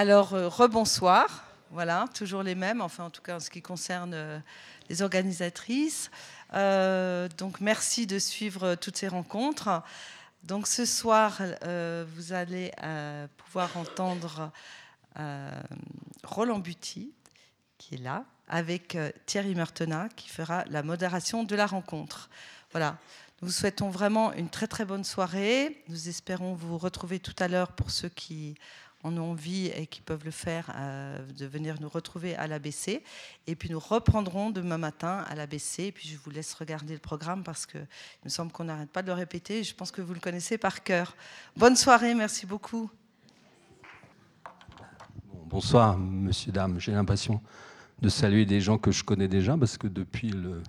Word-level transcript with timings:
Alors, 0.00 0.34
euh, 0.34 0.46
rebonsoir. 0.46 1.42
Voilà, 1.72 2.04
toujours 2.14 2.44
les 2.44 2.54
mêmes, 2.54 2.80
enfin 2.80 3.02
en 3.02 3.10
tout 3.10 3.20
cas 3.20 3.34
en 3.34 3.40
ce 3.40 3.50
qui 3.50 3.60
concerne 3.60 4.12
euh, 4.14 4.38
les 4.88 5.02
organisatrices. 5.02 6.12
Euh, 6.54 7.28
donc 7.36 7.60
merci 7.60 8.06
de 8.06 8.20
suivre 8.20 8.76
toutes 8.76 8.96
ces 8.96 9.08
rencontres. 9.08 9.82
Donc 10.44 10.68
ce 10.68 10.84
soir, 10.84 11.40
vous 12.14 12.32
allez 12.32 12.70
pouvoir 13.38 13.76
entendre 13.76 14.52
Roland 16.22 16.60
Buty, 16.60 17.12
qui 17.76 17.96
est 17.96 17.98
là, 17.98 18.24
avec 18.46 18.96
Thierry 19.26 19.56
Mertenat, 19.56 20.10
qui 20.14 20.28
fera 20.28 20.64
la 20.70 20.84
modération 20.84 21.42
de 21.42 21.56
la 21.56 21.66
rencontre. 21.66 22.30
Voilà. 22.70 22.98
Nous 23.42 23.48
vous 23.48 23.54
souhaitons 23.54 23.90
vraiment 23.90 24.32
une 24.32 24.48
très 24.48 24.68
très 24.68 24.84
bonne 24.84 25.04
soirée. 25.04 25.82
Nous 25.88 26.08
espérons 26.08 26.54
vous 26.54 26.78
retrouver 26.78 27.18
tout 27.18 27.36
à 27.40 27.48
l'heure 27.48 27.72
pour 27.72 27.90
ceux 27.90 28.08
qui 28.08 28.54
en 29.08 29.16
ont 29.18 29.32
envie 29.32 29.66
et 29.66 29.86
qui 29.86 30.00
peuvent 30.00 30.24
le 30.24 30.30
faire, 30.30 30.72
euh, 30.76 31.18
de 31.38 31.46
venir 31.46 31.76
nous 31.80 31.88
retrouver 31.88 32.36
à 32.36 32.46
l'ABC. 32.46 33.02
Et 33.46 33.54
puis 33.54 33.70
nous 33.70 33.78
reprendrons 33.78 34.50
demain 34.50 34.78
matin 34.78 35.24
à 35.28 35.34
l'ABC. 35.34 35.80
Et 35.80 35.92
puis 35.92 36.08
je 36.08 36.16
vous 36.16 36.30
laisse 36.30 36.54
regarder 36.54 36.94
le 36.94 37.00
programme 37.00 37.42
parce 37.42 37.66
qu'il 37.66 37.86
me 38.24 38.30
semble 38.30 38.52
qu'on 38.52 38.64
n'arrête 38.64 38.90
pas 38.90 39.02
de 39.02 39.08
le 39.08 39.14
répéter. 39.14 39.64
Je 39.64 39.74
pense 39.74 39.90
que 39.90 40.00
vous 40.00 40.14
le 40.14 40.20
connaissez 40.20 40.58
par 40.58 40.82
cœur. 40.82 41.14
Bonne 41.56 41.76
soirée, 41.76 42.14
merci 42.14 42.46
beaucoup. 42.46 42.90
bonsoir, 45.46 45.96
monsieur, 45.98 46.52
dame. 46.52 46.78
J'ai 46.78 46.92
l'impression 46.92 47.40
de 48.00 48.08
saluer 48.08 48.44
des 48.44 48.60
gens 48.60 48.78
que 48.78 48.90
je 48.92 49.02
connais 49.02 49.28
déjà 49.28 49.56
parce 49.56 49.76
que 49.76 49.86
depuis 49.88 50.30
le 50.30 50.62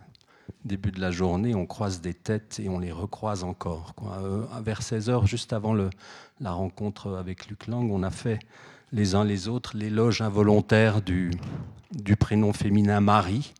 début 0.65 0.91
de 0.91 0.99
la 0.99 1.11
journée, 1.11 1.55
on 1.55 1.65
croise 1.65 2.01
des 2.01 2.13
têtes 2.13 2.59
et 2.63 2.69
on 2.69 2.79
les 2.79 2.91
recroise 2.91 3.43
encore. 3.43 3.93
Euh, 4.21 4.45
vers 4.61 4.81
16h, 4.81 5.25
juste 5.25 5.53
avant 5.53 5.73
la 5.73 6.51
rencontre 6.51 7.15
avec 7.15 7.47
Luc 7.47 7.67
Lang, 7.67 7.89
on 7.91 8.03
a 8.03 8.11
fait 8.11 8.39
les 8.91 9.15
uns 9.15 9.23
les 9.23 9.47
autres 9.47 9.77
l'éloge 9.77 10.21
involontaire 10.21 11.01
du, 11.01 11.31
prénom 12.19 12.53
féminin 12.53 13.01
Marie. 13.01 13.53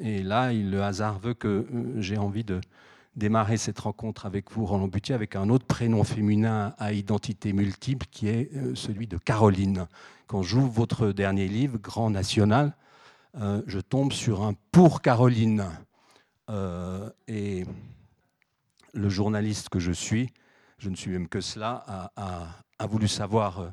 Et 0.00 0.22
là, 0.22 0.52
le 0.52 0.82
hasard 0.82 1.18
veut 1.18 1.34
que 1.34 1.48
euh, 1.48 2.00
j'ai 2.00 2.18
envie 2.18 2.44
de 2.44 2.60
démarrer 3.16 3.56
cette 3.56 3.80
rencontre 3.80 4.26
avec 4.26 4.52
vous, 4.52 4.64
Roland 4.64 4.86
Butier, 4.86 5.14
avec 5.14 5.34
un 5.34 5.48
autre 5.48 5.66
prénom 5.66 6.04
féminin 6.04 6.74
à 6.78 6.92
identité 6.92 7.52
multiple 7.52 8.06
qui 8.10 8.28
est 8.28 8.50
euh, 8.54 8.74
celui 8.74 9.06
de 9.06 9.18
Caroline. 9.18 9.86
Quand 10.28 10.42
j'ouvre 10.42 10.70
votre 10.70 11.08
dernier 11.12 11.48
livre, 11.48 11.78
Grand 11.78 12.10
National, 12.10 12.74
je 13.66 13.78
tombe 13.78 14.12
sur 14.12 14.42
un 14.42 14.54
pour 14.72 15.00
Caroline. 15.00 15.64
Euh, 16.50 17.10
et 17.26 17.64
le 18.94 19.08
journaliste 19.08 19.68
que 19.68 19.78
je 19.78 19.92
suis, 19.92 20.32
je 20.78 20.88
ne 20.88 20.96
suis 20.96 21.10
même 21.10 21.28
que 21.28 21.40
cela, 21.40 22.10
a, 22.16 22.86
voulu 22.86 23.08
savoir 23.08 23.60
euh, 23.60 23.68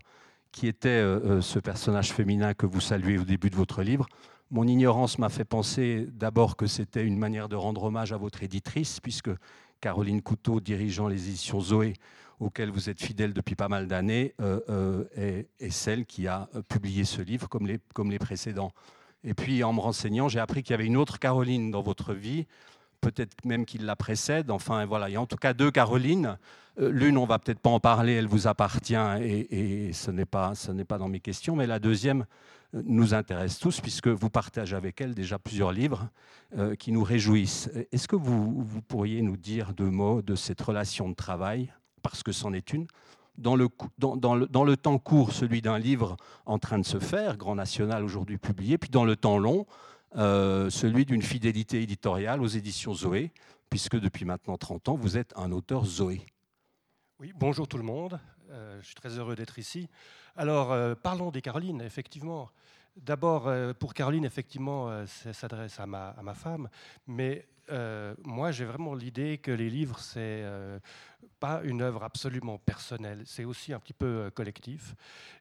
qui 0.51 0.67
était 0.67 0.89
euh, 0.89 1.41
ce 1.41 1.59
personnage 1.59 2.11
féminin 2.11 2.53
que 2.53 2.65
vous 2.65 2.81
saluez 2.81 3.17
au 3.17 3.23
début 3.23 3.49
de 3.49 3.55
votre 3.55 3.81
livre. 3.81 4.07
Mon 4.51 4.67
ignorance 4.67 5.19
m'a 5.19 5.29
fait 5.29 5.45
penser 5.45 6.07
d'abord 6.11 6.55
que 6.55 6.67
c'était 6.67 7.03
une 7.03 7.17
manière 7.17 7.49
de 7.49 7.55
rendre 7.55 7.83
hommage 7.83 8.13
à 8.13 8.17
votre 8.17 8.43
éditrice, 8.43 8.99
puisque 8.99 9.31
Caroline 9.81 10.21
Couteau, 10.21 10.59
dirigeant 10.59 11.07
les 11.07 11.29
éditions 11.29 11.59
Zoé, 11.59 11.93
auxquelles 12.39 12.71
vous 12.71 12.89
êtes 12.89 13.01
fidèle 13.01 13.33
depuis 13.33 13.55
pas 13.55 13.69
mal 13.69 13.87
d'années, 13.87 14.35
est, 15.15 15.47
celle 15.71 16.05
qui 16.05 16.27
a 16.27 16.49
publié 16.69 17.05
ce 17.05 17.21
livre 17.21 17.47
comme 17.47 18.11
les 18.11 18.19
précédents. 18.19 18.71
Et 19.25 19.33
puis 19.33 19.63
en 19.63 19.73
me 19.73 19.79
renseignant, 19.79 20.29
j'ai 20.29 20.39
appris 20.39 20.61
qu'il 20.61 20.71
y 20.71 20.75
avait 20.75 20.85
une 20.85 20.97
autre 20.97 21.17
Caroline 21.17 21.71
dans 21.71 21.81
votre 21.81 22.13
vie, 22.13 22.45
peut-être 23.01 23.43
même 23.43 23.65
qu'il 23.65 23.85
la 23.85 23.95
précède. 23.95 24.51
Enfin 24.51 24.85
voilà, 24.85 25.09
il 25.09 25.13
y 25.13 25.15
a 25.15 25.21
en 25.21 25.25
tout 25.25 25.35
cas 25.35 25.53
deux 25.53 25.71
Carolines. 25.71 26.37
Euh, 26.79 26.91
l'une, 26.91 27.17
on 27.17 27.25
va 27.25 27.39
peut-être 27.39 27.59
pas 27.59 27.71
en 27.71 27.79
parler, 27.79 28.13
elle 28.13 28.27
vous 28.27 28.47
appartient 28.47 28.95
et, 29.21 29.91
ce 29.93 30.11
n'est 30.11 30.25
pas, 30.25 30.53
ce 30.53 30.71
pas 30.83 30.99
dans 30.99 31.07
mes 31.07 31.19
questions. 31.19 31.55
Mais 31.55 31.65
la 31.65 31.79
deuxième 31.79 32.25
euh, 32.75 32.83
nous 32.85 33.15
intéresse 33.15 33.57
tous 33.57 33.81
puisque 33.81 34.09
vous 34.09 34.29
partagez 34.29 34.75
avec 34.75 35.01
elle 35.01 35.15
déjà 35.15 35.39
plusieurs 35.39 35.71
livres 35.71 36.07
euh, 36.57 36.75
qui 36.75 36.91
nous 36.91 37.03
réjouissent. 37.03 37.71
Est-ce 37.91 38.07
que 38.07 38.15
vous, 38.15 38.61
vous 38.63 38.81
pourriez 38.83 39.23
nous 39.23 39.37
dire 39.37 39.73
deux 39.73 39.89
mots 39.89 40.21
de 40.21 40.35
cette 40.35 40.61
relation 40.61 41.09
de 41.09 41.15
travail, 41.15 41.73
parce 42.03 42.21
que 42.21 42.31
c'en 42.31 42.53
est 42.53 42.73
une, 42.73 42.85
dans 43.37 43.55
le, 43.55 44.75
temps 44.75 44.97
court, 44.97 45.33
celui 45.33 45.61
d'un 45.61 45.77
livre 45.77 46.17
en 46.45 46.59
train 46.59 46.79
de 46.79 46.85
se 46.85 46.99
faire, 46.99 47.37
Grand 47.37 47.55
National 47.55 48.03
aujourd'hui 48.03 48.37
publié, 48.37 48.77
puis 48.77 48.89
dans 48.89 49.05
le 49.05 49.15
temps 49.15 49.37
long, 49.37 49.65
euh, 50.15 50.69
celui 50.69 51.05
d'une 51.05 51.21
fidélité 51.21 51.81
éditoriale 51.81 52.41
aux 52.41 52.47
éditions 52.47 52.93
Zoé, 52.93 53.31
puisque 53.69 53.99
depuis 53.99 54.25
maintenant 54.25 54.57
30 54.57 54.89
ans, 54.89 54.95
vous 54.95 55.17
êtes 55.17 55.33
un 55.35 55.51
auteur 55.51 55.85
Zoé. 55.85 56.21
Oui, 57.19 57.33
bonjour 57.35 57.67
tout 57.67 57.77
le 57.77 57.83
monde, 57.83 58.19
euh, 58.51 58.79
je 58.81 58.85
suis 58.85 58.95
très 58.95 59.17
heureux 59.17 59.35
d'être 59.35 59.59
ici. 59.59 59.89
Alors, 60.35 60.71
euh, 60.71 60.95
parlons 60.95 61.31
des 61.31 61.41
Carolines, 61.41 61.81
effectivement. 61.81 62.49
D'abord, 62.95 63.51
pour 63.77 63.93
Caroline, 63.93 64.23
effectivement, 64.23 65.05
ça 65.05 65.33
s'adresse 65.33 65.81
à 65.81 65.85
ma, 65.85 66.11
à 66.11 66.23
ma, 66.23 66.33
femme, 66.33 66.69
mais 67.07 67.45
moi, 68.23 68.51
j'ai 68.51 68.65
vraiment 68.65 68.93
l'idée 68.93 69.37
que 69.37 69.51
les 69.51 69.69
livres, 69.69 69.99
c'est 69.99 70.43
pas 71.39 71.61
une 71.63 71.81
œuvre 71.81 72.03
absolument 72.03 72.57
personnelle, 72.57 73.23
c'est 73.25 73.45
aussi 73.45 73.73
un 73.73 73.79
petit 73.79 73.93
peu 73.93 74.05
euh, 74.05 74.29
collectif. 74.29 74.95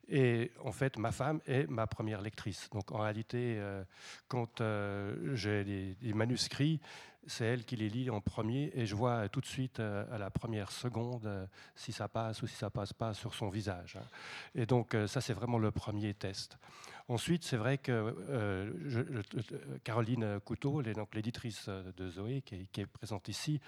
Et 0.08 0.50
en 0.62 0.72
fait, 0.72 0.98
ma 0.98 1.12
femme 1.12 1.40
est 1.46 1.68
ma 1.68 1.86
première 1.86 2.20
lectrice. 2.20 2.68
Donc 2.72 2.92
en 2.92 2.98
réalité, 2.98 3.56
euh, 3.58 3.84
quand 4.28 4.60
euh, 4.60 5.34
j'ai 5.34 5.64
des, 5.64 6.12
manuscrits, 6.12 6.80
c'est 7.26 7.44
elle 7.44 7.64
qui 7.64 7.76
les 7.76 7.88
lit 7.88 8.10
en 8.10 8.20
premier 8.20 8.70
et 8.74 8.86
je 8.86 8.94
vois 8.94 9.28
tout 9.28 9.40
de 9.40 9.46
suite 9.46 9.80
à 9.80 10.18
la 10.18 10.30
première 10.30 10.70
seconde 10.70 11.48
si 11.74 11.92
ça 11.92 12.08
passe 12.08 12.42
ou 12.42 12.46
si 12.46 12.54
ça 12.54 12.70
passe 12.70 12.92
pas 12.92 13.14
sur 13.14 13.34
son 13.34 13.48
visage. 13.48 13.96
Hein. 13.96 14.06
Et 14.54 14.66
donc 14.66 14.96
ça, 15.06 15.20
c'est 15.20 15.32
vraiment 15.32 15.58
le 15.58 15.70
premier 15.70 16.14
test. 16.14 16.58
Ensuite, 17.08 17.44
c'est 17.44 17.56
vrai 17.56 17.78
que 17.78 18.14
Caroline 19.84 20.40
Couteau, 20.40 20.80
l'éditrice 20.80 21.68
de 21.68 22.10
Zoé, 22.10 22.42
qui 22.42 22.66
est, 22.76 22.86
présente 22.86 23.28
ici, 23.28 23.60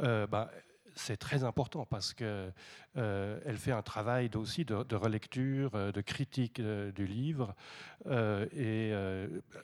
bah, 0.00 0.50
c'est 0.94 1.16
très 1.16 1.44
important 1.44 1.86
parce 1.86 2.14
qu'elle 2.14 2.52
euh, 2.96 3.56
fait 3.56 3.72
un 3.72 3.82
travail 3.82 4.30
aussi 4.34 4.64
de, 4.64 4.94
relecture, 4.94 5.70
euh, 5.74 5.92
de 5.92 6.00
critique 6.00 6.60
euh, 6.60 6.92
du 6.92 7.06
livre, 7.06 7.54
et 8.06 8.92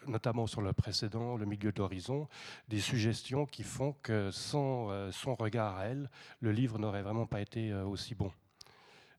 notamment 0.07 0.47
sur 0.47 0.63
le 0.63 0.73
précédent, 0.73 1.37
le 1.37 1.45
milieu 1.45 1.73
d'horizon, 1.73 2.29
des 2.69 2.81
suggestions 2.81 3.45
qui 3.45 3.63
font 3.63 3.95
que 4.03 4.31
sans 4.31 5.11
son 5.13 5.35
regard 5.35 5.77
à 5.77 5.87
elle, 5.87 6.09
le 6.41 6.53
livre 6.53 6.79
n'aurait 6.79 7.03
vraiment 7.03 7.27
pas 7.27 7.41
été 7.41 7.75
aussi 7.75 8.15
bon. 8.15 8.33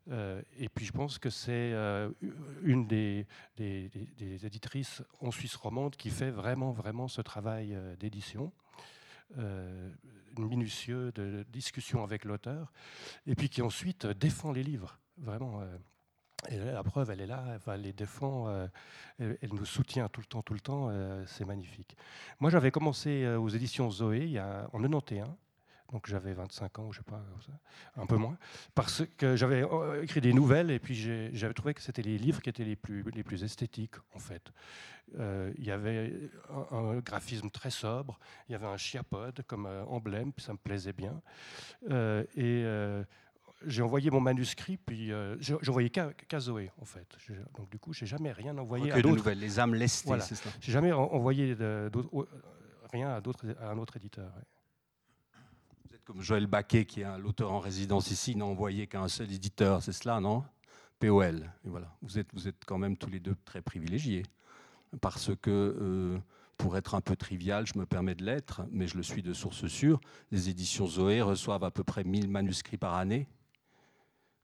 et 0.10 0.70
puis 0.74 0.86
je 0.86 0.92
pense 0.92 1.20
que 1.20 1.30
c'est 1.30 1.74
une 2.64 2.88
des, 2.88 3.28
des, 3.58 3.92
éditrices 4.44 5.04
en 5.20 5.30
Suisse 5.30 5.56
romande 5.56 5.96
qui 5.96 6.10
fait 6.10 6.32
vraiment, 6.32 6.72
vraiment 6.72 7.08
ce 7.08 7.22
travail 7.22 7.78
d'édition 8.00 8.52
minutieux 10.38 11.12
de 11.14 11.46
discussion 11.50 12.04
avec 12.04 12.26
l'auteur, 12.26 12.72
et 13.26 13.36
puis 13.36 13.50
qui 13.50 13.62
ensuite 13.62 14.06
défend 14.06 14.52
les 14.52 14.64
livres, 14.64 15.00
vraiment. 15.18 15.62
Euh, 15.62 16.74
la 16.74 16.84
preuve, 16.84 17.12
elle 17.12 17.22
est 17.22 17.28
là, 17.28 17.60
elle 17.68 17.82
les 17.82 17.94
défend, 17.94 18.48
euh, 18.48 18.68
elle, 19.20 19.54
nous 19.54 19.66
soutient 19.66 20.08
tout 20.10 20.22
le 20.22 20.26
temps, 20.26 20.42
tout 20.42 20.54
le 20.54 20.60
temps, 20.60 20.88
euh, 20.90 21.24
c'est 21.28 21.46
magnifique. 21.46 21.96
Moi, 22.40 22.50
j'avais 22.50 22.72
commencé 22.72 23.28
aux 23.28 23.50
éditions 23.50 23.90
Zoé 23.92 24.40
en 24.40 24.82
91, 24.82 25.28
donc 25.92 26.08
j'avais 26.08 26.34
25 26.34 26.80
ans, 26.80 26.92
je 26.92 27.00
sais 27.00 27.04
pas, 27.04 27.22
un 27.98 28.06
peu 28.06 28.16
moins, 28.16 28.38
parce 28.74 29.04
que 29.18 29.36
j'avais 29.36 29.66
écrit 30.02 30.22
des 30.22 30.34
nouvelles 30.34 30.72
et 30.72 30.80
puis 30.80 30.96
j'avais 31.34 31.54
trouvé 31.54 31.74
que 31.74 31.82
c'était 31.82 32.02
les 32.02 32.18
livres 32.18 32.42
qui 32.42 32.50
étaient 32.50 32.64
les 32.64 32.76
plus, 32.76 33.04
les 33.12 33.24
plus 33.24 33.44
esthétiques, 33.44 33.96
en 34.14 34.20
fait. 34.20 34.52
Euh, 35.20 35.52
il 35.58 35.66
y 35.66 35.72
avait 35.72 36.30
un, 36.72 37.00
graphisme 37.00 37.50
très 37.50 37.70
sobre, 37.70 38.18
il 38.48 38.54
y 38.54 38.56
avait 38.56 38.68
un 38.68 38.78
chiapode 38.78 39.42
comme 39.46 39.66
euh, 39.66 39.84
emblème, 39.86 40.32
puis 40.32 40.46
ça 40.46 40.54
me 40.54 40.58
plaisait 40.58 40.94
bien. 40.94 41.22
Euh, 41.90 42.24
et 42.36 42.66
j'ai 43.68 43.84
envoyé 43.84 44.10
mon 44.10 44.22
manuscrit, 44.22 44.78
puis 44.78 45.12
j'ai 45.40 45.56
envoyé 45.70 45.90
qu'à 45.90 46.40
Zoé, 46.40 46.72
en 46.80 46.86
fait. 46.86 47.18
Donc 47.58 47.70
du 47.70 47.80
coup, 47.80 47.94
j'ai 47.94 48.06
jamais 48.06 48.32
rien 48.32 48.58
envoyé 48.58 48.92
à 48.92 49.02
d'autres. 49.02 49.32
Les 49.32 49.60
âmes 49.60 49.76
lestées, 49.76 50.20
c'est 50.22 50.36
ça. 50.36 50.50
J'ai 50.62 50.72
jamais 50.72 50.92
envoyé 50.92 51.56
rien 52.92 53.10
à, 53.10 53.18
à 53.18 53.70
un 53.70 53.78
autre 53.78 53.98
éditeur. 53.98 54.32
Êtes 56.02 56.06
comme 56.06 56.22
Joël 56.22 56.48
Baquet, 56.48 56.86
qui 56.86 57.02
est 57.02 57.18
l'auteur 57.20 57.52
en 57.52 57.60
résidence 57.60 58.12
ici, 58.12 58.36
n'a 58.36 58.46
envoyé 58.46 58.88
qu'à 58.88 59.02
un 59.02 59.08
seul 59.08 59.32
éditeur, 59.32 59.84
c'est 59.84 59.92
cela, 59.92 60.20
non? 60.20 60.44
POL. 61.00 61.50
Et 61.66 61.70
voilà. 61.70 61.96
Vous 62.02 62.20
êtes, 62.20 62.28
vous 62.34 62.48
êtes 62.48 62.64
quand 62.66 62.78
même 62.78 62.98
tous 62.98 63.10
les 63.10 63.20
deux 63.20 63.36
très 63.46 63.62
privilégiés 63.62 64.24
parce 65.00 65.32
que, 65.42 65.50
euh, 65.50 66.20
pour 66.58 66.78
être 66.78 66.96
un 66.96 67.02
peu 67.02 67.16
trivial, 67.16 67.66
je 67.66 67.80
me 67.80 67.86
permets 67.86 68.14
de 68.14 68.24
l'être, 68.24 68.62
mais 68.72 68.88
je 68.88 68.98
le 68.98 69.04
suis 69.04 69.24
de 69.24 69.34
source 69.34 69.68
sûre, 69.68 70.00
les 70.32 70.50
éditions 70.50 70.86
Zoé 70.86 71.22
reçoivent 71.22 71.64
à 71.64 71.72
peu 71.72 71.84
près 71.84 72.04
1000 72.04 72.30
manuscrits 72.30 72.78
par 72.78 72.96
année. 72.96 73.28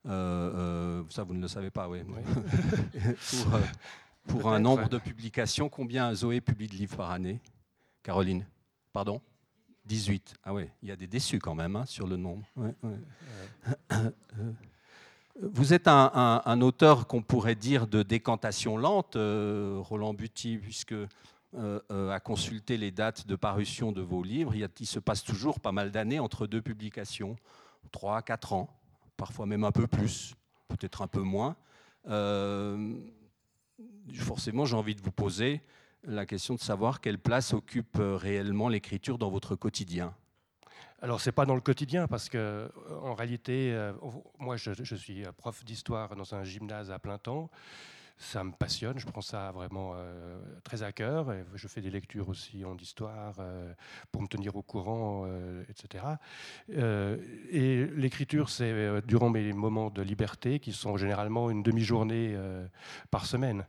Euh, 0.06 0.10
euh, 0.10 1.04
ça, 1.10 1.22
vous 1.22 1.34
ne 1.34 1.42
le 1.42 1.48
savez 1.48 1.70
pas, 1.70 1.88
oui. 1.88 2.00
pour, 4.26 4.50
un 4.50 4.58
nombre 4.58 4.88
de 4.88 4.98
publications, 4.98 5.68
combien 5.68 6.12
Zoé 6.14 6.40
publie 6.40 6.66
de 6.66 6.74
livres 6.74 6.96
par 6.96 7.10
année? 7.10 7.40
Caroline? 8.02 8.46
Pardon? 8.92 9.20
18. 9.88 10.34
Ah 10.44 10.54
oui, 10.54 10.68
il 10.82 10.88
y 10.88 10.92
a 10.92 10.96
des 10.96 11.06
déçus 11.06 11.38
quand 11.38 11.54
même 11.54 11.74
hein, 11.74 11.86
sur 11.86 12.06
le 12.06 12.16
nombre. 12.16 12.44
Vous 15.40 15.72
êtes 15.72 15.88
un, 15.88 16.60
auteur 16.60 17.06
qu'on 17.06 17.22
pourrait 17.22 17.54
dire 17.54 17.86
de 17.86 18.02
décantation 18.02 18.76
lente, 18.76 19.14
Roland 19.14 20.12
Buty, 20.12 20.58
puisque 20.58 20.94
à 21.56 22.20
consulter 22.20 22.76
les 22.76 22.90
dates 22.90 23.26
de 23.26 23.36
parution 23.36 23.92
de 23.92 24.02
vos 24.02 24.22
livres, 24.22 24.54
il, 24.54 24.68
il 24.80 24.86
se 24.86 24.98
passe 24.98 25.22
toujours 25.22 25.60
pas 25.60 25.72
mal 25.72 25.90
d'années 25.90 26.18
entre 26.18 26.46
deux 26.46 26.60
publications, 26.60 27.36
3 27.92 28.16
à 28.18 28.22
4 28.22 28.52
ans, 28.52 28.68
parfois 29.16 29.46
même 29.46 29.64
un 29.64 29.72
peu 29.72 29.86
plus, 29.86 30.34
peut-être 30.68 31.02
un 31.02 31.08
peu 31.08 31.22
moins. 31.22 31.56
forcément, 34.12 34.64
j'ai 34.64 34.76
envie 34.76 34.96
de 34.96 35.02
vous 35.02 35.12
poser 35.12 35.62
la 36.04 36.26
question 36.26 36.54
de 36.54 36.60
savoir 36.60 37.00
quelle 37.00 37.18
place 37.18 37.52
occupe 37.52 37.98
réellement 38.00 38.68
l'écriture 38.68 39.18
dans 39.18 39.30
votre 39.30 39.56
quotidien. 39.56 40.14
Alors, 41.00 41.20
ce 41.20 41.28
n'est 41.28 41.32
pas 41.32 41.46
dans 41.46 41.54
le 41.54 41.60
quotidien, 41.60 42.08
parce 42.08 42.28
que, 42.28 42.70
en 43.02 43.14
réalité, 43.14 43.72
euh, 43.72 43.92
moi, 44.38 44.56
je, 44.56 44.94
suis 44.96 45.22
prof 45.36 45.64
d'histoire 45.64 46.16
dans 46.16 46.34
un 46.34 46.42
gymnase 46.42 46.90
à 46.90 46.98
plein 46.98 47.18
temps. 47.18 47.50
Ça 48.20 48.42
me 48.42 48.50
passionne, 48.50 48.98
je 48.98 49.06
prends 49.06 49.20
ça 49.20 49.52
vraiment 49.52 49.92
euh, 49.94 50.40
très 50.64 50.82
à 50.82 50.90
cœur. 50.90 51.32
Je 51.54 51.68
fais 51.68 51.80
des 51.80 51.90
lectures 51.90 52.28
aussi 52.28 52.64
en 52.64 52.76
histoire 52.76 53.36
euh, 53.38 53.72
pour 54.10 54.22
me 54.22 54.26
tenir 54.26 54.56
au 54.56 54.62
courant, 54.62 55.28
etc. 55.68 56.04
et 56.68 57.86
l'écriture, 57.94 58.50
c'est 58.50 59.00
durant 59.02 59.30
mes 59.30 59.52
moments 59.52 59.90
de 59.90 60.02
liberté, 60.02 60.58
qui 60.58 60.72
sont 60.72 60.96
généralement 60.96 61.48
une 61.48 61.62
demi-journée 61.62 62.36
par 63.12 63.26
semaine. 63.26 63.64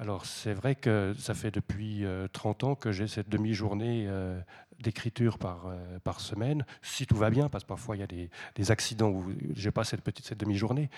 Alors 0.00 0.24
c'est 0.24 0.54
vrai 0.54 0.74
que 0.74 1.14
ça 1.18 1.34
fait 1.34 1.50
depuis 1.50 2.04
30 2.32 2.64
ans 2.64 2.74
que 2.74 2.90
j'ai 2.90 3.06
cette 3.06 3.28
demi-journée 3.28 4.08
d'écriture 4.80 5.38
par, 5.38 5.66
euh, 5.66 5.98
par 6.02 6.20
semaine, 6.20 6.64
si 6.82 7.06
tout 7.06 7.16
va 7.16 7.30
bien, 7.30 7.48
parce 7.48 7.64
que 7.64 7.68
parfois 7.68 7.96
il 7.96 8.00
y 8.00 8.02
a 8.02 8.06
des, 8.06 8.70
accidents 8.70 9.10
où 9.10 9.24
je 9.54 9.68
n'ai 9.68 9.72
pas 9.72 9.84
cette 9.84 10.02
petite 10.02 10.26
cette 10.26 10.40
demi-journée. 10.40 10.90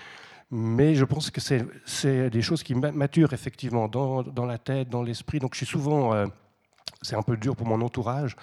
Mais 0.50 0.94
je 0.94 1.04
pense 1.04 1.30
que 1.30 1.40
c'est 1.40 2.30
des 2.30 2.42
choses 2.42 2.62
qui 2.62 2.74
maturent 2.74 3.32
effectivement 3.32 3.88
dans, 3.88 4.22
dans 4.22 4.44
la 4.44 4.58
tête, 4.58 4.88
dans 4.88 5.02
l'esprit. 5.02 5.38
Donc 5.38 5.54
je 5.54 5.58
suis 5.58 5.66
souvent, 5.66 6.12
euh, 6.12 6.26
c'est 7.02 7.16
un 7.16 7.22
peu 7.22 7.36
dur 7.36 7.56
pour 7.56 7.66
mon 7.66 7.80
entourage, 7.80 8.36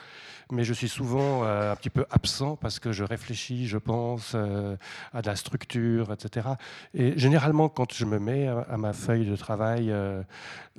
mais 0.51 0.63
je 0.63 0.73
suis 0.73 0.89
souvent 0.89 1.43
euh, 1.43 1.71
un 1.71 1.75
petit 1.75 1.89
peu 1.89 2.05
absent 2.09 2.55
parce 2.55 2.79
que 2.79 2.91
je 2.91 3.03
réfléchis, 3.03 3.67
je 3.67 3.77
pense 3.77 4.33
euh, 4.35 4.75
à 5.13 5.21
de 5.21 5.27
la 5.27 5.35
structure, 5.35 6.11
etc. 6.11 6.49
Et 6.93 7.17
généralement, 7.17 7.69
quand 7.69 7.93
je 7.93 8.05
me 8.05 8.19
mets 8.19 8.47
à, 8.47 8.77
ma 8.77 8.93
feuille 8.93 9.25
de 9.25 9.35
travail 9.35 9.91
euh, 9.91 10.23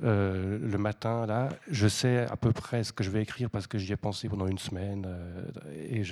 le 0.02 0.78
matin, 0.78 1.24
là, 1.26 1.50
je 1.70 1.86
sais 1.86 2.26
à 2.26 2.36
peu 2.36 2.52
près 2.52 2.82
ce 2.82 2.92
que 2.92 3.04
je 3.04 3.10
vais 3.10 3.22
écrire 3.22 3.48
parce 3.48 3.66
que 3.66 3.78
j'y 3.78 3.92
ai 3.92 3.96
pensé 3.96 4.28
pendant 4.28 4.46
une 4.46 4.58
semaine. 4.58 5.06
et 5.88 6.02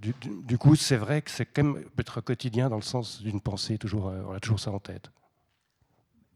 du, 0.00 0.58
coup, 0.58 0.74
c'est 0.74 0.96
vrai 0.96 1.22
que 1.22 1.30
c'est 1.30 1.46
quand 1.46 1.62
même 1.62 1.84
être 1.98 2.20
quotidien 2.20 2.68
dans 2.68 2.76
le 2.76 2.82
sens 2.82 3.22
d'une 3.22 3.40
pensée, 3.40 3.78
toujours, 3.78 4.12
on 4.28 4.32
a 4.32 4.40
toujours 4.40 4.60
ça 4.60 4.72
en 4.72 4.80
tête. 4.80 5.10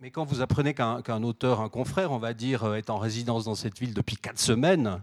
Mais 0.00 0.11
quand 0.11 0.25
vous 0.25 0.43
apprenez 0.43 0.75
qu'un 0.75 1.23
auteur, 1.23 1.61
un 1.61 1.69
confrère, 1.69 2.12
on 2.12 2.19
va 2.19 2.35
dire, 2.35 2.75
est 2.75 2.91
en 2.91 2.99
résidence 2.99 3.44
dans 3.44 3.55
cette 3.55 3.79
ville 3.79 3.94
depuis 3.94 4.17
quatre 4.17 4.41
semaines, 4.41 5.00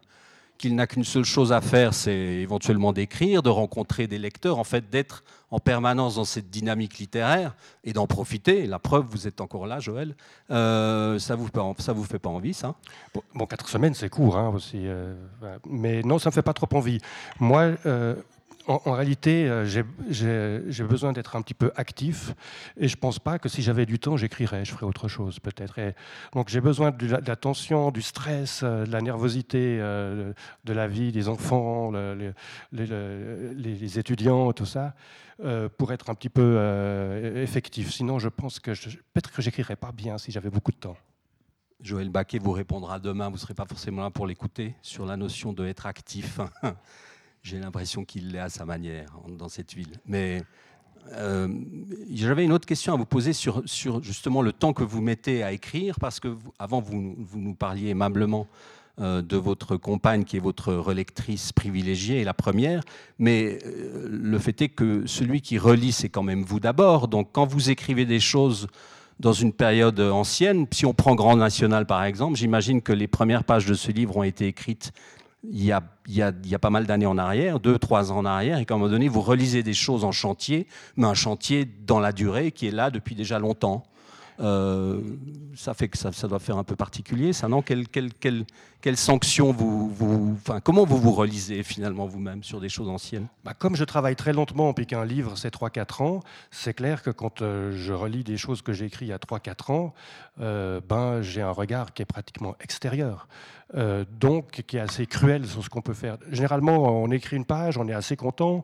qu'il 0.61 0.75
n'a 0.75 0.85
qu'une 0.85 1.03
seule 1.03 1.23
chose 1.23 1.51
à 1.51 1.59
faire, 1.59 1.95
c'est 1.95 2.13
éventuellement 2.13 2.93
d'écrire, 2.93 3.41
de 3.41 3.49
rencontrer 3.49 4.05
des 4.05 4.19
lecteurs, 4.19 4.59
en 4.59 4.63
fait 4.63 4.91
d'être 4.91 5.23
en 5.49 5.59
permanence 5.59 6.15
dans 6.15 6.23
cette 6.23 6.51
dynamique 6.51 6.99
littéraire 6.99 7.55
et 7.83 7.93
d'en 7.93 8.05
profiter. 8.05 8.67
La 8.67 8.77
preuve, 8.77 9.05
vous 9.09 9.27
êtes 9.27 9.41
encore 9.41 9.65
là, 9.65 9.79
Joël. 9.79 10.15
Euh, 10.51 11.17
ça 11.17 11.35
vous 11.35 11.49
ça 11.79 11.93
vous 11.93 12.03
fait 12.03 12.19
pas 12.19 12.29
envie, 12.29 12.53
ça? 12.53 12.75
Bon, 13.33 13.47
quatre 13.47 13.67
semaines, 13.69 13.95
c'est 13.95 14.09
court 14.09 14.37
hein, 14.37 14.49
aussi, 14.49 14.81
euh, 14.83 15.15
mais 15.67 16.03
non, 16.03 16.19
ça 16.19 16.29
me 16.29 16.33
fait 16.33 16.43
pas 16.43 16.53
trop 16.53 16.69
envie. 16.73 16.99
Moi, 17.39 17.71
euh, 17.87 18.13
en, 18.71 18.91
réalité, 18.93 19.47
euh, 19.47 19.65
j'ai 19.65 20.83
besoin 20.83 21.13
d'être 21.13 21.35
un 21.35 21.41
petit 21.41 21.53
peu 21.53 21.71
actif 21.75 22.33
et 22.77 22.87
je 22.87 22.95
ne 22.95 22.99
pense 22.99 23.19
pas 23.19 23.39
que 23.39 23.49
si 23.49 23.61
j'avais 23.61 23.85
du 23.85 23.99
temps, 23.99 24.17
j'écrirais, 24.17 24.65
je 24.65 24.71
ferais 24.71 24.85
autre 24.85 25.07
chose 25.07 25.39
peut-être. 25.39 25.79
Donc 26.33 26.49
j'ai 26.49 26.61
besoin 26.61 26.91
de 26.91 27.07
la, 27.07 27.35
tension, 27.35 27.91
du 27.91 28.01
stress, 28.01 28.61
euh, 28.63 28.85
de 28.85 28.91
la 28.91 29.01
nervosité 29.01 29.77
euh, 29.79 30.33
de 30.63 30.73
la 30.73 30.87
vie 30.87 31.11
des 31.11 31.27
enfants, 31.27 31.91
les, 32.71 33.99
étudiants, 33.99 34.53
tout 34.53 34.65
ça, 34.65 34.93
pour 35.77 35.91
être 35.91 36.09
un 36.09 36.15
petit 36.15 36.29
peu 36.29 36.57
effectif. 37.35 37.91
Sinon, 37.91 38.19
je 38.19 38.29
pense 38.29 38.59
que 38.59 38.71
peut-être 38.71 39.31
que 39.31 39.41
j'écrirais 39.41 39.75
pas 39.75 39.91
bien 39.91 40.17
si 40.17 40.31
j'avais 40.31 40.49
beaucoup 40.49 40.71
de 40.71 40.77
temps. 40.77 40.97
Joël 41.81 42.09
Baquet 42.09 42.37
vous 42.37 42.51
répondra 42.51 42.99
demain, 42.99 43.27
vous 43.27 43.35
ne 43.35 43.39
serez 43.39 43.55
pas 43.55 43.65
forcément 43.65 44.03
là 44.03 44.11
pour 44.11 44.27
l'écouter, 44.27 44.75
sur 44.81 45.05
la 45.05 45.17
notion 45.17 45.51
de 45.51 45.65
être 45.65 45.87
actif. 45.87 46.39
J'ai 47.43 47.59
l'impression 47.59 48.05
qu'il 48.05 48.31
l'est 48.31 48.39
à 48.39 48.49
sa 48.49 48.65
manière 48.65 49.17
dans 49.27 49.49
cette 49.49 49.73
ville. 49.73 49.99
Mais 50.05 50.43
euh, 51.13 51.47
j'avais 52.13 52.45
une 52.45 52.53
autre 52.53 52.67
question 52.67 52.93
à 52.93 52.97
vous 52.97 53.05
poser 53.05 53.33
sur, 53.33 53.63
sur, 53.65 54.03
justement 54.03 54.41
le 54.41 54.53
temps 54.53 54.73
que 54.73 54.83
vous 54.83 55.01
mettez 55.01 55.43
à 55.43 55.51
écrire, 55.51 55.99
parce 55.99 56.19
que 56.19 56.35
avant 56.59 56.79
vous, 56.79 57.15
vous, 57.17 57.39
nous 57.39 57.55
parliez 57.55 57.89
aimablement 57.89 58.47
euh, 58.99 59.21
de 59.21 59.37
votre 59.37 59.77
compagne 59.77 60.23
qui 60.23 60.37
est 60.37 60.41
votre 60.41 60.73
relectrice 60.73 61.51
privilégiée, 61.51 62.23
la 62.23 62.33
première, 62.33 62.83
mais 63.17 63.59
euh, 63.65 64.07
le 64.09 64.39
fait 64.39 64.61
est 64.61 64.69
que 64.69 65.07
celui 65.07 65.41
qui 65.41 65.57
relit, 65.57 65.91
c'est 65.91 66.09
quand 66.09 66.23
même 66.23 66.43
vous 66.43 66.59
d'abord. 66.59 67.07
Donc 67.07 67.29
quand 67.31 67.45
vous 67.45 67.71
écrivez 67.71 68.05
des 68.05 68.19
choses 68.19 68.67
dans 69.19 69.33
une 69.33 69.53
période 69.53 69.99
ancienne, 69.99 70.67
si 70.71 70.85
on 70.85 70.93
prend 70.93 71.15
Grand 71.15 71.35
National 71.35 71.87
par 71.87 72.03
exemple, 72.03 72.37
j'imagine 72.37 72.81
que 72.81 72.93
les 72.93 73.07
premières 73.07 73.43
pages 73.43 73.65
de 73.65 73.73
ce 73.73 73.91
livre 73.91 74.17
ont 74.17 74.23
été 74.23 74.47
écrites 74.47 74.93
il 75.43 75.63
y, 75.63 75.71
a, 75.71 76.59
pas 76.59 76.69
mal 76.69 76.85
d'années 76.85 77.07
en 77.07 77.17
arrière, 77.17 77.59
deux, 77.59 77.79
trois 77.79 78.11
ans 78.11 78.17
en 78.17 78.25
arrière, 78.25 78.59
et 78.59 78.65
qu'à 78.65 78.75
un 78.75 78.77
moment 78.77 78.91
donné, 78.91 79.07
vous 79.07 79.21
relisez 79.21 79.63
des 79.63 79.73
choses 79.73 80.03
en 80.03 80.11
chantier, 80.11 80.67
mais 80.97 81.07
un 81.07 81.13
chantier 81.15 81.65
dans 81.65 81.99
la 81.99 82.11
durée 82.11 82.51
qui 82.51 82.67
est 82.67 82.71
là 82.71 82.91
depuis 82.91 83.15
déjà 83.15 83.39
longtemps. 83.39 83.83
Euh, 84.41 84.99
ça 85.55 85.73
fait 85.73 85.87
que 85.87 85.97
ça, 85.97 86.27
doit 86.27 86.39
faire 86.39 86.57
un 86.57 86.63
peu 86.63 86.75
particulier, 86.75 87.33
ça, 87.33 87.47
non? 87.47 87.61
Quelle, 87.61 87.87
quelle, 87.87 88.13
quelle, 88.13 88.45
quelle, 88.81 88.97
sanction 88.97 89.51
vous, 89.51 89.89
vous, 89.89 90.37
comment 90.63 90.85
vous 90.85 90.97
vous 90.97 91.11
relisez 91.11 91.61
finalement 91.61 92.05
vous-même 92.05 92.43
sur 92.43 92.59
des 92.59 92.69
choses 92.69 92.89
anciennes? 92.89 93.27
Bah, 93.43 93.53
Comme 93.53 93.75
je 93.75 93.83
travaille 93.83 94.15
très 94.15 94.33
lentement, 94.33 94.73
puis 94.73 94.87
qu'un 94.87 95.05
livre 95.05 95.37
c'est 95.37 95.53
3-4 95.53 96.03
ans, 96.03 96.19
c'est 96.49 96.73
clair 96.73 97.03
que 97.03 97.11
quand 97.11 97.41
euh, 97.41 97.73
je 97.75 97.93
relis 97.93 98.23
des 98.23 98.37
choses 98.37 98.61
que 98.61 98.73
j'ai 98.73 98.85
écrites 98.85 99.09
il 99.09 99.11
y 99.11 99.13
a 99.13 99.17
3-4 99.17 99.71
ans, 99.71 99.93
euh, 100.39 100.81
ben, 100.87 101.21
j'ai 101.21 101.41
un 101.41 101.51
regard 101.51 101.93
qui 101.93 102.01
est 102.01 102.05
pratiquement 102.05 102.55
extérieur. 102.59 103.27
donc 104.19 104.63
qui 104.67 104.77
est 104.77 104.81
assez 104.81 105.05
cruel 105.05 105.45
sur 105.47 105.63
ce 105.63 105.69
qu'on 105.69 105.81
peut 105.81 105.93
faire. 105.93 106.17
Généralement, 106.29 107.03
on 107.03 107.09
écrit 107.11 107.37
une 107.37 107.45
page, 107.45 107.77
on 107.77 107.87
est 107.87 107.93
assez 107.93 108.17
content. 108.17 108.63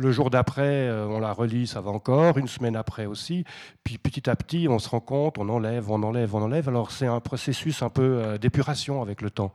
Le 0.00 0.12
jour 0.12 0.30
d'après, 0.30 0.88
euh, 0.88 1.06
on 1.08 1.20
la 1.20 1.34
relit, 1.34 1.66
ça 1.66 1.82
va 1.82 1.90
encore. 1.90 2.38
Une 2.38 2.48
semaine 2.48 2.74
après 2.74 3.04
aussi. 3.04 3.44
Puis 3.84 3.98
petit 3.98 4.30
à 4.30 4.34
petit, 4.34 4.66
on 4.66 4.78
se 4.78 4.88
rend 4.88 5.00
compte, 5.00 5.36
on 5.36 5.46
enlève, 5.50 5.90
on 5.90 6.02
enlève, 6.02 6.34
on 6.34 6.40
enlève. 6.40 6.70
Alors 6.70 6.90
c'est 6.90 7.06
un 7.06 7.20
processus 7.20 7.82
un 7.82 7.90
peu 7.90 8.02
euh, 8.02 8.38
d'épuration 8.38 9.02
avec 9.02 9.20
le 9.20 9.28
temps. 9.28 9.52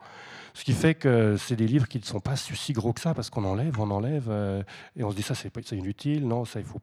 Ce 0.54 0.64
qui 0.64 0.74
fait 0.74 0.94
que 0.94 1.36
c'est 1.36 1.56
des 1.56 1.66
livres 1.66 1.88
qui 1.88 1.98
ne 1.98 2.04
sont 2.04 2.20
pas 2.20 2.36
si 2.36 2.74
gros 2.74 2.94
que 2.94 3.02
ça 3.02 3.16
parce 3.16 3.32
qu'on 3.32 3.44
enlève, 3.44 3.80
on 3.80 3.90
enlève, 3.90 4.28
euh, 4.30 4.62
et 4.96 5.04
on 5.04 5.10
se 5.10 5.16
dit 5.16 5.24
ça 5.24 5.34
c'est 5.34 5.52
inutile, 5.72 6.28
non, 6.28 6.46
ça 6.46 6.60
il 6.60 6.66
faut. 6.66 6.80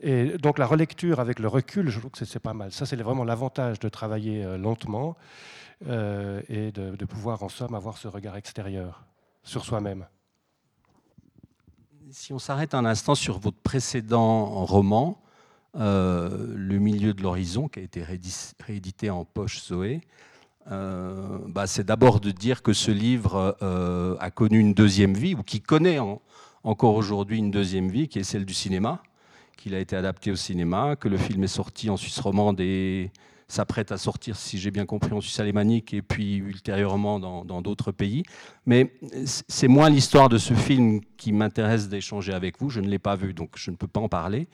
Et 0.00 0.36
donc 0.38 0.58
la 0.58 0.66
relecture 0.66 1.20
avec 1.20 1.38
le 1.38 1.46
recul, 1.46 1.90
je 1.90 2.00
trouve 2.00 2.10
que 2.10 2.24
c'est 2.24 2.40
pas 2.40 2.52
mal. 2.52 2.72
Ça 2.72 2.84
c'est 2.84 2.96
vraiment 2.96 3.22
l'avantage 3.22 3.78
de 3.78 3.88
travailler 3.88 4.44
lentement 4.58 5.16
et 5.82 6.72
de 6.72 7.04
pouvoir 7.04 7.44
en 7.44 7.48
somme 7.48 7.74
avoir 7.76 7.96
ce 7.96 8.08
regard 8.08 8.36
extérieur 8.36 9.04
sur 9.44 9.64
soi-même 9.64 10.04
si 12.14 12.32
on 12.32 12.38
s'arrête 12.38 12.74
un 12.74 12.84
instant 12.84 13.16
sur 13.16 13.40
votre 13.40 13.56
précédent 13.56 14.64
roman, 14.64 15.20
euh, 15.76 16.54
Le 16.54 16.78
milieu 16.78 17.12
de 17.12 17.20
l'horizon, 17.20 17.66
qui 17.66 17.80
a 17.80 17.82
été 17.82 18.04
réédité 18.04 19.10
en 19.10 19.24
poche 19.24 19.60
Zoé, 19.60 20.00
euh, 20.70 21.38
bah, 21.48 21.66
c'est 21.66 21.82
d'abord 21.82 22.20
de 22.20 22.30
dire 22.30 22.62
que 22.62 22.72
ce 22.72 22.92
livre 22.92 23.56
euh, 23.62 24.16
a 24.20 24.30
connu 24.30 24.60
une 24.60 24.74
deuxième 24.74 25.14
vie, 25.14 25.34
ou 25.34 25.42
qui 25.42 25.60
connaît 25.60 25.98
encore 26.62 26.94
aujourd'hui 26.94 27.38
une 27.38 27.50
deuxième 27.50 27.88
vie, 27.88 28.06
qui 28.06 28.20
est 28.20 28.24
celle 28.24 28.44
du 28.44 28.54
cinéma, 28.54 29.02
qu'il 29.56 29.74
a 29.74 29.80
été 29.80 29.96
adapté 29.96 30.30
au 30.30 30.36
cinéma, 30.36 30.96
que 30.96 31.08
le 31.08 31.16
film 31.16 31.44
est 31.44 31.48
sorti 31.48 31.90
en 31.90 31.96
Suisse 31.96 32.18
romande 32.20 32.60
et 32.60 33.10
s'apprête 33.48 33.92
à 33.92 33.98
sortir, 33.98 34.36
si 34.36 34.58
j'ai 34.58 34.70
bien 34.70 34.86
compris, 34.86 35.12
en 35.12 35.20
Suisse 35.20 35.38
alémanique 35.38 35.94
et 35.94 36.02
puis 36.02 36.36
ultérieurement 36.36 37.20
dans 37.20 37.62
d'autres 37.62 37.92
pays. 37.92 38.22
Mais 38.66 38.92
c'est 39.24 39.68
moins 39.68 39.90
l'histoire 39.90 40.28
de 40.28 40.38
ce 40.38 40.54
film 40.54 41.00
qui 41.16 41.32
m'intéresse 41.32 41.88
d'échanger 41.88 42.32
avec 42.32 42.58
vous, 42.60 42.70
je 42.70 42.80
ne 42.80 42.88
l'ai 42.88 42.98
pas 42.98 43.16
vu, 43.16 43.34
donc 43.34 43.50
je 43.56 43.70
ne 43.70 43.76
peux 43.76 43.86
pas 43.86 44.00
en 44.00 44.08
parler, 44.08 44.48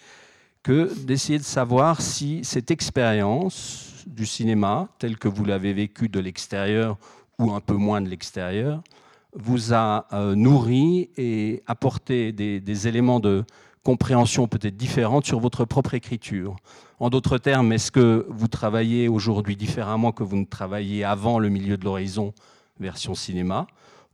que 0.63 0.93
d'essayer 1.05 1.39
de 1.39 1.45
savoir 1.45 2.03
si 2.03 2.41
cette 2.45 2.71
expérience 2.71 4.05
du 4.07 4.27
cinéma, 4.27 4.89
telle 4.99 5.17
que 5.17 5.29
vous 5.29 5.45
l'avez 5.45 5.73
vécue 5.73 6.09
de 6.09 6.21
l'extérieur 6.21 6.99
ou 7.39 7.53
un 7.53 7.61
peu 7.61 7.75
moins 7.75 8.01
de 8.01 8.09
l'extérieur, 8.09 8.83
vous 9.33 9.73
a 9.73 10.07
euh, 10.13 10.35
nourri 10.35 11.11
et 11.17 11.63
apporté 11.67 12.33
des, 12.33 12.61
des 12.61 12.89
éléments 12.89 13.21
de 13.21 13.45
compréhension 13.83 14.47
peut-être 14.47 14.77
différente 14.77 15.25
sur 15.25 15.41
votre 15.41 15.65
propre 15.65 15.95
écriture. 15.95 16.57
En 16.99 17.09
d'autres 17.09 17.39
termes, 17.39 17.73
est-ce 17.73 17.91
que 17.91 18.27
vous 18.29 18.49
travaillez 18.49 19.09
aujourd'hui 19.09 19.57
différemment 19.57 20.13
que 20.13 20.23
vous 20.23 20.37
ne 20.37 20.45
travailliez 20.45 21.05
avant 21.05 21.39
le 21.39 21.49
milieu 21.49 21.77
de 21.77 21.85
l'horizon 21.85 22.35
version 22.79 23.15
cinéma, 23.15 23.67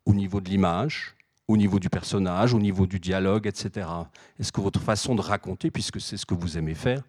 au 0.04 0.14
niveau 0.14 0.40
de 0.40 0.48
l'image, 0.48 1.16
au 1.48 1.56
niveau 1.56 1.78
du 1.78 1.88
personnage, 1.88 2.54
au 2.54 2.58
niveau 2.58 2.86
du 2.86 2.98
dialogue, 2.98 3.46
etc. 3.46 3.88
Est-ce 4.38 4.52
que 4.52 4.60
votre 4.60 4.80
façon 4.80 5.14
de 5.14 5.20
raconter, 5.20 5.70
puisque 5.70 6.00
c'est 6.00 6.16
ce 6.16 6.26
que 6.26 6.34
vous 6.34 6.58
aimez 6.58 6.74
faire, 6.74 7.02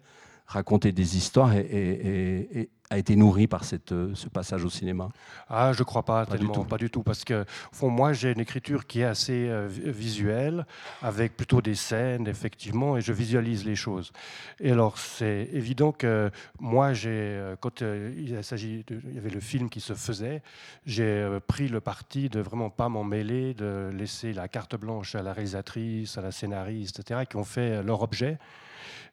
raconter 0.46 0.92
des 0.92 1.16
histoires 1.16 1.54
et, 1.54 2.70
a 2.90 2.96
été 2.96 3.16
nourri 3.16 3.46
par 3.46 3.64
cette, 3.64 3.92
euh, 3.92 4.14
ce 4.14 4.28
passage 4.28 4.64
au 4.64 4.70
cinéma? 4.70 5.08
Ah, 5.48 5.72
je 5.72 5.82
crois 5.82 6.04
pas, 6.04 6.24
pas 6.24 6.38
du 6.38 6.48
tout. 6.48 6.64
Pas 6.64 6.78
du 6.78 6.90
tout, 6.90 7.02
parce 7.02 7.24
que 7.24 7.44
fond, 7.72 7.90
moi, 7.90 8.12
j'ai 8.12 8.32
une 8.32 8.40
écriture 8.40 8.86
qui 8.86 9.00
est 9.00 9.04
assez 9.04 9.48
euh, 9.48 9.68
visuelle, 9.68 10.66
avec 11.02 11.36
plutôt 11.36 11.60
des 11.60 11.74
scènes, 11.74 12.26
effectivement, 12.26 12.96
et 12.96 13.00
je 13.00 13.12
visualise 13.12 13.64
les 13.64 13.76
choses. 13.76 14.12
Et 14.60 14.72
alors, 14.72 14.98
c'est 14.98 15.48
évident 15.52 15.92
que 15.92 16.30
moi, 16.60 16.94
j'ai, 16.94 17.10
euh, 17.10 17.56
quand 17.60 17.82
il, 17.82 18.42
s'agit 18.42 18.84
il 18.88 19.14
y 19.14 19.18
avait 19.18 19.30
le 19.30 19.40
film 19.40 19.68
qui 19.68 19.80
se 19.80 19.94
faisait, 19.94 20.42
j'ai 20.86 21.38
pris 21.46 21.68
le 21.68 21.80
parti 21.80 22.28
de 22.28 22.40
vraiment 22.40 22.70
pas 22.70 22.88
m'en 22.88 23.04
mêler, 23.04 23.54
de 23.54 23.90
laisser 23.92 24.32
la 24.32 24.48
carte 24.48 24.76
blanche 24.76 25.14
à 25.14 25.22
la 25.22 25.32
réalisatrice, 25.32 26.16
à 26.16 26.22
la 26.22 26.32
scénariste, 26.32 27.00
etc., 27.00 27.22
qui 27.28 27.36
ont 27.36 27.44
fait 27.44 27.82
leur 27.82 28.02
objet. 28.02 28.38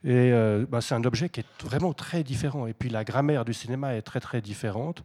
Et 0.03 0.31
euh, 0.31 0.65
bah, 0.69 0.81
c'est 0.81 0.95
un 0.95 1.03
objet 1.03 1.29
qui 1.29 1.39
est 1.39 1.63
vraiment 1.63 1.93
très 1.93 2.23
différent. 2.23 2.67
Et 2.67 2.73
puis 2.73 2.89
la 2.89 3.03
grammaire 3.03 3.45
du 3.45 3.53
cinéma 3.53 3.95
est 3.95 4.01
très 4.01 4.19
très 4.19 4.41
différente, 4.41 5.03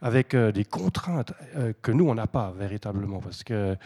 avec 0.00 0.34
euh, 0.34 0.52
des 0.52 0.64
contraintes 0.64 1.32
euh, 1.56 1.72
que 1.80 1.92
nous 1.92 2.08
on 2.08 2.14
n'a 2.14 2.26
pas 2.26 2.52
véritablement, 2.56 3.20
parce 3.20 3.44
que 3.44 3.76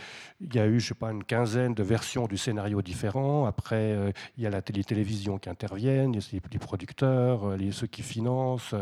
il 0.41 0.55
y 0.55 0.59
a 0.59 0.67
eu 0.67 0.81
je 0.81 0.89
sais 0.89 0.95
pas 0.95 1.11
une 1.11 1.25
quinzaine 1.25 1.75
de 1.75 1.83
versions 1.83 2.27
du 2.27 2.37
scénario 2.37 2.83
différents. 2.83 3.47
Après 3.47 3.97
il 4.37 4.43
y 4.43 4.47
a 4.47 4.51
la 4.51 4.63
télé 4.63 4.85
télévision 4.85 5.39
qui 5.39 5.49
interviennent, 5.49 6.17
a 6.17 6.21
les 6.53 6.59
producteurs, 6.59 7.57
les, 7.57 7.73
ceux 7.73 7.87
qui 7.87 8.03
financent. 8.03 8.75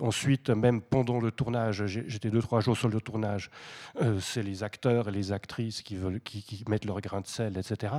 ensuite 0.00 0.50
même 0.50 0.80
pendant 0.80 1.20
le 1.20 1.30
tournage, 1.30 1.84
j'étais 1.86 2.30
deux 2.30 2.42
trois 2.42 2.60
jours 2.60 2.76
sur 2.76 2.88
le 2.88 3.00
tournage, 3.00 3.50
c'est 4.20 4.42
les 4.42 4.62
acteurs 4.62 5.08
et 5.08 5.12
les 5.12 5.32
actrices 5.32 5.82
qui, 5.82 5.96
qui, 6.24 6.64
mettent 6.68 6.84
leur 6.84 7.00
grain 7.00 7.20
de 7.20 7.26
sel, 7.26 7.58
etc. 7.58 7.94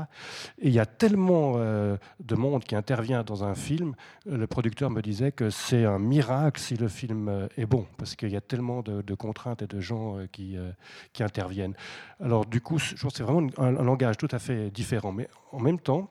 Et 0.59 0.67
il 0.67 0.73
y 0.73 0.79
a 0.79 0.85
tellement 0.85 1.57
de 1.57 2.35
monde 2.35 2.50
qui 2.59 2.75
intervient 2.75 3.23
dans 3.23 3.43
un 3.43 3.55
film, 3.55 3.95
le 4.25 4.45
producteur 4.47 4.89
me 4.89 5.01
disait 5.01 5.31
que 5.31 5.49
c'est 5.49 5.85
un 5.85 5.99
miracle 5.99 6.59
si 6.59 6.75
le 6.75 6.87
film 6.87 7.27
euh, 7.29 7.47
est 7.57 7.65
bon, 7.65 7.85
parce 7.97 8.15
qu'il 8.15 8.29
y 8.29 8.35
a 8.35 8.41
tellement 8.41 8.81
de, 8.81 9.13
contraintes 9.15 9.61
et 9.61 9.67
de 9.67 9.79
gens 9.79 10.17
euh, 10.17 10.27
qui, 10.31 10.57
euh, 10.57 10.71
qui 11.13 11.23
interviennent. 11.23 11.75
Alors 12.19 12.45
du 12.45 12.61
coup, 12.61 12.77
je 12.79 12.95
pense 12.95 13.13
que 13.13 13.17
c'est 13.17 13.23
vraiment 13.23 13.47
un, 13.57 13.71
langage 13.71 14.17
tout 14.17 14.27
à 14.31 14.39
fait 14.39 14.69
différent. 14.69 15.11
Mais 15.11 15.27
en 15.51 15.59
même 15.59 15.79
temps, 15.79 16.09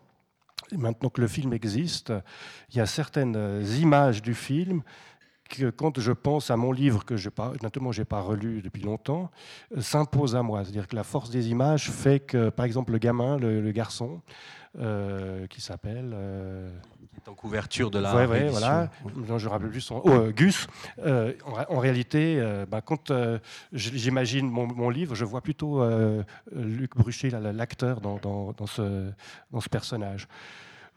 maintenant 0.72 1.10
que 1.10 1.20
le 1.20 1.28
film 1.28 1.52
existe, 1.52 2.12
il 2.70 2.76
y 2.76 2.80
a 2.80 2.86
certaines 2.86 3.64
images 3.80 4.22
du 4.22 4.34
film 4.34 4.82
que 5.48 5.70
quand 5.70 5.98
je 5.98 6.12
pense 6.12 6.50
à 6.50 6.56
mon 6.56 6.70
livre 6.70 7.04
que 7.04 7.16
je 7.16 7.28
n'ai 7.28 7.92
j'ai 7.92 8.04
pas 8.04 8.20
relu 8.20 8.62
depuis 8.62 8.82
longtemps, 8.82 9.30
s'impose 9.80 10.36
à 10.36 10.42
moi. 10.42 10.62
C'est-à-dire 10.62 10.86
que 10.86 10.94
la 10.94 11.02
force 11.02 11.30
des 11.30 11.50
images 11.50 11.90
fait 11.90 12.20
que, 12.20 12.50
par 12.50 12.66
exemple, 12.66 12.92
le 12.92 12.98
gamin, 12.98 13.36
le 13.36 13.70
garçon, 13.72 14.22
euh, 14.78 15.46
qui 15.48 15.60
s'appelle. 15.60 16.12
Euh, 16.14 16.70
qui 17.10 17.16
est 17.16 17.28
en 17.28 17.34
couverture 17.34 17.90
de 17.90 17.98
la. 17.98 18.14
Oui, 18.14 18.24
ouais, 18.26 18.48
voilà. 18.48 18.88
Non, 19.16 19.38
je 19.38 19.46
ne 19.46 19.50
rappelle 19.50 19.70
plus 19.70 19.80
son. 19.80 20.00
Oh, 20.04 20.10
euh, 20.10 20.30
Gus. 20.30 20.68
En, 21.04 21.78
réalité, 21.78 22.40
bah, 22.70 22.80
quand 22.80 23.12
j'imagine 23.72 24.48
mon, 24.48 24.90
livre, 24.90 25.14
je 25.14 25.24
vois 25.24 25.40
plutôt 25.40 25.82
Luc 26.52 26.96
Bruchet, 26.96 27.30
l'acteur, 27.30 28.00
dans, 28.00 28.18
dans, 28.18 28.52
dans, 28.52 28.66
ce, 28.66 29.10
dans 29.50 29.60
ce 29.60 29.68
personnage. 29.68 30.28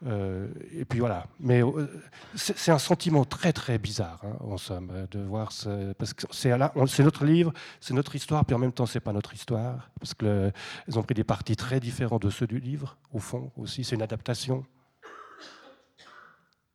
Euh, 0.06 0.48
et 0.72 0.84
puis 0.84 1.00
voilà. 1.00 1.26
Mais 1.40 1.62
euh, 1.62 1.88
c'est 2.34 2.70
un 2.70 2.78
sentiment 2.78 3.24
très 3.24 3.52
très 3.52 3.78
bizarre, 3.78 4.20
hein, 4.24 4.36
en 4.40 4.58
somme, 4.58 4.92
de 5.10 5.20
voir 5.20 5.52
ce, 5.52 5.92
parce 5.94 6.12
que 6.12 6.26
c'est 6.30 7.02
notre 7.02 7.24
livre, 7.24 7.52
c'est 7.80 7.94
notre 7.94 8.14
histoire, 8.14 8.44
puis 8.44 8.54
en 8.54 8.58
même 8.58 8.72
temps 8.72 8.86
c'est 8.86 9.00
pas 9.00 9.12
notre 9.12 9.34
histoire, 9.34 9.90
parce 9.98 10.14
que 10.14 10.52
ont 10.94 11.02
pris 11.02 11.14
des 11.14 11.24
parties 11.24 11.56
très 11.56 11.80
différentes 11.80 12.22
de 12.22 12.30
ceux 12.30 12.46
du 12.46 12.58
livre, 12.58 12.96
au 13.12 13.18
fond 13.18 13.50
aussi. 13.56 13.84
C'est 13.84 13.94
une 13.94 14.02
adaptation. 14.02 14.64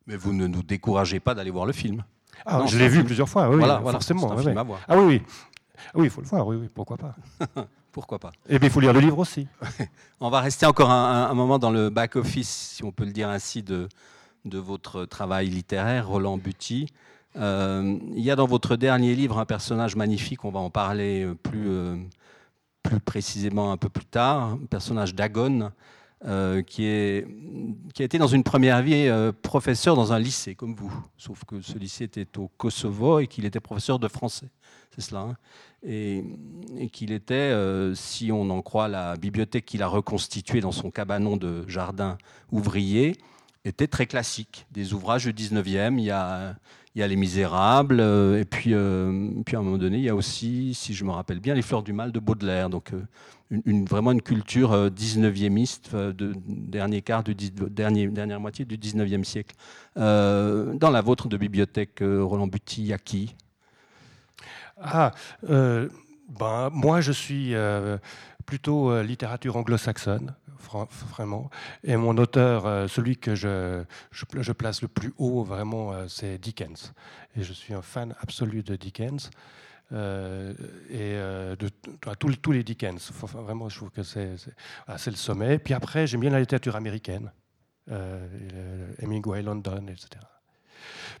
Mais 0.06 0.16
vous 0.16 0.32
ne 0.32 0.46
nous 0.46 0.62
découragez 0.62 1.20
pas 1.20 1.34
d'aller 1.34 1.50
voir 1.50 1.66
le 1.66 1.72
film. 1.72 2.02
Ah, 2.46 2.64
je 2.66 2.78
l'ai 2.78 2.88
vu 2.88 3.04
plusieurs 3.04 3.28
fois, 3.28 3.48
oui, 3.48 3.58
voilà, 3.58 3.80
forcément. 3.80 4.34
Ah 4.88 4.96
oui, 4.96 5.04
oui. 5.04 5.22
oui, 5.94 6.06
il 6.06 6.10
faut 6.10 6.22
le 6.22 6.26
voir, 6.26 6.46
oui, 6.46 6.56
oui 6.56 6.68
pourquoi 6.72 6.96
pas. 6.96 7.14
pourquoi 7.92 8.18
pas. 8.18 8.30
Et 8.48 8.54
eh 8.54 8.58
bien, 8.58 8.68
il 8.68 8.72
faut 8.72 8.80
lire 8.80 8.92
le 8.92 9.00
livre 9.00 9.18
aussi. 9.18 9.48
on 10.20 10.30
va 10.30 10.40
rester 10.40 10.66
encore 10.66 10.90
un, 10.90 11.34
moment 11.34 11.58
dans 11.58 11.70
le 11.70 11.90
back-office, 11.90 12.74
si 12.74 12.84
on 12.84 12.92
peut 12.92 13.04
le 13.04 13.12
dire 13.12 13.28
ainsi, 13.28 13.62
de, 13.62 13.88
de 14.44 14.58
votre 14.58 15.04
travail 15.04 15.48
littéraire, 15.48 16.08
Roland 16.08 16.38
Buty. 16.38 16.86
Euh, 17.36 17.98
il 18.14 18.22
y 18.22 18.30
a 18.30 18.36
dans 18.36 18.46
votre 18.46 18.76
dernier 18.76 19.14
livre 19.14 19.38
un 19.38 19.46
personnage 19.46 19.96
magnifique, 19.96 20.44
on 20.44 20.50
va 20.50 20.60
en 20.60 20.70
parler 20.70 21.28
plus, 21.42 21.68
euh, 21.68 21.96
plus 22.82 23.00
précisément 23.00 23.72
un 23.72 23.76
peu 23.76 23.88
plus 23.88 24.06
tard, 24.06 24.42
un 24.42 24.66
personnage 24.68 25.14
d'Agone, 25.14 25.70
euh, 26.26 26.62
qui, 26.62 26.84
est, 26.84 27.26
qui 27.94 28.02
a 28.02 28.04
été 28.04 28.18
dans 28.18 28.26
une 28.26 28.42
première 28.42 28.82
vie 28.82 29.08
professeur 29.42 29.96
dans 29.96 30.12
un 30.12 30.18
lycée 30.18 30.54
comme 30.54 30.74
vous, 30.74 30.92
sauf 31.16 31.44
que 31.44 31.60
ce 31.62 31.78
lycée 31.78 32.04
était 32.04 32.38
au 32.38 32.48
Kosovo 32.48 33.20
et 33.20 33.26
qu'il 33.26 33.44
était 33.44 33.60
professeur 33.60 33.98
de 33.98 34.08
français. 34.08 34.48
C'est 34.94 35.02
cela. 35.02 35.20
Hein 35.20 35.36
et, 35.86 36.24
qu'il 36.92 37.12
était, 37.12 37.34
euh, 37.34 37.94
si 37.94 38.32
on 38.32 38.50
en 38.50 38.62
croit 38.62 38.88
la 38.88 39.16
bibliothèque 39.16 39.66
qu'il 39.66 39.82
a 39.82 39.86
reconstituée 39.86 40.60
dans 40.60 40.72
son 40.72 40.90
cabanon 40.90 41.36
de 41.36 41.66
jardin 41.68 42.18
ouvrier, 42.50 43.16
était 43.64 43.86
très 43.86 44.06
classique. 44.06 44.66
Des 44.72 44.92
ouvrages 44.92 45.26
du 45.26 45.32
19e, 45.32 45.98
il 45.98 46.04
y 46.04 46.10
a, 46.10 46.56
Les 46.94 47.16
Misérables, 47.16 48.00
euh, 48.00 48.40
et 48.40 48.44
puis, 48.44 48.74
euh, 48.74 49.30
puis 49.44 49.56
à 49.56 49.60
un 49.60 49.62
moment 49.62 49.78
donné, 49.78 49.98
il 49.98 50.04
y 50.04 50.08
a 50.08 50.14
aussi, 50.14 50.74
si 50.74 50.94
je 50.94 51.04
me 51.04 51.10
rappelle 51.10 51.40
bien, 51.40 51.54
Les 51.54 51.62
Fleurs 51.62 51.82
du 51.82 51.92
Mal 51.92 52.12
de 52.12 52.20
Baudelaire. 52.20 52.70
Donc 52.70 52.92
vraiment 53.50 54.12
une 54.12 54.22
culture 54.22 54.90
19e, 54.90 56.12
de 56.12 56.34
dernier 56.46 57.02
quart 57.02 57.24
du 57.24 57.34
dernier, 57.34 58.06
dernière 58.06 58.38
moitié 58.38 58.64
du 58.64 58.76
19e 58.76 59.24
siècle. 59.24 59.56
dans 59.96 60.90
la 60.92 61.00
vôtre 61.00 61.28
de 61.28 61.36
bibliothèque 61.36 61.98
Roland 62.00 62.46
Buty, 62.46 62.82
il 62.82 62.86
y 62.88 62.92
a 62.92 62.98
qui? 62.98 63.34
Ah, 64.80 65.12
euh, 65.48 65.88
ben, 66.28 66.70
moi 66.72 67.00
je 67.00 67.12
suis 67.12 67.54
euh, 67.54 67.98
plutôt 68.46 68.90
euh, 68.90 69.02
littérature 69.02 69.56
anglo-saxonne, 69.56 70.34
vraiment. 71.10 71.50
Et 71.84 71.96
mon 71.96 72.16
auteur, 72.18 72.88
celui 72.88 73.16
que 73.16 73.34
je, 73.34 73.82
je, 74.10 74.52
place 74.52 74.82
le 74.82 74.88
plus 74.88 75.12
haut, 75.18 75.42
vraiment, 75.42 76.06
c'est 76.08 76.38
Dickens. 76.38 76.92
Et 77.36 77.42
je 77.42 77.52
suis 77.52 77.74
un 77.74 77.82
fan 77.82 78.14
absolu 78.20 78.62
de 78.62 78.76
Dickens. 78.76 79.30
et 79.90 79.96
de, 81.16 81.68
tous, 82.18 82.52
les 82.52 82.62
Dickens. 82.62 83.10
Vraiment, 83.22 83.68
je 83.68 83.76
trouve 83.76 83.90
que 83.90 84.02
c'est 84.02 84.36
ah, 84.86 84.96
le 85.06 85.12
sommet. 85.12 85.58
Puis 85.58 85.74
après, 85.74 86.06
j'aime 86.06 86.20
bien 86.20 86.30
la 86.30 86.40
littérature 86.40 86.76
américaine, 86.76 87.32
Hemingway, 88.98 89.42
London, 89.42 89.86
etc. 89.88 90.20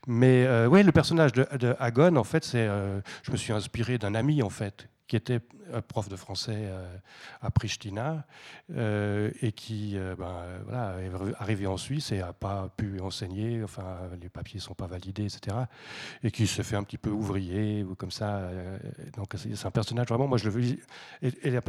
Mais 0.06 0.46
euh, 0.46 0.82
le 0.82 0.92
personnage 0.92 1.32
de, 1.32 1.46
de 1.58 1.76
Hagon, 1.78 2.16
en 2.16 2.24
fait, 2.24 2.44
c'est, 2.44 2.66
euh, 2.66 3.00
je 3.22 3.32
me 3.32 3.36
suis 3.36 3.52
inspiré 3.52 3.98
d'un 3.98 4.14
ami, 4.14 4.42
en 4.42 4.50
fait, 4.50 4.88
qui 5.06 5.16
était 5.16 5.40
prof 5.88 6.08
de 6.08 6.16
français 6.16 6.64
euh, 6.64 6.96
à 7.40 7.50
Pristina 7.50 8.24
et 8.68 9.52
qui 9.52 9.96
ben, 10.18 10.42
voilà, 10.64 10.96
est 11.00 11.10
arrivé 11.38 11.66
en 11.66 11.76
Suisse 11.76 12.10
et 12.10 12.18
n'a 12.18 12.32
pas 12.32 12.68
pu 12.76 13.00
enseigner, 13.00 13.62
enfin 13.62 13.98
les 14.20 14.28
papiers 14.28 14.58
ne 14.58 14.62
sont 14.62 14.74
pas 14.74 14.88
validés, 14.88 15.24
etc. 15.24 15.56
Et 16.24 16.32
qui 16.32 16.48
se 16.48 16.62
fait 16.62 16.74
un 16.74 16.82
petit 16.82 16.98
peu 16.98 17.10
ouvrier 17.10 17.84
ou 17.84 17.94
comme 17.94 18.10
ça. 18.10 18.50
donc 19.16 19.32
c'est 19.36 19.66
un 19.66 19.70
personnage 19.70 20.08
vraiment, 20.08 20.26
moi 20.26 20.38
je 20.38 20.44
le 20.44 20.50
veux. 20.50 20.76
La, 21.44 21.60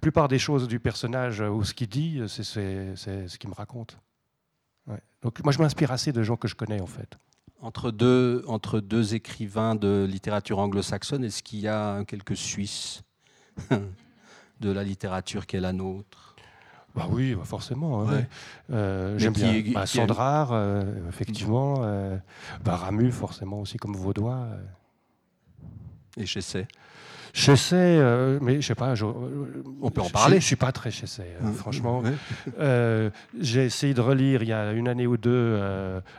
plupart 0.00 0.28
des 0.28 0.38
choses 0.38 0.68
du 0.68 0.78
personnage 0.78 1.40
ou 1.40 1.64
ce 1.64 1.74
qu'il 1.74 1.88
dit, 1.88 2.22
c'est 2.28 2.44
ce 2.44 3.38
qu'il 3.38 3.50
me 3.50 3.54
raconte. 3.54 3.98
Donc 5.22 5.42
moi 5.42 5.52
je 5.52 5.58
m'inspire 5.58 5.90
assez 5.90 6.12
de 6.12 6.22
gens 6.22 6.36
que 6.36 6.46
je 6.46 6.54
connais 6.54 6.80
en 6.80 6.86
fait 6.86 7.18
entre 7.62 7.90
deux, 7.90 8.42
entre 8.46 8.80
deux 8.80 9.14
écrivains 9.14 9.74
de 9.74 10.06
littérature 10.08 10.58
anglo-saxonne, 10.58 11.24
est-ce 11.24 11.42
qu'il 11.42 11.60
y 11.60 11.68
a 11.68 12.04
quelques 12.04 12.36
Suisses 12.36 13.02
de 14.60 14.70
la 14.70 14.84
littérature 14.84 15.46
qui 15.46 15.56
est 15.56 15.60
la 15.60 15.72
nôtre? 15.72 16.36
Bah 16.94 17.06
oui, 17.08 17.34
bah 17.34 17.44
forcément. 17.44 18.04
Euh, 18.70 19.18
j'aime 19.18 19.32
bien 19.32 19.62
bah, 19.72 19.86
Sandrard, 19.86 20.50
euh, 20.52 20.82
effectivement. 21.08 21.76
Euh, 21.80 22.16
bah, 22.64 22.76
Ramu, 22.76 23.12
forcément, 23.12 23.60
aussi 23.60 23.76
comme 23.76 23.94
Vaudois. 23.94 24.48
Et 26.16 26.26
Chessay 26.26 26.66
Chessay, 27.32 27.76
euh, 27.76 28.38
mais 28.40 28.60
je 28.60 28.66
sais 28.66 28.74
pas. 28.74 28.94
on 29.02 29.90
peut 29.90 30.00
en 30.00 30.10
parler. 30.10 30.36
Je, 30.36 30.36
ne 30.36 30.46
suis 30.46 30.56
pas 30.56 30.72
très 30.72 30.90
Chessay, 30.90 31.36
euh, 31.40 31.46
mmh. 31.46 31.54
franchement. 31.54 32.02
Euh, 32.58 33.10
j'ai 33.38 33.64
essayé 33.64 33.94
de 33.94 34.00
relire 34.00 34.42
il 34.42 34.48
y 34.48 34.52
a 34.52 34.72
une 34.72 34.88
année 34.88 35.06
ou 35.06 35.16
deux 35.16 35.60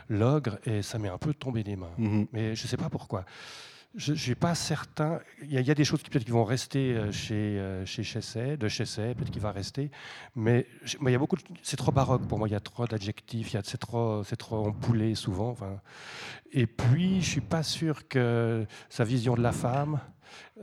L'ogre 0.08 0.58
et 0.64 0.82
ça 0.82 0.98
m'est 0.98 1.08
un 1.08 1.18
peu 1.18 1.34
tombé 1.34 1.62
des 1.62 1.76
mains. 1.76 1.90
Mmh. 1.98 2.24
Mais 2.32 2.54
je 2.54 2.66
sais 2.66 2.76
pas 2.76 2.88
pourquoi. 2.88 3.24
je 3.94 4.12
ne 4.12 4.16
suis 4.16 4.34
pas 4.34 4.54
certain. 4.54 5.20
Il 5.42 5.52
y, 5.52 5.70
a, 5.70 5.74
des 5.74 5.84
choses 5.84 6.02
qui 6.02 6.10
peut-être 6.10 6.24
qui 6.24 6.30
vont 6.30 6.44
rester 6.44 6.94
euh, 6.94 7.12
chez, 7.12 7.58
euh, 7.58 7.84
chez 7.84 8.02
Chesset, 8.02 8.56
de 8.56 8.68
Chesset, 8.68 9.14
peut-être 9.14 9.30
qu'il 9.30 9.42
va 9.42 9.52
rester. 9.52 9.90
Mais, 10.34 10.66
il 11.02 11.10
y 11.10 11.14
a 11.14 11.18
beaucoup. 11.18 11.36
C'est 11.62 11.76
trop 11.76 11.92
baroque 11.92 12.26
pour 12.26 12.38
moi. 12.38 12.48
Il 12.48 12.52
y 12.52 12.56
a 12.56 12.60
trop 12.60 12.86
d'adjectifs. 12.86 13.54
C'est 13.64 13.78
trop, 13.78 14.24
c'est 14.24 14.36
trop 14.36 14.66
empoulé 14.66 15.14
souvent. 15.14 15.50
Enfin. 15.50 15.80
Et 16.52 16.66
puis, 16.66 17.20
je 17.20 17.28
suis 17.28 17.40
pas 17.40 17.62
sûr 17.62 18.08
que 18.08 18.66
sa 18.88 19.04
vision 19.04 19.34
de 19.34 19.42
la 19.42 19.52
femme. 19.52 20.00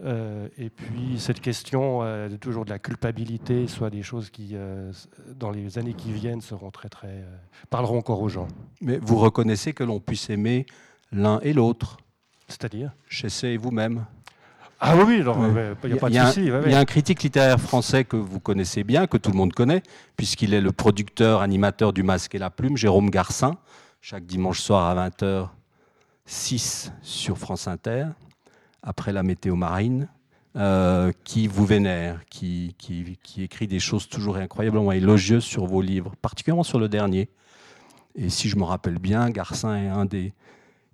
Euh, 0.03 0.47
et 0.57 0.69
puis 0.69 1.19
cette 1.19 1.41
question 1.41 2.01
de 2.01 2.35
toujours 2.37 2.65
de 2.65 2.69
la 2.69 2.79
culpabilité 2.79 3.67
soit 3.67 3.89
des 3.89 4.03
choses 4.03 4.29
qui, 4.29 4.55
dans 5.35 5.51
les 5.51 5.77
années 5.77 5.93
qui 5.93 6.11
viennent, 6.11 6.41
seront 6.41 6.71
très 6.71 6.89
très 6.89 7.23
parleront 7.69 7.99
encore 7.99 8.21
aux 8.21 8.29
gens. 8.29 8.47
Mais 8.81 8.99
vous 9.01 9.17
reconnaissez 9.17 9.73
que 9.73 9.83
l'on 9.83 9.99
puisse 9.99 10.29
aimer 10.29 10.65
l'un 11.11 11.39
et 11.41 11.53
l'autre 11.53 11.97
c'est-à-dire? 12.49 12.91
Chessé 13.07 13.49
et 13.49 13.57
vous-même. 13.57 14.05
Ah 14.81 14.95
oui, 14.95 15.17
il 15.19 15.23
n'y 15.23 15.93
a 15.97 15.97
pas 15.97 16.09
de 16.09 16.15
souci. 16.15 16.45
Il 16.45 16.71
y 16.71 16.73
a 16.73 16.79
un 16.79 16.85
critique 16.85 17.21
littéraire 17.21 17.59
français 17.59 18.05
que 18.05 18.15
vous 18.15 18.39
connaissez 18.39 18.83
bien, 18.83 19.07
que 19.07 19.17
tout 19.17 19.29
le 19.29 19.37
monde 19.37 19.53
connaît, 19.53 19.83
puisqu'il 20.15 20.53
est 20.53 20.61
le 20.61 20.71
producteur, 20.71 21.41
animateur 21.41 21.93
du 21.93 22.01
Masque 22.01 22.35
et 22.35 22.39
la 22.39 22.49
Plume, 22.49 22.77
Jérôme 22.77 23.09
Garcin, 23.09 23.57
chaque 24.01 24.25
dimanche 24.25 24.61
soir 24.61 24.97
à 24.97 25.09
20h, 25.09 25.49
6 26.25 26.93
sur 27.01 27.37
France 27.37 27.67
Inter, 27.67 28.05
après 28.83 29.11
la 29.13 29.23
météo 29.23 29.55
marine, 29.55 30.07
euh, 30.55 31.11
qui 31.23 31.47
vous 31.47 31.65
vénère, 31.65 32.21
qui, 32.29 32.75
écrit 33.37 33.67
des 33.67 33.79
choses 33.79 34.09
toujours 34.09 34.37
incroyablement 34.37 34.91
élogieuses 34.91 35.43
sur 35.43 35.65
vos 35.65 35.81
livres, 35.81 36.13
particulièrement 36.21 36.63
sur 36.63 36.79
le 36.79 36.89
dernier. 36.89 37.29
Et 38.15 38.29
si 38.29 38.49
je 38.49 38.57
me 38.57 38.63
rappelle 38.63 38.97
bien, 38.97 39.29
Garcin 39.29 39.75
est 39.75 39.87
un 39.87 40.05
des, 40.05 40.33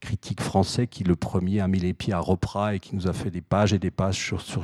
critique 0.06 0.42
français 0.42 0.88
qui, 0.88 1.04
le 1.04 1.16
premier, 1.16 1.60
a 1.60 1.68
mis 1.68 1.80
les 1.80 1.94
pieds 1.94 2.14
à 2.14 2.20
Repra 2.20 2.76
et 2.76 2.80
qui 2.80 2.96
nous 2.96 3.08
a 3.08 3.14
fait 3.14 3.32
des 3.32 3.42
pages 3.42 3.74
et 3.74 3.80
des 3.80 3.92
pages 3.92 4.18
sur, 4.18 4.42
sur. 4.42 4.64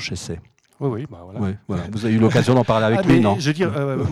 Oui, 0.82 0.90
oui, 0.90 1.08
bah 1.10 1.20
voilà. 1.24 1.84
Vous 1.92 2.06
avez 2.06 2.16
eu 2.16 2.18
l'occasion 2.18 2.56
d'en 2.56 2.64
parler 2.64 2.86
avec 2.88 3.02
ah, 3.04 3.08
lui, 3.08 3.20
non 3.20 3.38
Je 3.40 3.48
veux 3.48 3.54
dire, 3.54 3.72
euh, 3.76 4.04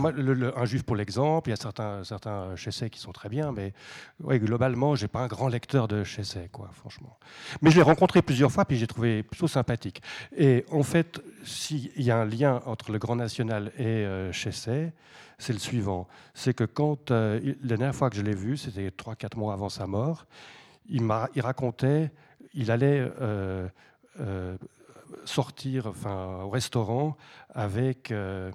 un 0.56 0.66
juif 0.66 0.84
pour 0.84 0.96
l'exemple, 0.96 1.50
il 1.50 1.52
y 1.52 1.54
a 1.54 1.58
certains, 1.58 2.04
certains 2.04 2.56
Chesset 2.56 2.92
qui 2.92 3.00
sont 3.00 3.12
très 3.12 3.28
bien, 3.28 3.52
mais 3.52 3.74
ouais, 4.24 4.40
globalement, 4.40 4.96
je 4.96 5.04
n'ai 5.04 5.08
pas 5.08 5.22
un 5.22 5.28
grand 5.28 5.48
lecteur 5.48 5.88
de 5.88 6.04
Chesset, 6.04 6.50
quoi, 6.52 6.70
franchement. 6.74 7.18
Mais 7.62 7.72
je 7.72 7.78
l'ai 7.78 7.82
rencontré 7.82 8.22
plusieurs 8.22 8.52
fois, 8.52 8.66
puis 8.66 8.78
j'ai 8.78 8.88
trouvé 8.88 9.24
plutôt 9.24 9.48
sympathique. 9.48 10.04
Et 10.38 10.64
en 10.72 10.84
fait, 10.84 11.22
s'il 11.44 11.90
y 12.00 12.12
a 12.12 12.18
un 12.18 12.26
lien 12.26 12.62
entre 12.66 12.92
le 12.92 13.00
Grand 13.00 13.16
National 13.16 13.72
et 13.78 13.86
euh, 13.86 14.32
Chesset, 14.32 14.94
c'est 15.40 15.54
le 15.54 15.60
suivant. 15.60 16.08
C'est 16.36 16.54
que 16.54 16.66
quand, 16.66 17.10
euh, 17.10 17.40
la 17.64 17.78
dernière 17.78 17.96
fois 17.96 18.12
que 18.12 18.16
je 18.16 18.22
l'ai 18.22 18.36
vu, 18.36 18.58
c'était 18.58 18.90
3-4 18.90 19.38
mois 19.38 19.54
avant 19.54 19.70
sa 19.70 19.88
mort, 19.88 20.28
il, 20.88 21.02
il 21.34 21.42
racontait, 21.42 22.12
il 22.54 22.70
allait 22.70 23.10
euh, 23.22 23.68
euh, 24.20 24.58
sortir 25.26 25.88
enfin, 25.88 26.42
au 26.44 26.50
restaurant 26.50 27.18
avec 27.54 28.12
euh, 28.12 28.52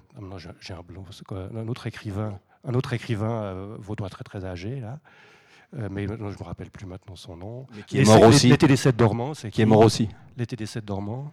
j'ai 0.57 0.73
un, 0.73 0.81
un 1.55 1.67
autre 1.67 1.87
écrivain, 1.87 2.39
un 2.63 2.73
autre 2.73 2.93
écrivain 2.93 3.75
vaudois 3.79 4.09
très 4.09 4.23
très 4.23 4.45
âgé 4.45 4.79
là. 4.79 4.99
mais 5.89 6.07
je 6.07 6.13
ne 6.13 6.17
me 6.17 6.43
rappelle 6.43 6.71
plus 6.71 6.85
maintenant 6.85 7.15
son 7.15 7.37
nom. 7.37 7.67
qui 7.87 7.99
est 7.99 8.05
mort 8.05 8.23
aussi. 8.23 8.49
L'été 8.49 8.67
des 8.67 8.77
sept 8.77 8.95
dormants, 8.95 9.33
c'est 9.33 9.51
qui, 9.51 9.61
est 9.61 9.65
mort 9.65 9.81
aussi. 9.81 10.09
L'été 10.37 10.55
des 10.55 10.65
sept 10.65 10.85
dormants. 10.85 11.31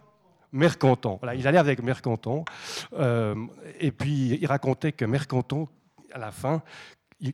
Mercanton. 0.51 1.17
Voilà, 1.19 1.33
il 1.33 1.47
allait 1.47 1.57
avec 1.57 1.81
Mercanton. 1.81 2.45
et 3.79 3.91
puis 3.91 4.37
il 4.41 4.45
racontait 4.45 4.91
que 4.91 5.05
Mercanton, 5.05 5.67
à 6.11 6.19
la 6.19 6.31
fin, 6.31 6.61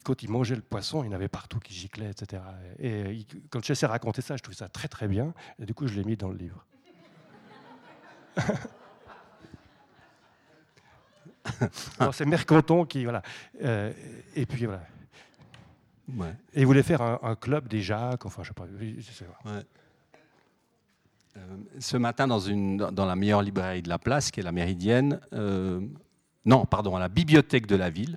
quand 0.03 0.21
il 0.21 0.29
mangeait 0.29 0.55
le 0.55 0.61
poisson, 0.61 1.03
il 1.03 1.11
y 1.11 1.13
avait 1.13 1.27
partout 1.27 1.59
qui 1.59 1.73
giclaient, 1.73 2.11
etc. 2.11 2.43
Et 2.79 3.25
quand 3.49 3.59
de 3.59 3.85
raconter 3.85 4.21
ça, 4.21 4.37
je 4.37 4.43
trouvais 4.43 4.57
ça 4.57 4.67
très 4.67 4.87
très 4.87 5.07
bien. 5.07 5.33
Et 5.59 5.65
du 5.65 5.73
coup, 5.73 5.87
je 5.87 5.95
l'ai 5.95 6.03
mis 6.03 6.15
dans 6.15 6.29
le 6.29 6.37
livre. 6.37 6.65
c'est 12.11 12.25
Mercanton 12.25 12.85
qui. 12.85 13.03
Voilà. 13.03 13.21
Euh, 13.63 13.91
et 14.35 14.45
puis 14.45 14.65
voilà. 14.65 14.83
Et 16.53 16.61
il 16.61 16.65
voulait 16.65 16.83
faire 16.83 17.01
un, 17.01 17.35
club 17.35 17.67
des 17.67 17.81
Jacques, 17.81 18.25
enfin, 18.25 18.43
je 18.43 18.47
sais 18.47 18.53
pas. 18.53 18.65
sais 19.01 19.25
pas. 19.25 19.61
Euh, 21.37 21.41
ce 21.79 21.97
matin, 21.97 22.27
dans, 22.27 22.39
une, 22.39 22.77
dans 22.77 23.05
la 23.05 23.15
meilleure 23.15 23.41
librairie 23.41 23.83
de 23.83 23.89
la 23.89 23.99
place, 23.99 24.31
qui 24.31 24.39
est 24.39 24.43
la 24.43 24.51
Méridienne, 24.51 25.19
euh, 25.33 25.81
non, 26.45 26.65
pardon, 26.65 26.95
à 26.95 26.99
la 26.99 27.09
bibliothèque 27.09 27.67
de 27.67 27.75
la 27.75 27.89
ville, 27.89 28.15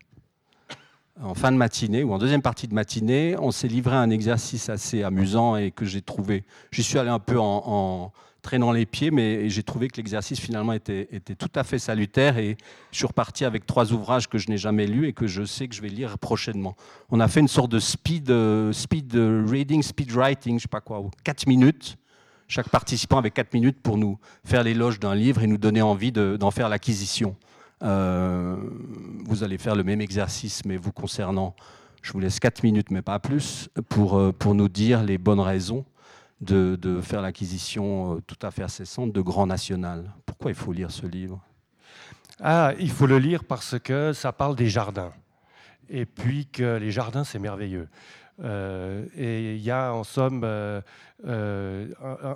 en 1.21 1.35
fin 1.35 1.53
de 1.53 1.57
matinée 1.57 2.03
ou 2.03 2.15
en 2.15 2.19
deuxième 2.19 2.41
partie 2.41 2.67
de 2.67 2.75
matinée, 2.75 3.37
on 3.39 3.51
s'est 3.51 3.69
livré 3.69 3.95
à 3.95 4.01
un 4.01 4.11
exercice 4.11 4.71
assez 4.71 5.03
amusant 5.03 5.57
et 5.57 5.71
que 5.71 5.85
j'ai 5.85 6.01
trouvé. 6.01 6.45
J'y 6.71 6.83
suis 6.83 6.99
allé 6.99 7.11
un 7.11 7.19
peu 7.19 7.39
en, 7.39 8.13
traînant 8.43 8.73
les 8.73 8.87
pieds, 8.87 9.11
mais 9.11 9.49
j'ai 9.49 9.63
trouvé 9.63 9.89
que 9.89 9.97
l'exercice 9.97 10.41
finalement 10.41 10.73
était, 10.73 11.09
tout 11.39 11.51
à 11.55 11.65
fait 11.65 11.79
salutaire 11.79 12.39
et 12.39 12.57
je 12.91 12.97
suis 12.97 13.07
reparti 13.07 13.45
avec 13.45 13.67
trois 13.67 13.93
ouvrages 13.93 14.29
que 14.29 14.37
je 14.37 14.51
n'ai 14.51 14.59
jamais 14.59 14.87
lus 14.87 15.07
et 15.07 15.13
que 15.13 15.27
je 15.27 15.45
sais 15.45 15.69
que 15.69 15.75
je 15.75 15.81
vais 15.81 15.89
lire 15.89 16.19
prochainement. 16.19 16.77
On 17.11 17.21
a 17.21 17.29
fait 17.29 17.41
une 17.41 17.49
sorte 17.49 17.71
de 17.71 17.79
speed, 17.79 18.31
euh, 18.31 18.73
speed 18.73 19.15
reading, 19.15 19.83
speed 19.83 20.11
writing, 20.13 20.59
je 20.59 20.63
sais 20.63 20.69
pas 20.69 20.81
quoi, 20.81 21.03
quatre 21.25 21.47
minutes. 21.47 21.97
Chaque 22.49 22.69
participant 22.69 23.19
avait 23.19 23.31
quatre 23.31 23.55
minutes 23.55 23.81
pour 23.81 23.97
nous 23.97 24.19
faire 24.45 24.63
l'éloge 24.63 25.01
d'un 25.01 25.15
livre 25.15 25.43
et 25.43 25.47
nous 25.47 25.57
donner 25.57 25.81
envie 25.81 26.13
d'en 26.13 26.51
faire 26.51 26.69
l'acquisition. 26.69 27.37
Euh, 27.83 28.57
vous 29.25 29.43
allez 29.43 29.57
faire 29.57 29.75
le 29.75 29.85
même 29.85 30.01
exercice, 30.01 30.65
mais 30.65 30.77
vous 30.77 30.93
concernant, 30.93 31.55
je 32.03 32.13
vous 32.13 32.21
laisse 32.21 32.39
4 32.39 32.63
minutes, 32.63 32.91
mais 32.91 33.03
pas 33.03 33.19
plus, 33.19 33.71
pour, 33.89 34.19
euh, 34.19 34.33
pour 34.33 34.55
nous 34.55 34.69
dire 34.69 35.03
les 35.03 35.19
bonnes 35.19 35.41
raisons 35.41 35.85
de, 36.43 37.01
faire 37.01 37.23
l'acquisition 37.23 38.17
euh, 38.17 38.21
tout 38.27 38.37
à 38.43 38.51
fait 38.51 38.63
incessante 38.63 39.13
de 39.13 39.21
Grand 39.21 39.47
National. 39.47 40.13
Pourquoi 40.27 40.51
il 40.51 40.55
faut 40.55 40.73
lire 40.73 40.91
ce 40.91 41.07
livre? 41.07 41.41
Ah, 42.41 42.73
Il 42.79 42.91
faut 42.91 43.07
le 43.07 43.19
lire 43.19 43.45
parce 43.45 43.79
que 43.79 44.13
ça 44.13 44.33
parle 44.33 44.57
des 44.57 44.69
jardins. 44.69 45.13
Et 45.89 46.07
puis 46.07 46.47
que 46.47 46.77
les 46.77 46.91
jardins, 46.91 47.25
c'est 47.25 47.39
merveilleux. 47.39 47.89
et 48.43 49.55
il 49.55 49.63
y 49.63 49.71
a 49.71 49.93
en 49.93 50.05
somme 50.05 50.43
un, 50.45 50.83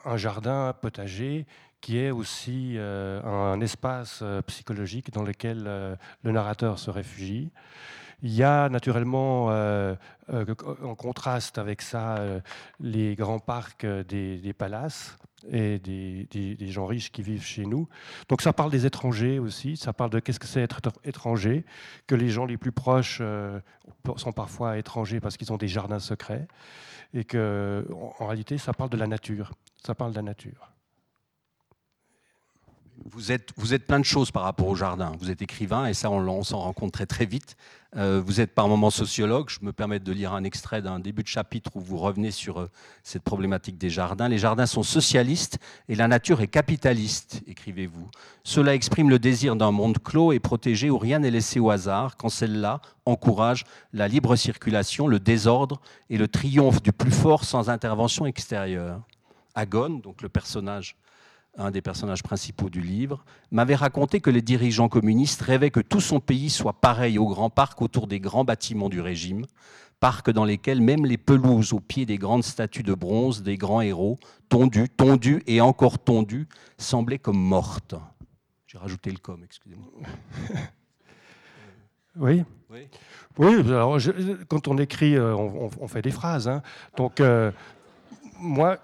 un, 0.04 0.16
jardin 0.16 0.74
potager 0.80 1.46
qui 1.86 1.98
est 1.98 2.10
aussi 2.10 2.74
euh, 2.76 3.22
un 3.22 3.60
espace 3.60 4.18
euh, 4.22 4.42
psychologique 4.42 5.12
dans 5.12 5.22
lequel 5.22 5.64
euh, 5.68 5.94
le 6.24 6.32
narrateur 6.32 6.80
se 6.80 6.90
réfugie. 6.90 7.50
Il 8.22 8.34
y 8.34 8.42
a 8.42 8.68
naturellement, 8.68 9.46
en 9.48 10.94
contraste 10.96 11.58
avec 11.58 11.82
ça, 11.82 12.18
les 12.80 13.14
grands 13.14 13.38
parcs 13.38 13.86
des, 13.86 14.54
palaces 14.56 15.16
et 15.50 15.78
des, 15.78 16.26
des, 16.30 16.68
gens 16.68 16.86
riches 16.86 17.12
qui 17.12 17.22
vivent 17.22 17.44
chez 17.44 17.66
nous. 17.66 17.88
Donc 18.28 18.40
ça 18.42 18.52
parle 18.52 18.70
des 18.70 18.86
étrangers 18.86 19.38
aussi, 19.38 19.76
ça 19.76 19.92
parle 19.92 20.10
de 20.10 20.20
qu'est-ce 20.20 20.40
que 20.40 20.46
c'est 20.46 20.62
être 20.62 20.80
étranger, 21.04 21.64
que 22.06 22.14
les 22.14 22.30
gens 22.30 22.46
les 22.46 22.56
plus 22.56 22.72
proches 22.72 23.20
sont 24.16 24.32
parfois 24.32 24.78
étrangers 24.78 25.20
parce 25.20 25.36
qu'ils 25.36 25.52
ont 25.52 25.58
des 25.58 25.68
jardins 25.68 26.00
secrets, 26.00 26.48
et 27.12 27.24
que 27.24 27.86
en 28.18 28.26
réalité 28.26 28.58
ça 28.58 28.72
parle 28.72 28.90
de 28.90 28.96
la 28.96 29.06
nature, 29.06 29.52
ça 29.84 29.94
parle 29.94 30.12
de 30.12 30.16
la 30.16 30.22
nature 30.22 30.75
vous 33.04 33.32
êtes, 33.32 33.50
vous 33.56 33.74
êtes 33.74 33.86
plein 33.86 34.00
de 34.00 34.04
choses 34.04 34.30
par 34.30 34.42
rapport 34.42 34.68
au 34.68 34.74
jardin. 34.74 35.12
Vous 35.20 35.30
êtes 35.30 35.42
écrivain 35.42 35.86
et 35.86 35.94
ça, 35.94 36.10
on, 36.10 36.42
s'en 36.42 36.58
rend 36.58 36.72
compte 36.72 36.92
très 36.92 37.06
très 37.06 37.26
vite. 37.26 37.56
Euh, 37.96 38.20
vous 38.24 38.40
êtes 38.40 38.54
par 38.54 38.68
moments 38.68 38.90
sociologue. 38.90 39.48
Je 39.48 39.58
me 39.62 39.72
permets 39.72 40.00
de 40.00 40.12
lire 40.12 40.32
un 40.32 40.44
extrait 40.44 40.82
d'un 40.82 40.98
début 40.98 41.22
de 41.22 41.28
chapitre 41.28 41.70
où 41.74 41.80
vous 41.80 41.98
revenez 41.98 42.30
sur 42.30 42.60
euh, 42.60 42.70
cette 43.02 43.22
problématique 43.22 43.78
des 43.78 43.90
jardins. 43.90 44.28
Les 44.28 44.38
jardins 44.38 44.66
sont 44.66 44.82
socialistes 44.82 45.58
et 45.88 45.94
la 45.94 46.08
nature 46.08 46.40
est 46.40 46.48
capitaliste, 46.48 47.42
écrivez-vous. 47.46 48.08
Cela 48.44 48.74
exprime 48.74 49.10
le 49.10 49.18
désir 49.18 49.56
d'un 49.56 49.70
monde 49.70 49.98
clos 50.02 50.32
et 50.32 50.40
protégé 50.40 50.90
où 50.90 50.98
rien 50.98 51.18
n'est 51.18 51.30
laissé 51.30 51.60
au 51.60 51.70
hasard, 51.70 52.16
quand 52.16 52.28
celle-là 52.28 52.80
encourage 53.04 53.64
la 53.92 54.08
libre 54.08 54.36
circulation, 54.36 55.06
le 55.06 55.20
désordre 55.20 55.80
et 56.10 56.18
le 56.18 56.28
triomphe 56.28 56.82
du 56.82 56.92
plus 56.92 57.12
fort 57.12 57.44
sans 57.44 57.70
intervention 57.70 58.26
extérieure. 58.26 59.00
Agone, 59.54 60.00
donc 60.00 60.22
le 60.22 60.28
personnage 60.28 60.96
un 61.56 61.70
des 61.70 61.80
personnages 61.80 62.22
principaux 62.22 62.70
du 62.70 62.80
livre, 62.80 63.24
m'avait 63.50 63.74
raconté 63.74 64.20
que 64.20 64.30
les 64.30 64.42
dirigeants 64.42 64.88
communistes 64.88 65.42
rêvaient 65.42 65.70
que 65.70 65.80
tout 65.80 66.00
son 66.00 66.20
pays 66.20 66.50
soit 66.50 66.74
pareil 66.74 67.18
au 67.18 67.26
grand 67.26 67.50
parc 67.50 67.80
autour 67.82 68.06
des 68.06 68.20
grands 68.20 68.44
bâtiments 68.44 68.88
du 68.88 69.00
régime, 69.00 69.46
parcs 70.00 70.30
dans 70.30 70.44
lesquels 70.44 70.80
même 70.80 71.06
les 71.06 71.18
pelouses 71.18 71.72
au 71.72 71.80
pied 71.80 72.06
des 72.06 72.18
grandes 72.18 72.44
statues 72.44 72.82
de 72.82 72.94
bronze 72.94 73.42
des 73.42 73.56
grands 73.56 73.80
héros, 73.80 74.18
tondues, 74.48 74.88
tondues 74.88 75.42
et 75.46 75.60
encore 75.60 75.98
tondues, 75.98 76.48
semblaient 76.78 77.18
comme 77.18 77.38
mortes. 77.38 77.94
J'ai 78.66 78.78
rajouté 78.78 79.10
le 79.10 79.18
com, 79.18 79.40
excusez-moi. 79.44 79.90
Oui. 82.18 82.44
Oui. 83.38 83.60
alors 83.68 83.98
quand 84.48 84.68
on 84.68 84.78
écrit, 84.78 85.16
euh, 85.16 85.36
on, 85.36 85.86
fait 85.86 86.02
des 86.02 86.10
phrases. 86.10 86.48
Hein. 86.48 86.62
Donc, 86.96 87.20
euh, 87.20 87.52
moi, 88.38 88.78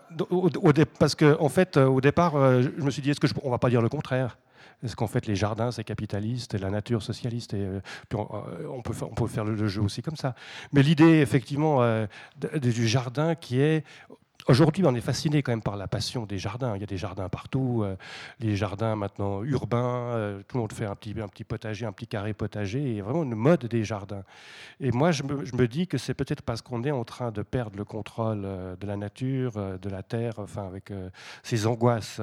parce 0.98 1.14
qu'en 1.14 1.36
en 1.40 1.48
fait, 1.48 1.76
euh, 1.76 1.86
au 1.86 2.00
départ, 2.00 2.36
euh, 2.36 2.62
je 2.62 2.82
me 2.82 2.90
suis 2.90 3.02
dit, 3.02 3.10
est-ce 3.10 3.20
qu'on 3.20 3.46
ne 3.46 3.50
va 3.50 3.58
pas 3.58 3.70
dire 3.70 3.82
le 3.82 3.88
contraire? 3.88 4.38
Est-ce 4.82 4.96
qu'en 4.96 5.06
fait, 5.06 5.26
les 5.26 5.36
jardins, 5.36 5.70
c'est 5.70 5.84
capitaliste 5.84 6.54
et 6.54 6.58
la 6.58 6.70
nature 6.70 7.02
socialiste 7.02 7.54
et, 7.54 7.60
euh, 7.60 7.80
on, 8.68 8.82
peut 8.82 8.94
on 9.02 9.14
peut 9.14 9.28
faire 9.28 9.44
le, 9.44 9.68
jeu 9.68 9.80
aussi 9.80 10.02
comme 10.02 10.16
ça. 10.16 10.34
Mais 10.72 10.82
l'idée, 10.82 11.20
effectivement, 11.20 11.80
du 12.60 12.88
jardin 12.88 13.36
qui 13.36 13.60
est 13.60 13.84
Aujourd'hui, 14.48 14.82
on 14.84 14.94
est 14.96 15.00
fasciné 15.00 15.40
quand 15.40 15.52
même 15.52 15.62
par 15.62 15.76
la 15.76 15.86
passion 15.86 16.26
des 16.26 16.38
jardins. 16.38 16.74
Il 16.74 16.80
y 16.80 16.82
a 16.82 16.86
des 16.86 16.96
jardins 16.96 17.28
partout, 17.28 17.82
euh, 17.84 17.94
les 18.40 18.56
jardins 18.56 18.96
maintenant 18.96 19.44
urbains, 19.44 20.16
euh, 20.16 20.42
tout 20.48 20.56
le 20.56 20.62
monde 20.62 20.72
fait 20.72 20.84
un 20.84 20.96
petit, 20.96 21.14
potager, 21.44 21.86
un 21.86 21.92
petit 21.92 22.08
carré 22.08 22.34
potager, 22.34 22.98
a 22.98 23.04
vraiment 23.04 23.22
une 23.22 23.36
mode 23.36 23.66
des 23.66 23.84
jardins. 23.84 24.24
Et 24.80 24.90
moi, 24.90 25.12
je 25.12 25.22
me, 25.22 25.68
dis 25.68 25.86
que 25.86 25.96
c'est 25.96 26.14
peut-être 26.14 26.42
parce 26.42 26.60
qu'on 26.60 26.82
est 26.82 26.90
en 26.90 27.04
train 27.04 27.30
de 27.30 27.42
perdre 27.42 27.76
le 27.76 27.84
contrôle 27.84 28.42
euh, 28.44 28.74
de 28.74 28.84
la 28.84 28.96
nature, 28.96 29.78
de 29.78 29.88
la 29.88 30.02
terre, 30.02 30.34
enfin 30.38 30.66
avec 30.66 30.90
euh, 30.90 31.08
ces 31.44 31.68
angoisses 31.68 32.20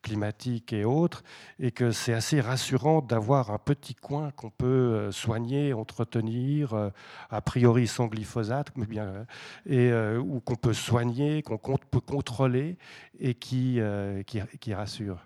climatiques 0.00 0.72
et 0.72 0.86
autres, 0.86 1.22
et 1.60 1.72
que 1.72 1.90
c'est 1.90 2.14
assez 2.14 2.40
rassurant 2.40 3.02
d'avoir 3.02 3.50
un 3.50 3.58
petit 3.58 3.94
coin 3.94 4.30
qu'on 4.30 4.50
peut 4.50 5.12
soigner, 5.12 5.74
entretenir, 5.74 6.90
a 7.30 7.40
priori 7.42 7.86
sans 7.86 8.06
glyphosate, 8.06 8.68
mais 8.76 8.86
bien, 8.86 9.26
et 9.66 9.92
ou 10.16 10.40
qu'on 10.40 10.56
peut 10.56 10.72
soigner, 10.72 11.17
qu'on 11.42 11.78
peut 11.90 12.00
contrôler 12.00 12.76
et 13.18 13.34
qui, 13.34 13.80
euh, 13.80 14.22
qui, 14.22 14.40
qui 14.60 14.74
rassure. 14.74 15.18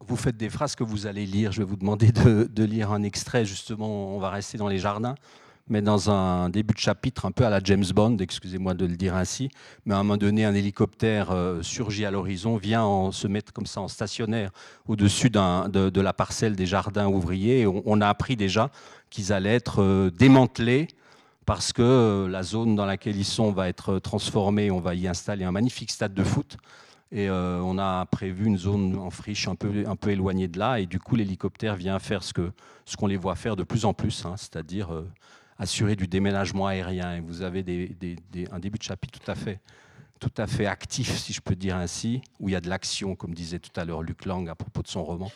Vous 0.00 0.16
faites 0.16 0.36
des 0.36 0.50
phrases 0.50 0.74
que 0.74 0.84
vous 0.84 1.06
allez 1.06 1.24
lire. 1.24 1.52
Je 1.52 1.60
vais 1.62 1.66
vous 1.66 1.76
demander 1.76 2.12
de, 2.12 2.44
de 2.44 2.64
lire 2.64 2.92
un 2.92 3.02
extrait. 3.02 3.44
Justement, 3.44 4.14
on 4.14 4.18
va 4.18 4.30
rester 4.30 4.58
dans 4.58 4.68
les 4.68 4.78
jardins, 4.78 5.14
mais 5.68 5.80
dans 5.80 6.10
un 6.10 6.50
début 6.50 6.74
de 6.74 6.78
chapitre, 6.78 7.24
un 7.24 7.32
peu 7.32 7.46
à 7.46 7.50
la 7.50 7.60
James 7.64 7.84
Bond, 7.94 8.18
excusez-moi 8.18 8.74
de 8.74 8.84
le 8.84 8.96
dire 8.96 9.14
ainsi. 9.14 9.48
Mais 9.86 9.94
à 9.94 9.98
un 9.98 10.02
moment 10.02 10.18
donné, 10.18 10.44
un 10.44 10.54
hélicoptère 10.54 11.30
euh, 11.30 11.62
surgit 11.62 12.04
à 12.04 12.10
l'horizon, 12.10 12.56
vient 12.56 12.82
en, 12.82 13.12
se 13.12 13.26
mettre 13.26 13.52
comme 13.52 13.66
ça 13.66 13.80
en 13.80 13.88
stationnaire 13.88 14.50
au-dessus 14.86 15.30
de, 15.30 16.00
la 16.00 16.12
parcelle 16.12 16.54
des 16.54 16.66
jardins 16.66 17.06
ouvriers. 17.06 17.66
On 17.66 18.00
a 18.00 18.08
appris 18.08 18.36
déjà 18.36 18.70
qu'ils 19.08 19.32
allaient 19.32 19.54
être 19.54 19.82
euh, 19.82 20.10
démantelés 20.10 20.88
parce 21.46 21.72
que 21.72 21.82
euh, 21.82 22.28
la 22.28 22.42
zone 22.42 22.74
dans 22.74 22.86
laquelle 22.86 23.16
ils 23.16 23.24
sont 23.24 23.52
va 23.52 23.68
être 23.68 23.98
transformée. 23.98 24.70
On 24.70 24.80
va 24.80 24.94
y 24.94 25.06
installer 25.06 25.44
un 25.44 25.52
magnifique 25.52 25.90
stade 25.90 26.14
de 26.14 26.24
foot. 26.24 26.56
Et 27.12 27.28
euh, 27.28 27.60
on 27.60 27.78
a 27.78 28.06
prévu 28.06 28.46
une 28.46 28.58
zone 28.58 28.96
en 28.96 29.10
friche 29.10 29.46
un 29.46 29.54
peu, 29.54 30.10
éloignée 30.10 30.48
de 30.48 30.58
là. 30.58 30.80
Et 30.80 30.86
du 30.86 30.98
coup, 30.98 31.16
l'hélicoptère 31.16 31.76
vient 31.76 31.98
faire 31.98 32.22
ce 32.22 32.32
qu'on 32.96 33.06
les 33.06 33.16
voit 33.16 33.36
faire 33.36 33.56
de 33.56 33.62
plus 33.62 33.84
en 33.84 33.94
plus, 33.94 34.24
hein, 34.24 34.34
c'est-à-dire 34.36 34.92
euh, 34.92 35.08
assurer 35.58 35.96
du 35.96 36.08
déménagement 36.08 36.66
aérien. 36.66 37.16
Et 37.16 37.20
vous 37.20 37.42
avez 37.42 37.60
un 38.50 38.58
début 38.58 38.78
de 38.78 38.82
chapitre 38.82 39.18
tout 39.20 39.30
à 39.30 39.34
fait 39.34 39.60
tout 40.20 40.32
à 40.38 40.46
fait 40.46 40.64
actif, 40.64 41.18
si 41.18 41.34
je 41.34 41.40
peux 41.42 41.56
dire 41.56 41.76
ainsi, 41.76 42.22
où 42.40 42.48
il 42.48 42.52
y 42.52 42.56
a 42.56 42.60
de 42.62 42.70
l'action, 42.70 43.14
comme 43.14 43.34
disait 43.34 43.58
tout 43.58 43.78
à 43.78 43.84
l'heure 43.84 44.00
Luc 44.00 44.24
Lang 44.24 44.48
à 44.48 44.54
propos 44.54 44.80
de 44.80 44.88
son 44.88 45.04
roman. 45.04 45.30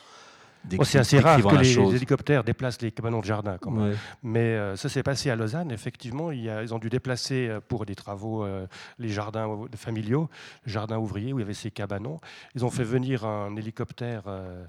Bon, 0.64 0.84
c'est 0.84 0.98
assez 0.98 1.18
rare 1.18 1.40
que 1.40 1.56
les, 1.56 1.78
hélicoptères 1.96 2.44
déplacent 2.44 2.82
les 2.82 2.92
cabanons 2.92 3.20
de 3.20 3.24
jardin. 3.24 3.56
Quand 3.58 3.70
même. 3.70 3.90
Ouais. 3.90 3.96
Mais 4.22 4.40
euh, 4.40 4.76
ça 4.76 4.88
s'est 4.88 5.02
passé 5.02 5.30
à 5.30 5.36
Lausanne, 5.36 5.70
effectivement. 5.70 6.30
Il 6.30 6.40
y 6.42 6.50
a- 6.50 6.62
ils 6.62 6.74
ont 6.74 6.78
dû 6.78 6.90
déplacer 6.90 7.48
euh, 7.48 7.60
pour 7.60 7.86
des 7.86 7.94
travaux 7.94 8.44
euh, 8.44 8.66
les 8.98 9.08
jardins 9.08 9.48
familiaux, 9.76 10.28
jardins 10.66 10.98
ouvriers 10.98 11.32
où 11.32 11.38
il 11.38 11.42
y 11.42 11.44
avait 11.44 11.54
ces 11.54 11.70
cabanons. 11.70 12.20
Ils 12.54 12.64
ont 12.64 12.70
fait 12.70 12.84
venir 12.84 13.24
un 13.24 13.56
hélicoptère 13.56 14.24
euh, 14.26 14.64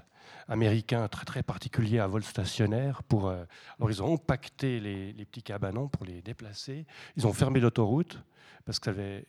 américain 0.48 1.06
très 1.08 1.24
très 1.24 1.42
particulier 1.42 1.98
à 1.98 2.06
vol 2.06 2.22
stationnaire. 2.22 3.02
Pour, 3.02 3.28
euh, 3.28 3.44
alors 3.78 3.90
ils 3.90 4.02
ont 4.02 4.16
compacté 4.16 4.80
les, 4.80 5.12
les 5.12 5.24
petits 5.24 5.42
cabanons 5.42 5.88
pour 5.88 6.04
les 6.06 6.22
déplacer. 6.22 6.86
Ils 7.16 7.26
ont 7.26 7.32
fermé 7.32 7.60
l'autoroute 7.60 8.18
parce 8.64 8.78
que 8.78 8.86
ça 8.86 8.90
avait, 8.90 9.24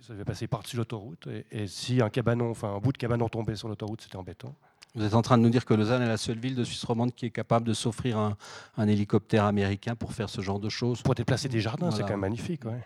ça 0.00 0.12
avait 0.12 0.24
passé 0.24 0.46
par-dessus 0.46 0.76
l'autoroute. 0.76 1.26
Et, 1.28 1.46
et 1.50 1.66
si 1.66 2.00
un 2.02 2.10
cabanon, 2.10 2.50
enfin 2.50 2.74
un 2.74 2.78
bout 2.78 2.92
de 2.92 2.98
cabanon 2.98 3.28
tombait 3.28 3.56
sur 3.56 3.68
l'autoroute, 3.68 4.02
c'était 4.02 4.16
embêtant. 4.16 4.54
Vous 4.94 5.04
êtes 5.04 5.14
en 5.14 5.22
train 5.22 5.38
de 5.38 5.42
nous 5.42 5.48
dire 5.48 5.64
que 5.64 5.72
Lausanne 5.72 6.02
est 6.02 6.06
la 6.06 6.18
seule 6.18 6.38
ville 6.38 6.54
de 6.54 6.64
Suisse 6.64 6.84
romande 6.84 7.14
qui 7.14 7.24
est 7.26 7.30
capable 7.30 7.66
de 7.66 7.72
s'offrir 7.72 8.18
un, 8.18 8.36
un 8.76 8.88
hélicoptère 8.88 9.44
américain 9.44 9.94
pour 9.94 10.12
faire 10.12 10.28
ce 10.28 10.42
genre 10.42 10.60
de 10.60 10.68
choses. 10.68 11.00
Pour 11.00 11.14
déplacer 11.14 11.48
des 11.48 11.60
jardins, 11.60 11.90
c'est 11.90 12.02
quand 12.02 12.10
même 12.10 12.20
magnifique. 12.20 12.64
Ouais. 12.66 12.84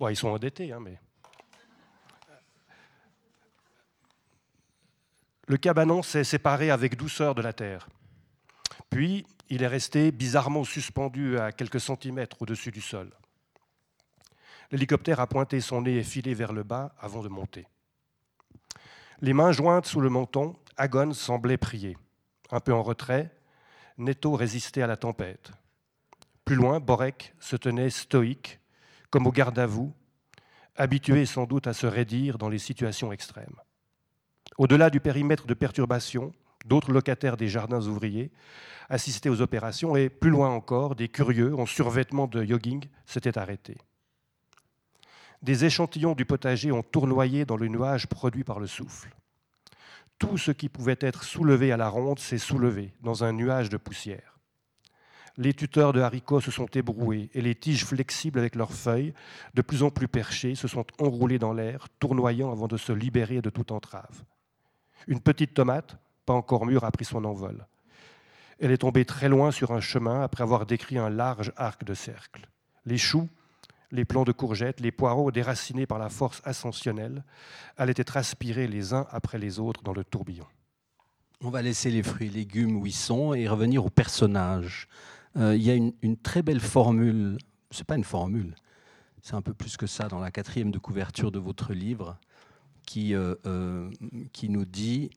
Bon, 0.00 0.08
ils 0.08 0.16
sont 0.16 0.28
endettés, 0.28 0.72
hein, 0.72 0.80
mais. 0.80 0.98
Le 5.46 5.58
cabanon 5.58 6.02
s'est 6.02 6.24
séparé 6.24 6.70
avec 6.70 6.96
douceur 6.96 7.34
de 7.34 7.42
la 7.42 7.52
terre. 7.52 7.86
Puis, 8.88 9.26
il 9.50 9.62
est 9.62 9.68
resté 9.68 10.10
bizarrement 10.10 10.64
suspendu 10.64 11.38
à 11.38 11.52
quelques 11.52 11.80
centimètres 11.80 12.40
au-dessus 12.40 12.70
du 12.70 12.80
sol. 12.80 13.10
L'hélicoptère 14.70 15.20
a 15.20 15.26
pointé 15.26 15.60
son 15.60 15.82
nez 15.82 15.98
et 15.98 16.02
filé 16.02 16.32
vers 16.32 16.54
le 16.54 16.62
bas 16.62 16.94
avant 16.98 17.22
de 17.22 17.28
monter. 17.28 17.66
Les 19.20 19.32
mains 19.32 19.52
jointes 19.52 19.86
sous 19.86 20.00
le 20.00 20.10
menton, 20.10 20.56
Agon 20.76 21.12
semblait 21.12 21.56
prier. 21.56 21.96
Un 22.50 22.60
peu 22.60 22.72
en 22.72 22.82
retrait, 22.82 23.30
Netto 23.96 24.32
résistait 24.32 24.82
à 24.82 24.86
la 24.86 24.96
tempête. 24.96 25.52
Plus 26.44 26.56
loin, 26.56 26.80
Borek 26.80 27.34
se 27.38 27.56
tenait 27.56 27.90
stoïque, 27.90 28.60
comme 29.10 29.26
au 29.26 29.32
garde 29.32 29.58
à 29.58 29.66
vous, 29.66 29.92
habitué 30.76 31.26
sans 31.26 31.44
doute 31.44 31.66
à 31.66 31.72
se 31.72 31.86
raidir 31.86 32.38
dans 32.38 32.48
les 32.48 32.58
situations 32.58 33.12
extrêmes. 33.12 33.56
Au-delà 34.58 34.90
du 34.90 35.00
périmètre 35.00 35.46
de 35.46 35.54
perturbation, 35.54 36.32
d'autres 36.66 36.92
locataires 36.92 37.36
des 37.36 37.48
jardins 37.48 37.86
ouvriers 37.86 38.32
assistaient 38.88 39.28
aux 39.28 39.40
opérations 39.40 39.96
et, 39.96 40.08
plus 40.08 40.30
loin 40.30 40.50
encore, 40.50 40.96
des 40.96 41.08
curieux 41.08 41.54
en 41.54 41.66
survêtement 41.66 42.26
de 42.26 42.44
jogging 42.44 42.84
s'étaient 43.06 43.38
arrêtés. 43.38 43.78
Des 45.44 45.66
échantillons 45.66 46.14
du 46.14 46.24
potager 46.24 46.72
ont 46.72 46.82
tournoyé 46.82 47.44
dans 47.44 47.58
le 47.58 47.68
nuage 47.68 48.06
produit 48.06 48.44
par 48.44 48.60
le 48.60 48.66
souffle. 48.66 49.14
Tout 50.18 50.38
ce 50.38 50.52
qui 50.52 50.70
pouvait 50.70 50.96
être 51.00 51.22
soulevé 51.22 51.70
à 51.70 51.76
la 51.76 51.90
ronde 51.90 52.18
s'est 52.18 52.38
soulevé 52.38 52.94
dans 53.02 53.24
un 53.24 53.32
nuage 53.32 53.68
de 53.68 53.76
poussière. 53.76 54.38
Les 55.36 55.52
tuteurs 55.52 55.92
de 55.92 56.00
haricots 56.00 56.40
se 56.40 56.50
sont 56.50 56.68
ébroués 56.68 57.28
et 57.34 57.42
les 57.42 57.54
tiges 57.54 57.84
flexibles 57.84 58.38
avec 58.38 58.54
leurs 58.54 58.72
feuilles, 58.72 59.12
de 59.52 59.60
plus 59.60 59.82
en 59.82 59.90
plus 59.90 60.08
perchées, 60.08 60.54
se 60.54 60.66
sont 60.66 60.86
enroulées 60.98 61.38
dans 61.38 61.52
l'air, 61.52 61.88
tournoyant 61.98 62.50
avant 62.50 62.66
de 62.66 62.78
se 62.78 62.92
libérer 62.92 63.42
de 63.42 63.50
toute 63.50 63.70
entrave. 63.70 64.24
Une 65.08 65.20
petite 65.20 65.52
tomate, 65.52 65.98
pas 66.24 66.32
encore 66.32 66.64
mûre, 66.64 66.84
a 66.84 66.90
pris 66.90 67.04
son 67.04 67.22
envol. 67.22 67.66
Elle 68.60 68.70
est 68.70 68.78
tombée 68.78 69.04
très 69.04 69.28
loin 69.28 69.50
sur 69.50 69.72
un 69.72 69.80
chemin 69.80 70.22
après 70.22 70.42
avoir 70.42 70.64
décrit 70.64 70.96
un 70.96 71.10
large 71.10 71.52
arc 71.58 71.84
de 71.84 71.92
cercle. 71.92 72.48
Les 72.86 72.96
choux, 72.96 73.28
les 73.94 74.04
plants 74.04 74.24
de 74.24 74.32
courgettes, 74.32 74.80
les 74.80 74.92
poireaux 74.92 75.30
déracinés 75.30 75.86
par 75.86 75.98
la 75.98 76.10
force 76.10 76.42
ascensionnelle, 76.44 77.24
allaient 77.76 77.94
être 77.96 78.16
aspirés 78.16 78.66
les 78.66 78.92
uns 78.92 79.06
après 79.10 79.38
les 79.38 79.58
autres 79.58 79.82
dans 79.82 79.94
le 79.94 80.04
tourbillon. 80.04 80.46
On 81.40 81.50
va 81.50 81.62
laisser 81.62 81.90
les 81.90 82.02
fruits 82.02 82.26
et 82.26 82.30
légumes 82.30 82.76
où 82.76 82.86
ils 82.86 82.92
sont 82.92 83.34
et 83.34 83.48
revenir 83.48 83.84
aux 83.84 83.90
personnages. 83.90 84.88
Euh, 85.36 85.56
Il 85.56 85.62
y 85.62 85.70
a 85.70 85.74
une, 85.74 85.92
une 86.02 86.16
très 86.16 86.42
belle 86.42 86.60
formule, 86.60 87.38
c'est 87.70 87.86
pas 87.86 87.96
une 87.96 88.04
formule, 88.04 88.54
c'est 89.22 89.34
un 89.34 89.42
peu 89.42 89.54
plus 89.54 89.76
que 89.76 89.86
ça 89.86 90.08
dans 90.08 90.18
la 90.18 90.30
quatrième 90.30 90.70
de 90.70 90.78
couverture 90.78 91.30
de 91.32 91.38
votre 91.38 91.72
livre, 91.72 92.18
qui, 92.84 93.14
euh, 93.14 93.34
euh, 93.46 93.90
qui 94.32 94.48
nous 94.48 94.64
dit 94.64 95.10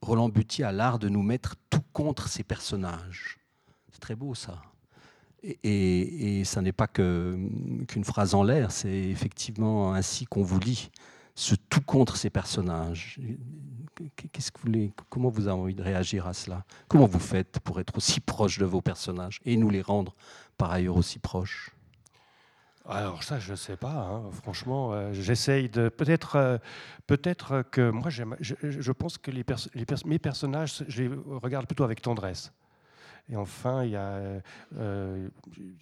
Roland 0.00 0.28
Buty 0.28 0.62
a 0.62 0.72
l'art 0.72 0.98
de 0.98 1.08
nous 1.08 1.22
mettre 1.22 1.56
tout 1.68 1.82
contre 1.92 2.28
ses 2.28 2.44
personnages. 2.44 3.38
C'est 3.92 4.00
très 4.00 4.14
beau 4.14 4.34
ça. 4.34 4.62
Et, 5.42 6.40
et, 6.40 6.44
ça 6.44 6.60
n'est 6.62 6.72
pas 6.72 6.88
qu'une 6.88 8.04
phrase 8.04 8.34
en 8.34 8.42
l'air, 8.42 8.72
c'est 8.72 8.88
effectivement 8.88 9.92
ainsi 9.92 10.24
qu'on 10.24 10.42
vous 10.42 10.58
lit, 10.58 10.90
ce 11.34 11.54
tout 11.54 11.82
contre 11.82 12.16
ses 12.16 12.30
personnages. 12.30 13.20
Comment 15.08 15.28
vous 15.28 15.46
avez 15.46 15.60
envie 15.60 15.74
de 15.74 15.82
réagir 15.82 16.26
à 16.26 16.32
cela? 16.32 16.64
Comment 16.88 17.06
vous 17.06 17.20
faites 17.20 17.60
pour 17.60 17.78
être 17.80 17.96
aussi 17.96 18.20
proche 18.20 18.58
de 18.58 18.64
vos 18.64 18.80
personnages 18.80 19.40
et 19.44 19.56
nous 19.56 19.70
les 19.70 19.82
rendre 19.82 20.14
par 20.56 20.72
ailleurs 20.72 20.96
aussi 20.96 21.18
proches? 21.18 21.70
Alors 22.88 23.22
ça, 23.24 23.38
je 23.38 23.50
ne 23.50 23.56
sais 23.56 23.76
pas. 23.76 23.92
hein. 23.92 24.30
Franchement, 24.42 24.92
euh, 24.92 25.12
j'essaye 25.12 25.68
de 25.68 25.88
peut-être, 25.88 26.36
euh, 26.36 26.58
peut-être 27.06 27.62
que 27.70 27.90
moi, 27.90 28.10
je, 28.10 28.92
pense 28.92 29.18
que 29.18 29.30
mes 30.06 30.18
personnages, 30.18 30.84
je 30.86 31.02
les 31.02 31.10
regarde 31.42 31.66
plutôt 31.66 31.84
avec 31.84 32.00
tendresse. 32.00 32.52
Et 33.28 33.36
enfin, 33.36 33.84
euh, 33.84 35.28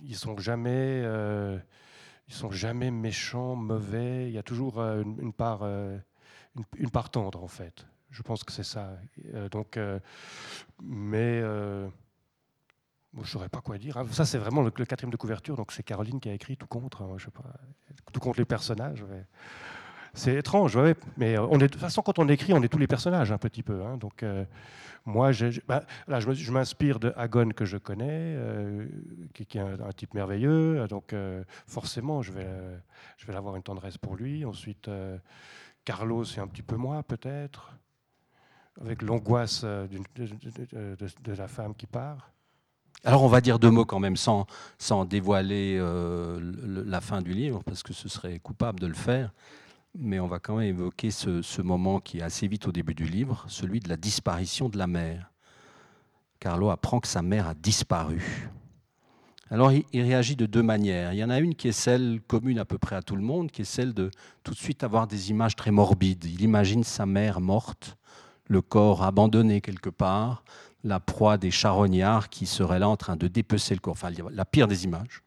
ils 0.02 0.16
sont 0.16 0.38
jamais, 0.38 1.02
euh, 1.04 1.58
sont 2.28 2.50
jamais 2.50 2.90
méchants, 2.90 3.54
mauvais. 3.54 4.28
Il 4.28 4.32
y 4.32 4.38
a 4.38 4.42
toujours 4.42 4.80
euh, 4.80 5.02
une, 5.02 5.32
part, 5.32 5.60
tendre 7.10 7.42
en 7.42 7.48
fait. 7.48 7.86
Je 8.10 8.22
pense 8.22 8.44
que 8.44 8.52
c'est 8.52 8.64
ça. 8.64 8.96
Donc, 9.50 9.78
mais 10.82 11.40
je 11.40 11.88
ne 13.14 13.24
saurais 13.24 13.48
pas 13.48 13.60
quoi 13.60 13.76
dire. 13.76 13.98
hein. 13.98 14.06
Ça, 14.10 14.24
c'est 14.24 14.38
vraiment 14.38 14.62
le, 14.62 14.70
quatrième 14.70 15.10
de 15.10 15.16
couverture, 15.16 15.56
donc 15.56 15.72
c'est 15.72 15.82
Caroline 15.82 16.20
qui 16.20 16.28
a 16.30 16.32
écrit 16.32 16.56
tout 16.56 16.66
contre. 16.66 17.02
hein, 17.02 17.16
tout 18.12 18.20
contre 18.20 18.38
les 18.38 18.44
personnages. 18.46 19.04
C'est 20.14 20.36
étrange, 20.36 20.78
mais 21.16 21.34
de 21.34 21.66
toute 21.66 21.80
façon, 21.80 22.00
quand 22.00 22.18
on 22.20 22.28
écrit, 22.28 22.54
on 22.54 22.62
est 22.62 22.68
tous 22.68 22.78
les 22.78 22.86
personnages 22.86 23.32
un 23.32 23.38
petit 23.38 23.64
peu. 23.64 23.84
hein. 23.84 23.98
donc, 23.98 24.24
moi, 25.04 25.32
bah, 25.68 25.84
là, 26.08 26.20
je 26.20 26.28
me- 26.28 26.34
je 26.34 26.50
m'inspire 26.50 26.98
de 26.98 27.12
Agon 27.16 27.50
que 27.50 27.64
je 27.64 27.76
connais, 27.76 28.36
euh, 28.36 28.86
qui, 29.34 29.58
est 29.58 29.60
un, 29.60 29.92
type 29.92 30.14
merveilleux. 30.14 30.86
Donc, 30.88 31.12
euh, 31.12 31.44
forcément, 31.66 32.22
je 32.22 32.32
vais, 32.32 32.46
euh, 32.46 32.76
je 33.18 33.26
vais 33.26 33.34
avoir 33.34 33.56
une 33.56 33.62
tendresse 33.62 33.98
pour 33.98 34.16
lui. 34.16 34.44
Ensuite, 34.44 34.90
Carlos, 35.84 36.24
c'est 36.24 36.40
un 36.40 36.46
petit 36.46 36.62
peu 36.62 36.76
moi, 36.76 37.02
peut-être, 37.02 37.76
avec 38.80 39.02
l'angoisse 39.02 39.64
de 39.64 41.32
la 41.36 41.48
femme 41.48 41.74
qui 41.74 41.86
part. 41.86 42.30
Alors 43.06 43.22
on 43.22 43.28
va 43.28 43.42
dire 43.42 43.58
deux 43.58 43.70
mots 43.70 43.84
quand 43.84 43.98
même 43.98 44.16
sans, 44.16 44.46
sans 44.78 45.04
dévoiler 45.04 45.78
la 45.78 47.00
fin 47.02 47.20
du 47.20 47.34
livre, 47.34 47.62
parce 47.62 47.82
que 47.82 47.92
ce 47.92 48.08
serait 48.08 48.38
coupable 48.38 48.80
de 48.80 48.86
le 48.86 48.94
faire 48.94 49.32
mais 49.98 50.18
on 50.18 50.26
va 50.26 50.38
quand 50.38 50.56
même 50.56 50.68
évoquer 50.68 51.10
ce, 51.10 51.62
moment 51.62 52.00
qui 52.00 52.18
est 52.18 52.22
assez 52.22 52.48
vite 52.48 52.66
au 52.66 52.72
début 52.72 52.94
du 52.94 53.04
livre, 53.04 53.44
celui 53.48 53.80
de 53.80 53.88
la 53.88 53.96
disparition 53.96 54.68
de 54.68 54.76
la 54.76 54.86
mère. 54.86 55.30
Carlo 56.40 56.70
apprend 56.70 57.00
que 57.00 57.08
sa 57.08 57.22
mère 57.22 57.48
a 57.48 57.54
disparu. 57.54 58.50
Alors 59.50 59.72
il, 59.72 60.02
réagit 60.02 60.36
de 60.36 60.46
deux 60.46 60.62
manières. 60.62 61.12
Il 61.12 61.18
y 61.18 61.24
en 61.24 61.30
a 61.30 61.38
une 61.38 61.54
qui 61.54 61.68
est 61.68 61.72
celle 61.72 62.20
commune 62.26 62.58
à 62.58 62.64
peu 62.64 62.76
près 62.76 62.96
à 62.96 63.02
tout 63.02 63.14
le 63.14 63.22
monde, 63.22 63.50
qui 63.50 63.62
est 63.62 63.66
celle 63.66 63.94
de 63.94 64.10
tout 64.42 64.52
de 64.52 64.58
suite 64.58 64.82
avoir 64.82 65.06
des 65.06 65.30
images 65.30 65.54
très 65.54 65.70
morbides. 65.70 66.24
Il 66.24 66.42
imagine 66.42 66.82
sa 66.82 67.06
mère 67.06 67.40
morte, 67.40 67.96
le 68.48 68.62
corps 68.62 69.04
abandonné 69.04 69.60
quelque 69.60 69.90
part, 69.90 70.44
la 70.82 70.98
proie 70.98 71.38
des 71.38 71.50
charognards 71.50 72.30
qui 72.30 72.46
seraient 72.46 72.78
là 72.78 72.88
en 72.88 72.96
train 72.96 73.16
de 73.16 73.28
dépecer 73.28 73.74
le 73.74 73.80
corps. 73.80 73.92
Enfin, 73.92 74.10
la 74.10 74.44
pire 74.44 74.66
des 74.66 74.84
images. 74.84 75.22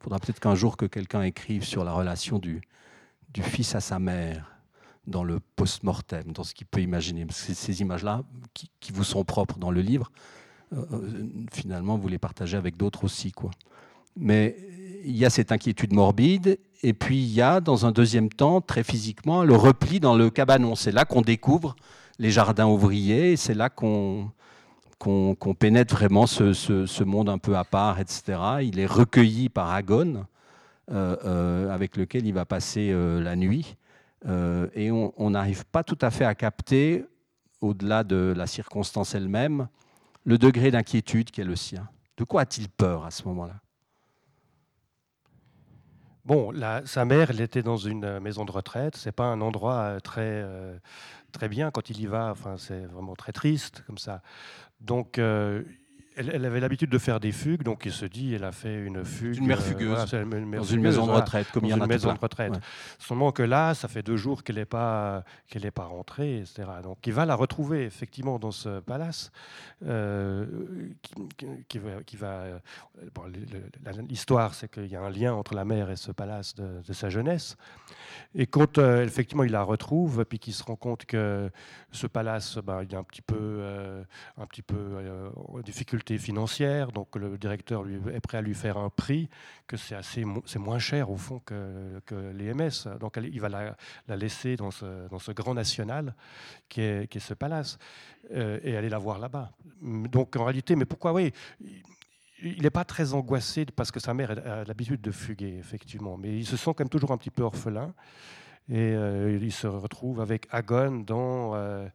Il 0.00 0.04
faudra 0.04 0.20
peut-être 0.20 0.40
qu'un 0.40 0.54
jour 0.54 0.76
que 0.76 0.86
quelqu'un 0.86 1.22
écrive 1.22 1.64
sur 1.64 1.82
la 1.82 1.92
relation 1.92 2.38
du, 2.38 2.62
du 3.36 3.42
fils 3.42 3.74
à 3.74 3.80
sa 3.80 3.98
mère 3.98 4.50
dans 5.06 5.22
le 5.22 5.40
post-mortem, 5.56 6.32
dans 6.32 6.42
ce 6.42 6.54
qu'il 6.54 6.66
peut 6.66 6.80
imaginer. 6.80 7.26
ces 7.30 7.82
images-là, 7.82 8.22
qui, 8.54 8.92
vous 8.92 9.04
sont 9.04 9.24
propres 9.24 9.58
dans 9.58 9.70
le 9.70 9.82
livre, 9.82 10.10
euh, 10.72 10.82
euh, 10.90 11.28
finalement, 11.52 11.98
vous 11.98 12.08
les 12.08 12.18
partagez 12.18 12.56
avec 12.56 12.78
d'autres 12.78 13.04
aussi. 13.04 13.32
Quoi. 13.32 13.50
Mais 14.16 14.56
il 15.04 15.14
y 15.14 15.26
a 15.26 15.30
cette 15.30 15.52
inquiétude 15.52 15.92
morbide, 15.92 16.58
et 16.82 16.94
puis 16.94 17.18
il 17.18 17.28
y 17.28 17.42
a, 17.42 17.60
dans 17.60 17.84
un 17.84 17.92
deuxième 17.92 18.30
temps, 18.30 18.62
très 18.62 18.82
physiquement, 18.82 19.44
le 19.44 19.54
repli 19.54 20.00
dans 20.00 20.16
le 20.16 20.30
cabanon. 20.30 20.74
C'est 20.74 20.92
là 20.92 21.04
qu'on 21.04 21.20
découvre 21.20 21.76
les 22.18 22.30
jardins 22.30 22.66
ouvriers, 22.66 23.36
c'est 23.36 23.52
là 23.52 23.68
qu'on 23.68 24.32
pénètre 25.58 25.94
vraiment 25.94 26.26
ce, 26.26 26.54
ce, 26.54 27.04
monde 27.04 27.28
un 27.28 27.38
peu 27.38 27.54
à 27.54 27.64
part, 27.64 28.00
etc. 28.00 28.38
Il 28.62 28.78
est 28.78 28.86
recueilli 28.86 29.50
par 29.50 29.70
Agone, 29.72 30.24
avec 30.88 31.96
lequel 31.96 32.26
il 32.26 32.32
va 32.32 32.44
passer 32.44 32.90
euh, 32.92 33.20
la 33.20 33.36
nuit. 33.36 33.76
et 34.74 34.90
on 34.90 35.30
n'arrive 35.30 35.64
pas 35.66 35.84
tout 35.84 35.98
à 36.00 36.10
fait 36.10 36.24
à 36.24 36.34
capter, 36.34 37.04
au-delà 37.60 38.04
de 38.04 38.34
la 38.36 38.46
circonstance 38.46 39.14
elle-même, 39.14 39.68
le 40.24 40.38
degré 40.38 40.70
d'inquiétude 40.70 41.30
qui 41.30 41.40
est 41.40 41.44
le 41.44 41.56
sien. 41.56 41.88
De 42.16 42.24
quoi 42.24 42.42
a-t-il 42.42 42.68
peur 42.68 43.04
à 43.04 43.10
ce 43.10 43.24
moment-là? 43.24 43.60
Bon, 46.24 46.52
sa 46.86 47.04
mère, 47.04 47.30
elle 47.30 47.40
était 47.40 47.62
dans 47.62 47.76
une 47.76 48.18
maison 48.18 48.44
de 48.44 48.50
retraite. 48.50 48.96
C'est 48.96 49.12
pas 49.12 49.26
un 49.26 49.40
endroit 49.40 50.00
très 50.00 50.44
très 51.30 51.48
bien 51.48 51.70
quand 51.70 51.88
il 51.88 52.00
y 52.00 52.06
va. 52.06 52.30
Enfin, 52.32 52.56
c'est 52.56 52.84
vraiment 52.86 53.14
très 53.14 53.32
triste 53.32 53.84
comme 53.86 53.98
ça. 53.98 54.22
Donc, 54.80 55.20
elle, 56.16 56.44
avait 56.44 56.60
l'habitude 56.60 56.90
de 56.90 56.98
faire 56.98 57.20
des 57.20 57.32
fugues, 57.32 57.62
donc 57.62 57.82
il 57.84 57.92
se 57.92 58.06
dit, 58.06 58.34
elle 58.34 58.44
a 58.44 58.52
fait 58.52 58.82
une 58.82 59.04
fugue. 59.04 59.36
Une 59.36 59.46
mère 59.46 59.62
fugueuse. 59.62 60.10
dans 60.10 60.64
une 60.64 60.80
maison 60.80 61.06
de 61.06 61.12
retraite, 61.12 61.50
comme 61.52 61.64
il 61.64 61.70
y 61.70 61.74
en 61.74 61.80
a 61.80 61.84
une 61.84 61.88
maison 61.88 62.12
de 62.12 62.18
retraite. 62.18 62.54
Seulement 62.98 63.32
que 63.32 63.42
là, 63.42 63.74
ça 63.74 63.86
fait 63.88 64.02
deux 64.02 64.16
jours 64.16 64.42
qu'elle 64.42 64.56
n'est 64.56 64.64
pas, 64.64 65.24
qu'elle 65.48 65.70
pas 65.72 65.84
rentrée, 65.84 66.38
etc. 66.38 66.64
Donc 66.82 67.06
il 67.06 67.12
va 67.12 67.26
la 67.26 67.34
retrouver 67.34 67.84
effectivement 67.84 68.38
dans 68.38 68.50
ce 68.50 68.80
palace, 68.80 69.30
euh, 69.84 70.46
qui, 71.68 71.78
va. 71.78 72.60
L'histoire, 74.08 74.54
c'est 74.54 74.70
qu'il 74.70 74.86
y 74.86 74.96
a 74.96 75.02
un 75.02 75.10
lien 75.10 75.34
entre 75.34 75.54
la 75.54 75.64
mère 75.64 75.90
et 75.90 75.96
ce 75.96 76.12
palace 76.12 76.54
de, 76.54 76.92
sa 76.92 77.10
jeunesse. 77.10 77.56
Et 78.34 78.46
quand 78.46 78.78
euh, 78.78 79.04
effectivement 79.04 79.44
il 79.44 79.52
la 79.52 79.62
retrouve, 79.62 80.24
puis 80.24 80.38
qu'il 80.38 80.54
se 80.54 80.62
rend 80.62 80.76
compte 80.76 81.04
que 81.04 81.50
ce 81.90 82.06
palace, 82.06 82.58
ben, 82.58 82.82
il 82.82 82.94
est 82.94 82.96
un 82.96 83.04
petit 83.04 83.22
peu, 83.22 83.36
euh, 83.38 84.02
un 84.38 84.46
petit 84.46 84.62
peu 84.62 84.76
en 85.36 85.60
difficulté 85.60 86.05
financière, 86.18 86.92
donc 86.92 87.16
le 87.16 87.36
directeur 87.36 87.84
est 88.12 88.20
prêt 88.20 88.38
à 88.38 88.42
lui 88.42 88.54
faire 88.54 88.78
un 88.78 88.90
prix, 88.90 89.28
que 89.66 89.76
c'est 89.76 89.94
assez, 89.94 90.24
moins 90.24 90.78
cher 90.78 91.10
au 91.10 91.16
fond 91.16 91.40
que, 91.40 92.00
que 92.06 92.32
les 92.32 92.54
MS. 92.54 92.98
Donc 93.00 93.18
il 93.22 93.40
va 93.40 93.48
la, 93.48 93.76
la, 94.08 94.16
laisser 94.16 94.56
dans 94.56 94.70
ce, 94.70 95.08
dans 95.08 95.18
ce 95.18 95.32
grand 95.32 95.54
national 95.54 96.14
qui 96.68 96.80
est, 96.80 97.10
qui 97.10 97.18
est 97.18 97.20
ce 97.20 97.34
palace 97.34 97.78
euh, 98.34 98.60
et 98.62 98.76
aller 98.76 98.88
la 98.88 98.98
voir 98.98 99.18
là-bas. 99.18 99.50
Donc 99.82 100.36
en 100.36 100.44
réalité, 100.44 100.76
mais 100.76 100.84
pourquoi 100.84 101.12
oui 101.12 101.32
il 102.42 102.62
n'est 102.62 102.70
pas 102.70 102.84
très 102.84 103.14
angoissé 103.14 103.64
parce 103.64 103.90
que 103.90 103.98
sa 103.98 104.12
mère 104.12 104.30
a 104.30 104.64
l'habitude 104.64 105.00
de 105.00 105.10
fuguer, 105.10 105.56
effectivement, 105.58 106.18
mais 106.18 106.36
il 106.36 106.46
se 106.46 106.58
sent 106.58 106.66
quand 106.76 106.80
même 106.80 106.90
toujours 106.90 107.12
un 107.12 107.16
petit 107.16 107.30
peu 107.30 107.42
orphelin. 107.42 107.94
Et 108.68 108.94
euh, 108.94 109.38
il 109.40 109.52
se 109.52 109.66
retrouve 109.66 110.20
avec 110.20 110.48
Agon 110.50 111.04
dans, 111.06 111.54
euh, 111.54 111.86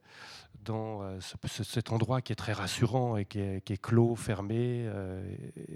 dans 0.64 1.04
euh, 1.04 1.20
cet 1.20 1.92
endroit 1.92 2.22
qui 2.22 2.32
est 2.32 2.36
très 2.36 2.54
rassurant 2.54 3.18
et 3.18 3.26
qui 3.26 3.40
est, 3.40 3.82
clos, 3.82 4.16
fermé, 4.16 4.86
euh, 4.86 5.24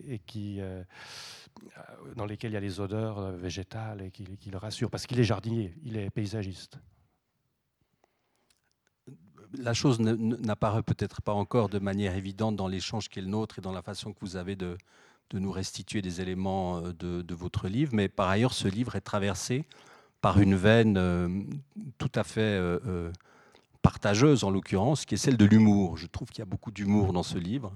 et 0.08 0.20
qui, 0.20 0.60
euh, 0.60 0.84
dans 2.16 2.26
lesquels 2.26 2.52
il 2.52 2.56
y 2.56 2.58
a 2.58 2.62
les 2.62 2.80
odeurs 2.80 3.32
végétales 3.32 4.02
et 4.02 4.12
qui, 4.12 4.50
le 4.50 4.58
rassurent, 4.58 4.90
parce 4.90 5.06
qu'il 5.06 5.20
est 5.20 5.24
jardinier, 5.24 5.74
il 5.84 5.98
est 5.98 6.10
paysagiste. 6.10 6.78
La 9.58 9.74
chose 9.74 10.00
n'apparaît 10.00 10.84
peut-être 10.84 11.22
pas 11.22 11.32
encore 11.32 11.70
de 11.70 11.80
manière 11.80 12.16
évidente 12.16 12.56
dans 12.58 12.68
l'échange 12.68 13.08
qui 13.08 13.20
est 13.20 13.22
le 13.22 13.30
nôtre 13.30 13.60
et 13.60 13.62
dans 13.62 13.72
la 13.72 13.82
façon 13.82 14.12
que 14.12 14.20
vous 14.20 14.36
avez 14.36 14.56
de, 14.56 14.78
nous 15.34 15.52
restituer 15.52 16.02
des 16.02 16.22
éléments 16.22 16.82
de, 16.82 17.34
votre 17.34 17.68
livre, 17.68 17.92
mais 17.94 18.10
par 18.10 18.28
ailleurs, 18.28 18.54
ce 18.54 18.68
livre 18.68 18.96
est 18.96 19.02
traversé 19.02 19.66
par 20.20 20.40
une 20.40 20.56
veine 20.56 21.48
tout 21.98 22.12
à 22.16 22.24
fait 22.24 22.60
partageuse 23.86 24.44
en 24.44 24.50
l'occurrence, 24.50 25.06
qui 25.06 25.14
est 25.14 25.18
celle 25.20 25.38
de 25.38 25.46
l'humour. 25.46 25.96
Je 25.96 26.08
trouve 26.08 26.30
qu'il 26.30 26.40
y 26.40 26.42
a 26.42 26.46
beaucoup 26.46 26.72
d'humour 26.72 27.14
dans 27.14 27.22
ce 27.22 27.38
livre. 27.38 27.72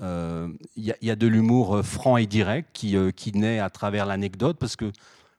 Euh, 0.00 0.48
il 0.74 0.92
y, 1.00 1.10
a 1.10 1.16
de 1.16 1.26
l'humour 1.28 1.76
euh, 1.76 1.82
franc 1.84 2.16
et 2.16 2.26
direct 2.26 2.70
qui, 2.72 2.96
euh, 2.96 3.12
qui 3.12 3.30
naît 3.32 3.60
à 3.60 3.70
travers 3.70 4.04
l'anecdote 4.04 4.56
parce 4.58 4.74
que 4.74 4.90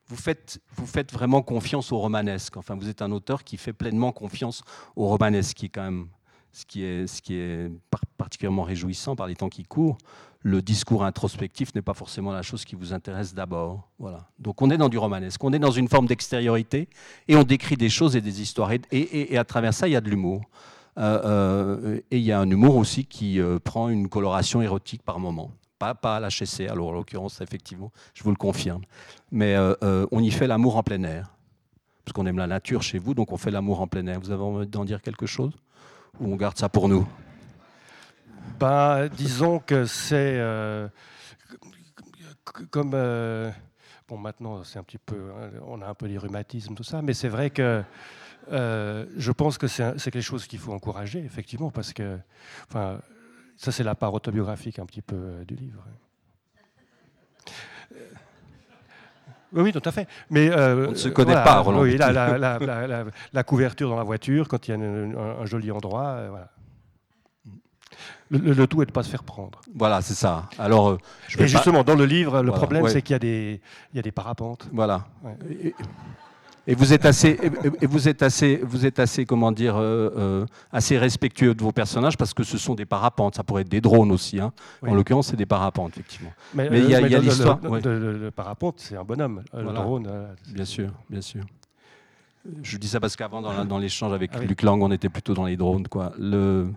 vous 0.08 0.16
faites, 0.16 0.62
vous 0.76 0.86
faites 0.86 1.12
vraiment 1.12 1.42
confiance 1.42 1.92
au 1.92 1.98
romanesque. 1.98 2.56
Enfin, 2.56 2.76
vous 2.76 2.88
êtes 2.88 3.02
un 3.02 3.12
auteur 3.12 3.44
qui 3.44 3.58
fait 3.58 3.74
pleinement 3.74 4.14
confiance 4.14 4.64
au 4.96 5.08
romanesque, 5.08 5.58
qui 5.58 5.66
est 5.66 5.70
quand 5.70 5.84
même 5.84 6.08
ce 6.54 6.66
qui 6.66 6.84
est, 6.84 7.06
ce 7.06 7.22
qui 7.22 7.36
est 7.36 7.70
particulièrement 8.18 8.64
réjouissant 8.64 9.18
par 9.18 9.28
les 9.28 9.36
temps 9.36 9.50
qui 9.50 9.64
courent 9.64 9.98
le 10.42 10.62
discours 10.62 11.04
introspectif 11.04 11.76
n'est 11.76 11.82
pas 11.82 11.94
forcément 11.94 12.32
la 12.32 12.42
chose 12.42 12.64
qui 12.64 12.76
vous 12.76 12.94
intéresse 12.94 13.34
d'abord. 13.34 13.90
Voilà. 14.00 14.28
Donc 14.40 14.62
on 14.62 14.70
est 14.70 14.78
dans 14.78 14.90
du 14.90 14.98
romanesque, 14.98 15.44
on 15.44 15.52
est 15.52 15.60
dans 15.60 15.72
une 15.72 15.90
forme 15.90 16.08
d'extériorité 16.08 16.88
et 17.28 17.36
on 17.36 17.44
décrit 17.44 17.76
des 17.76 17.90
choses 17.90 18.16
et 18.16 18.22
des 18.22 18.42
histoires. 18.42 18.72
Et, 18.92 19.38
à 19.38 19.44
travers 19.44 19.74
ça, 19.74 19.88
il 19.88 19.92
y 19.92 19.96
a 19.96 20.02
de 20.02 20.10
l'humour. 20.10 20.42
Euh, 20.98 21.22
euh, 21.24 22.02
et 22.12 22.18
il 22.18 22.24
y 22.24 22.32
a 22.32 22.40
un 22.40 22.50
humour 22.50 22.76
aussi 22.76 23.06
qui 23.06 23.40
euh, 23.40 23.60
prend 23.60 23.90
une 23.90 24.10
coloration 24.10 24.62
érotique 24.62 25.04
par 25.04 25.20
moment. 25.20 25.52
Pas, 25.78 25.94
pas 25.94 26.18
à 26.18 26.20
l'HSC, 26.20 26.68
alors 26.70 26.90
en 26.90 26.92
l'occurrence, 26.92 27.40
effectivement, 27.40 27.92
je 28.14 28.24
vous 28.24 28.32
le 28.32 28.36
confirme. 28.36 28.82
Mais 29.32 29.56
on 30.12 30.20
y 30.22 30.32
fait 30.32 30.48
l'amour 30.48 30.76
en 30.76 30.84
plein 30.84 31.04
air. 31.04 31.36
Parce 32.04 32.14
qu'on 32.14 32.26
aime 32.26 32.38
la 32.38 32.48
nature 32.48 32.82
chez 32.82 32.98
vous, 32.98 33.14
donc 33.14 33.32
on 33.32 33.38
fait 33.38 33.52
l'amour 33.52 33.80
en 33.82 33.88
plein 33.88 34.06
air. 34.08 34.20
Vous 34.20 34.32
avez 34.32 34.44
envie 34.44 34.68
d'en 34.68 34.84
dire 34.84 35.02
quelque 35.02 35.26
chose? 35.26 35.54
Ou 36.20 36.34
on 36.34 36.36
garde 36.36 36.58
ça 36.58 36.68
pour 36.68 36.90
nous? 36.90 37.08
Bah, 38.60 39.08
disons 39.08 39.60
que 39.60 39.86
c'est 39.86 40.36
euh, 40.38 40.90
comme 42.72 42.92
euh, 42.94 43.50
bon 44.08 44.18
maintenant 44.18 44.64
c'est 44.66 44.80
un 44.80 44.84
petit 44.84 44.98
peu 44.98 45.32
hein, 45.32 45.50
on 45.66 45.82
a 45.82 45.88
un 45.88 45.94
peu 45.94 46.08
les 46.08 46.18
rhumatismes 46.18 46.76
tout 46.76 46.84
ça, 46.84 47.02
mais 47.02 47.14
c'est 47.14 47.30
vrai 47.30 47.52
que 47.52 47.82
euh, 48.52 49.06
je 49.16 49.32
pense 49.32 49.58
que 49.58 49.68
c'est 49.68 50.12
quelque 50.12 50.22
chose 50.22 50.46
qu'il 50.46 50.60
faut 50.60 50.74
encourager 50.74 51.20
effectivement 51.20 51.72
parce 51.72 51.94
que 51.94 52.18
enfin 52.68 53.00
ça 53.56 53.72
c'est 53.72 53.84
la 53.84 53.96
part 53.96 54.14
autobiographique 54.14 54.80
un 54.80 54.86
petit 54.86 55.02
peu 55.02 55.46
du 55.48 55.56
livre. 55.56 55.84
Oui, 59.52 59.64
oui, 59.64 59.74
tout 59.74 59.82
à 59.84 59.92
fait. 59.92 60.08
Mais 60.30 60.54
on 60.54 60.92
ne 60.92 60.96
se 60.96 61.10
connaît 61.10 61.34
pas, 61.34 61.60
Roland. 61.60 61.82
Oui, 61.82 61.98
la, 61.98 62.12
la, 62.12 63.06
la, 63.34 63.44
couverture 63.44 63.90
dans 63.90 63.96
la 63.96 64.04
voiture, 64.04 64.48
quand 64.48 64.68
il 64.68 64.72
y 64.72 64.74
a 64.76 64.78
un, 64.78 65.16
un 65.42 65.46
joli 65.46 65.72
endroit, 65.72 66.28
voilà. 66.30 66.52
Le, 68.32 68.68
tout 68.68 68.82
est 68.82 68.86
de 68.86 68.92
ne 68.92 68.94
pas 68.94 69.04
se 69.04 69.10
faire 69.10 69.24
prendre. 69.24 69.60
Voilà, 69.74 70.02
c'est 70.02 70.14
ça. 70.14 70.50
Alors, 70.60 70.90
euh, 70.90 70.98
je 71.28 71.40
et 71.40 71.48
justement, 71.48 71.84
dans 71.84 71.96
le 71.96 72.06
livre, 72.06 72.44
le 72.44 72.52
problème, 72.52 72.88
c'est 72.88 73.02
qu'il 73.02 73.14
y, 73.14 73.16
a 73.16 73.20
des, 73.20 73.60
il 73.92 73.98
y 73.98 74.00
a 74.00 74.04
des 74.04 74.12
parapentes. 74.12 74.70
Voilà. 74.72 75.08
Et, 76.68 76.76
vous 76.76 76.94
êtes 76.94 77.06
assez, 77.06 77.40
et 77.82 77.88
vous 77.88 78.08
êtes 78.08 78.22
assez, 78.22 78.62
vous 78.62 78.86
êtes 78.86 79.00
assez, 79.00 79.26
comment 79.26 79.52
dire, 79.52 79.78
euh, 79.78 80.12
euh, 80.16 80.46
assez 80.72 81.00
respectueux 81.00 81.56
de 81.56 81.64
vos 81.64 81.72
personnages 81.72 82.16
parce 82.16 82.36
que 82.36 82.44
ce 82.44 82.60
sont 82.60 82.76
des 82.76 82.86
parapentes. 82.86 83.34
Ça 83.34 83.44
pourrait 83.44 83.64
être 83.64 83.70
des 83.70 83.82
drones 83.82 84.12
aussi. 84.12 84.40
Hein. 84.40 84.54
En 84.86 84.94
l'occurrence, 84.94 85.30
c'est 85.30 85.36
des 85.36 85.48
parapentes, 85.48 85.94
effectivement. 85.94 86.32
Mais, 86.54 86.68
il 86.72 86.88
y 86.88 86.94
a, 86.94 87.02
l'histoire. 87.02 87.60
Le, 87.64 88.30
parapente, 88.30 88.76
c'est 88.78 88.96
un 88.96 89.04
bonhomme. 89.04 89.42
Le 89.54 89.74
drone. 89.74 90.08
bien 90.54 90.66
sûr, 90.66 90.92
bien 91.10 91.22
sûr. 91.22 91.42
Je 92.62 92.78
dis 92.78 92.88
ça 92.88 93.00
parce 93.00 93.16
qu'avant, 93.16 93.42
dans 93.42 93.78
l'échange 93.80 94.14
avec 94.14 94.32
ah 94.36 94.40
Luc 94.40 94.62
Lang, 94.62 94.82
on 94.84 94.92
était 94.92 95.10
plutôt 95.10 95.34
dans 95.34 95.46
les 95.46 95.58
drones. 95.58 95.88
Quoi. 95.88 96.14
Le, 96.20 96.68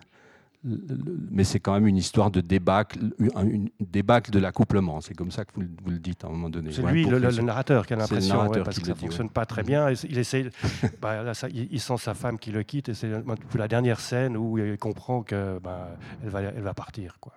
mais 0.63 1.43
c'est 1.43 1.59
quand 1.59 1.73
même 1.73 1.87
une 1.87 1.97
histoire 1.97 2.31
de 2.31 2.39
débâcle, 2.39 2.99
une 3.19 3.69
débâcle 3.79 4.31
de 4.31 4.39
l'accouplement. 4.39 5.01
C'est 5.01 5.13
comme 5.13 5.31
ça 5.31 5.43
que 5.43 5.51
vous, 5.55 5.61
le 5.91 5.99
dites 5.99 6.23
à 6.23 6.27
un 6.27 6.31
moment 6.31 6.49
donné. 6.49 6.71
C'est 6.71 6.81
lui, 6.83 7.05
le, 7.05 7.19
narrateur, 7.41 7.85
qui 7.85 7.93
a 7.93 7.97
l'impression, 7.97 8.49
parce 8.63 8.79
que 8.79 8.85
ça 8.85 8.93
ne 8.93 8.97
fonctionne 8.97 9.29
pas 9.29 9.45
très 9.45 9.63
bien. 9.63 9.89
Il, 10.09 10.17
essaie, 10.17 10.49
bah, 11.01 11.33
il, 11.53 11.79
sent 11.79 11.97
sa 11.97 12.13
femme 12.13 12.39
qui 12.39 12.51
le 12.51 12.63
quitte, 12.63 12.89
et 12.89 12.93
c'est 12.93 13.11
la 13.55 13.67
dernière 13.67 13.99
scène 13.99 14.37
où 14.37 14.57
il 14.57 14.77
comprend 14.77 15.21
qu'elle 15.21 15.59
bah, 15.61 15.97
va, 16.23 16.41
elle 16.41 16.63
va 16.63 16.73
partir. 16.73 17.17
Quoi. 17.19 17.33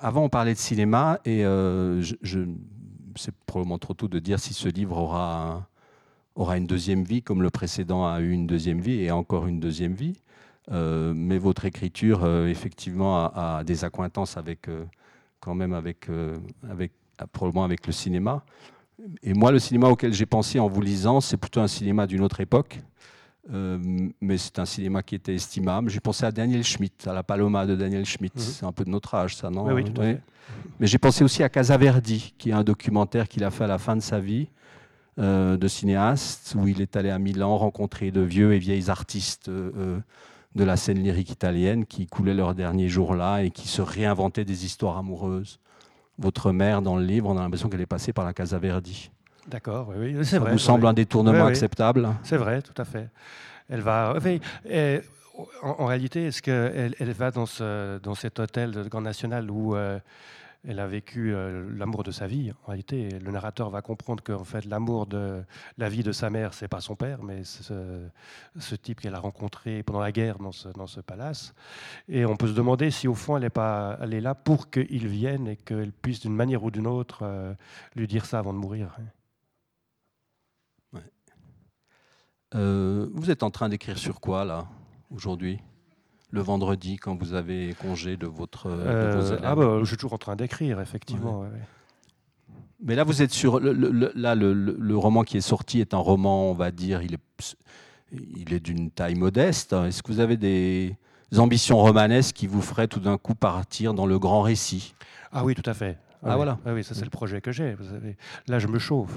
avant, 0.00 0.24
on 0.24 0.28
parlait 0.28 0.54
de 0.54 0.58
cinéma 0.58 1.18
et 1.24 1.42
je, 1.42 2.46
c'est 3.16 3.34
probablement 3.46 3.78
trop 3.78 3.94
tôt 3.94 4.08
de 4.08 4.18
dire 4.18 4.38
si 4.38 4.54
ce 4.54 4.68
livre 4.68 4.98
aura, 4.98 5.66
aura 6.34 6.56
une 6.56 6.66
deuxième 6.66 7.04
vie, 7.04 7.22
comme 7.22 7.42
le 7.42 7.50
précédent 7.50 8.06
a 8.06 8.20
eu 8.20 8.30
une 8.30 8.46
deuxième 8.46 8.80
vie 8.80 9.02
et 9.02 9.10
encore 9.10 9.46
une 9.46 9.60
deuxième 9.60 9.94
vie. 9.94 10.14
Mais 10.70 11.38
votre 11.38 11.64
écriture, 11.64 12.26
effectivement, 12.46 13.30
a, 13.34 13.62
des 13.64 13.84
accointances 13.84 14.36
avec, 14.36 14.68
quand 15.40 15.54
même 15.54 15.72
avec, 15.72 16.08
avec, 16.68 16.92
probablement 17.32 17.64
avec 17.64 17.86
le 17.86 17.92
cinéma. 17.92 18.44
Et 19.22 19.32
moi, 19.32 19.52
le 19.52 19.58
cinéma 19.58 19.88
auquel 19.88 20.12
j'ai 20.12 20.26
pensé 20.26 20.58
en 20.58 20.68
vous 20.68 20.80
lisant, 20.80 21.20
c'est 21.20 21.36
plutôt 21.36 21.60
un 21.60 21.68
cinéma 21.68 22.06
d'une 22.06 22.22
autre 22.22 22.40
époque. 22.40 22.80
Euh, 23.52 23.78
mais 24.20 24.36
c'est 24.36 24.58
un 24.58 24.66
cinéma 24.66 25.02
qui 25.02 25.14
était 25.14 25.34
estimable. 25.34 25.90
J'ai 25.90 26.00
pensé 26.00 26.24
à 26.26 26.32
Daniel 26.32 26.64
Schmitt, 26.64 27.06
à 27.06 27.14
la 27.14 27.22
Paloma 27.22 27.64
de 27.66 27.74
Daniel 27.76 28.04
Schmitt. 28.04 28.34
Mhm. 28.34 28.40
C'est 28.40 28.66
un 28.66 28.72
peu 28.72 28.84
de 28.84 28.90
notre 28.90 29.14
âge, 29.14 29.36
ça, 29.36 29.50
non? 29.50 29.72
Oui, 29.72 29.84
tout 29.84 30.00
à 30.00 30.04
fait. 30.04 30.20
Mais 30.80 30.86
j'ai 30.86 30.98
pensé 30.98 31.24
aussi 31.24 31.42
à 31.42 31.48
Casaverdi, 31.48 32.34
qui 32.38 32.50
est 32.50 32.54
un 32.54 32.64
documentaire 32.64 33.28
qu'il 33.28 33.44
a 33.44 33.50
fait 33.50 33.64
à 33.64 33.68
la 33.68 33.78
fin 33.78 33.96
de 33.96 34.00
sa 34.00 34.18
vie, 34.18 34.48
euh, 35.18 35.56
de 35.56 35.68
cinéaste, 35.68 36.54
où 36.58 36.66
il 36.66 36.80
est 36.80 36.96
allé 36.96 37.10
à 37.10 37.18
Milan 37.18 37.56
rencontrer 37.56 38.10
de 38.10 38.20
vieux 38.20 38.52
et 38.54 38.58
vieilles 38.58 38.90
artistes 38.90 39.48
euh, 39.48 39.98
de 40.58 40.64
la 40.64 40.76
scène 40.76 41.02
lyrique 41.02 41.30
italienne 41.30 41.86
qui 41.86 42.06
coulaient 42.06 42.34
leurs 42.34 42.54
derniers 42.54 42.88
jours 42.88 43.14
là 43.14 43.40
et 43.42 43.50
qui 43.50 43.68
se 43.68 43.80
réinventaient 43.80 44.44
des 44.44 44.66
histoires 44.66 44.98
amoureuses 44.98 45.58
votre 46.18 46.52
mère 46.52 46.82
dans 46.82 46.96
le 46.96 47.04
livre, 47.04 47.28
on 47.28 47.38
a 47.38 47.40
l'impression 47.40 47.68
qu'elle 47.68 47.80
est 47.80 47.86
passée 47.86 48.12
par 48.12 48.24
la 48.24 48.32
Casa 48.32 48.58
Verdi. 48.58 49.10
D'accord, 49.46 49.92
oui, 49.96 50.14
oui 50.16 50.24
c'est 50.24 50.38
vrai. 50.38 50.50
Ça 50.50 50.52
vous 50.52 50.58
semble 50.58 50.86
un 50.86 50.92
détournement 50.92 51.46
acceptable? 51.46 52.08
C'est 52.22 52.36
vrai, 52.36 52.60
tout 52.60 52.74
à 52.76 52.84
fait. 52.84 53.08
Elle 53.70 53.80
va. 53.80 54.14
en, 55.62 55.86
réalité, 55.86 56.26
est-ce 56.26 56.42
qu'elle 56.42 56.94
elle 56.98 57.12
va 57.12 57.30
dans, 57.30 57.46
ce, 57.46 57.98
dans 57.98 58.14
cet 58.14 58.40
hôtel 58.40 58.72
de 58.72 58.82
Grand 58.82 59.00
National 59.00 59.50
où 59.50 59.74
euh, 59.74 59.98
elle 60.64 60.80
a 60.80 60.86
vécu 60.86 61.34
euh, 61.34 61.68
l'amour 61.76 62.02
de 62.02 62.10
sa 62.10 62.26
vie. 62.26 62.52
En 62.64 62.68
réalité, 62.68 63.10
le 63.18 63.30
narrateur 63.30 63.70
va 63.70 63.80
comprendre 63.80 64.22
qu'en 64.22 64.44
fait, 64.44 64.64
l'amour 64.64 65.06
de 65.06 65.44
la 65.76 65.88
vie 65.88 66.02
de 66.02 66.12
sa 66.12 66.30
mère, 66.30 66.52
c'est 66.54 66.68
pas 66.68 66.80
son 66.80 66.96
père, 66.96 67.22
mais 67.22 67.44
ce, 67.44 68.06
ce 68.58 68.74
type 68.74 69.00
qu'elle 69.00 69.14
a 69.14 69.20
rencontré 69.20 69.82
pendant 69.82 70.00
la 70.00 70.12
guerre 70.12 70.38
dans 70.38 70.52
ce, 70.52 70.68
dans 70.68 70.86
ce, 70.86 71.00
palace. 71.00 71.54
Et 72.08 72.24
on 72.26 72.36
peut 72.36 72.48
se 72.48 72.54
demander 72.54 72.90
si 72.90 73.06
au 73.08 73.14
fond, 73.14 73.36
elle 73.36 73.44
est, 73.44 73.50
pas, 73.50 73.98
elle 74.02 74.14
est 74.14 74.20
là 74.20 74.34
pour 74.34 74.70
qu'il 74.70 75.06
vienne 75.06 75.46
et 75.48 75.56
qu'elle 75.56 75.92
puisse, 75.92 76.20
d'une 76.20 76.34
manière 76.34 76.64
ou 76.64 76.70
d'une 76.70 76.86
autre, 76.86 77.20
euh, 77.22 77.54
lui 77.94 78.06
dire 78.06 78.26
ça 78.26 78.40
avant 78.40 78.52
de 78.52 78.58
mourir. 78.58 78.96
Euh, 82.54 83.08
vous 83.12 83.30
êtes 83.30 83.42
en 83.42 83.50
train 83.50 83.68
d'écrire 83.68 83.98
sur 83.98 84.20
quoi, 84.20 84.44
là, 84.44 84.66
aujourd'hui? 85.10 85.60
Le 86.30 86.40
vendredi 86.40 86.96
quand 86.96 87.16
vous 87.16 87.34
avez 87.34 87.74
congé 87.80 88.16
de 88.16 88.26
votre 88.26 88.66
euh, 88.68 89.38
Ah 89.42 89.54
bah, 89.54 89.78
je 89.80 89.84
suis 89.84 89.96
toujours 89.96 90.12
en 90.12 90.18
train 90.18 90.36
d'écrire, 90.36 90.80
effectivement. 90.80 91.44
Mais 92.82 92.94
là, 92.94 93.04
vous 93.04 93.22
êtes 93.22 93.32
sur 93.32 93.58
le, 93.58 93.72
là 94.14 94.34
le, 94.34 94.96
roman 94.96 95.24
qui 95.24 95.36
est 95.36 95.42
sorti 95.42 95.80
est 95.80 95.94
un 95.94 95.98
roman, 95.98 96.50
on 96.50 96.54
va 96.54 96.70
dire, 96.70 97.02
il 97.02 97.14
est 97.14 97.56
il 98.12 98.54
est 98.54 98.60
d'une 98.60 98.90
taille 98.90 99.14
modeste. 99.14 99.72
Est-ce 99.72 100.02
que 100.02 100.12
vous 100.12 100.20
avez 100.20 100.36
des 100.36 100.96
ambitions 101.36 101.78
romanesques 101.78 102.34
qui 102.34 102.46
vous 102.46 102.62
feraient 102.62 102.88
tout 102.88 103.00
d'un 103.00 103.18
coup 103.18 103.34
partir 103.34 103.94
dans 103.94 104.06
le 104.06 104.18
grand 104.18 104.42
récit? 104.42 104.94
Ah 105.32 105.44
oui, 105.44 105.54
tout 105.54 105.68
à 105.68 105.74
fait. 105.74 105.98
Ah, 106.24 106.36
voilà. 106.36 106.58
Ah 106.64 106.72
oui, 106.72 106.82
ça 106.82 106.94
c'est 106.94 107.04
le 107.04 107.10
projet 107.10 107.40
que 107.40 107.52
j'ai. 107.52 107.76
Là, 108.48 108.58
je 108.58 108.66
me 108.66 108.78
chauffe. 108.78 109.14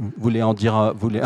Vous 0.00 0.10
voulez 0.16 0.42
en 0.42 0.54
dire, 0.54 0.94
vous 0.94 0.98
voulez, 0.98 1.20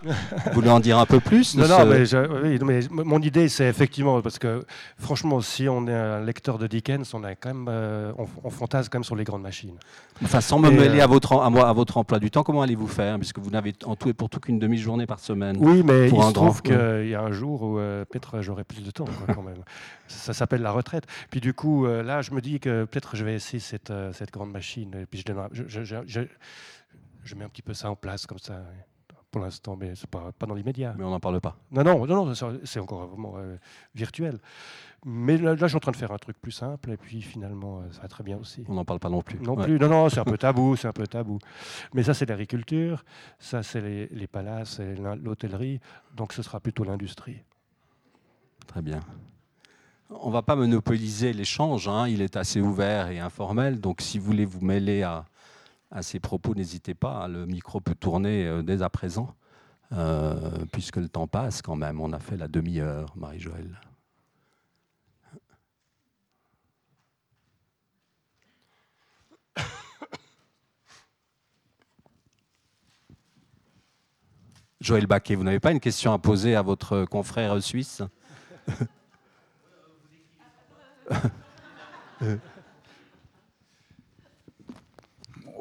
voulez 0.52 0.68
en 0.68 0.80
dire 0.80 0.98
un 0.98 1.06
peu 1.06 1.18
plus 1.18 1.56
Non, 1.56 1.66
non, 1.66 1.86
mais, 1.86 2.80
mon 2.90 3.22
idée, 3.22 3.48
c'est 3.48 3.66
effectivement, 3.66 4.20
parce 4.20 4.38
que 4.38 4.66
franchement, 4.98 5.40
si 5.40 5.66
on 5.66 5.86
est 5.86 5.94
un 5.94 6.20
lecteur 6.20 6.58
de 6.58 6.66
Dickens, 6.66 7.14
on, 7.14 7.24
a 7.24 7.34
quand 7.34 7.48
même, 7.48 7.66
euh, 7.70 8.12
on, 8.44 8.50
fantasme 8.50 8.90
quand 8.92 8.98
même 8.98 9.04
sur 9.04 9.16
les 9.16 9.24
grandes 9.24 9.40
machines. 9.40 9.76
Enfin, 10.22 10.42
sans 10.42 10.58
me 10.58 10.70
mêler 10.70 11.00
euh, 11.00 11.04
à, 11.04 11.06
votre, 11.06 11.40
à, 11.40 11.48
moi, 11.48 11.70
à 11.70 11.72
votre 11.72 11.96
emploi 11.96 12.18
du 12.18 12.30
temps, 12.30 12.42
comment 12.42 12.60
allez-vous 12.60 12.86
faire? 12.86 13.16
Puisque 13.16 13.38
vous 13.38 13.48
n'avez 13.48 13.72
en 13.86 13.96
tout 13.96 14.10
et 14.10 14.12
pour 14.12 14.28
tout 14.28 14.40
qu'une 14.40 14.58
demi-journée 14.58 15.06
par 15.06 15.20
semaine. 15.20 15.56
Oui, 15.58 15.82
mais 15.82 16.10
il 16.10 16.22
se 16.22 16.32
trouve 16.32 16.60
qu'il 16.60 17.08
y 17.08 17.14
a 17.14 17.22
un 17.22 17.32
jour 17.32 17.62
où 17.62 17.78
euh, 17.78 18.04
peut-être 18.04 18.42
j'aurai 18.42 18.64
plus 18.64 18.82
de 18.82 18.90
temps 18.90 19.06
quand 19.26 19.42
même. 19.42 19.62
ça, 20.08 20.34
s'appelle 20.34 20.60
la 20.60 20.72
retraite. 20.72 21.04
Puis 21.30 21.40
du 21.40 21.54
coup, 21.54 21.86
là, 21.86 22.20
je 22.20 22.32
me 22.32 22.42
dis 22.42 22.60
que 22.60 22.84
peut-être 22.84 23.16
je 23.16 23.24
vais 23.24 23.34
essayer 23.34 23.60
cette, 23.60 23.92
cette 24.12 24.32
grande 24.32 24.52
machine. 24.52 24.94
Et 25.00 25.06
puis 25.06 25.24
je, 25.26 25.64
je 25.66 25.82
je 26.06 26.20
mets 27.34 27.44
un 27.44 27.48
petit 27.48 27.62
peu 27.62 27.74
ça 27.74 27.90
en 27.90 27.96
place 27.96 28.26
comme 28.26 28.38
ça 28.38 28.62
pour 29.30 29.42
l'instant, 29.42 29.76
mais 29.76 29.94
c'est 29.94 30.08
pas, 30.08 30.32
pas 30.32 30.46
dans 30.46 30.54
l'immédiat. 30.54 30.94
Mais 30.96 31.04
on 31.04 31.10
n'en 31.10 31.20
parle 31.20 31.40
pas. 31.40 31.56
Non, 31.70 31.84
non, 31.84 32.06
non, 32.06 32.32
c'est 32.64 32.80
encore 32.80 33.06
vraiment 33.06 33.34
euh, 33.36 33.56
virtuel. 33.94 34.38
Mais 35.04 35.36
là, 35.36 35.54
je 35.54 35.66
suis 35.66 35.76
en 35.76 35.80
train 35.80 35.92
de 35.92 35.96
faire 35.96 36.12
un 36.12 36.18
truc 36.18 36.40
plus 36.40 36.52
simple, 36.52 36.90
et 36.90 36.96
puis 36.96 37.20
finalement, 37.20 37.80
euh, 37.80 37.92
ça 37.92 38.02
va 38.02 38.08
très 38.08 38.24
bien 38.24 38.38
aussi. 38.38 38.64
On 38.68 38.74
n'en 38.74 38.84
parle 38.84 39.00
pas 39.00 39.10
non 39.10 39.22
plus. 39.22 39.38
Non 39.40 39.54
plus, 39.54 39.78
non, 39.78 39.88
non, 39.88 40.08
c'est 40.08 40.20
un 40.20 40.24
peu 40.24 40.38
tabou, 40.38 40.76
c'est 40.76 40.88
un 40.88 40.92
peu 40.92 41.06
tabou. 41.06 41.38
Mais 41.94 42.02
ça, 42.02 42.14
c'est 42.14 42.26
l'agriculture, 42.26 43.04
ça, 43.38 43.62
c'est 43.62 43.80
les, 43.80 44.06
les 44.06 44.26
palaces, 44.26 44.80
l'hôtellerie, 44.80 45.80
donc 46.14 46.32
ce 46.32 46.42
sera 46.42 46.58
plutôt 46.58 46.84
l'industrie. 46.84 47.42
Très 48.66 48.82
bien. 48.82 49.00
On 50.10 50.28
ne 50.28 50.32
va 50.32 50.42
pas 50.42 50.56
monopoliser 50.56 51.34
l'échange, 51.34 51.86
hein. 51.86 52.08
il 52.08 52.22
est 52.22 52.36
assez 52.36 52.62
ouvert 52.62 53.08
et 53.08 53.18
informel, 53.18 53.78
donc 53.78 54.00
si 54.00 54.18
vous 54.18 54.24
voulez 54.24 54.46
vous 54.46 54.64
mêler 54.64 55.02
à, 55.02 55.26
à 55.90 56.02
ces 56.02 56.20
propos, 56.20 56.54
n'hésitez 56.54 56.94
pas, 56.94 57.24
hein, 57.24 57.28
le 57.28 57.46
micro 57.46 57.80
peut 57.80 57.94
tourner 57.94 58.46
euh, 58.46 58.62
dès 58.62 58.82
à 58.82 58.90
présent, 58.90 59.34
euh, 59.92 60.66
puisque 60.72 60.96
le 60.96 61.08
temps 61.08 61.26
passe 61.26 61.62
quand 61.62 61.76
même. 61.76 62.00
On 62.00 62.12
a 62.12 62.18
fait 62.18 62.36
la 62.36 62.48
demi-heure, 62.48 63.14
Marie-Joëlle. 63.16 63.80
Joël 74.80 75.06
Baquet, 75.06 75.34
vous 75.34 75.44
n'avez 75.44 75.60
pas 75.60 75.72
une 75.72 75.80
question 75.80 76.12
à 76.12 76.18
poser 76.18 76.54
à 76.54 76.62
votre 76.62 77.04
confrère 77.06 77.62
suisse? 77.62 78.02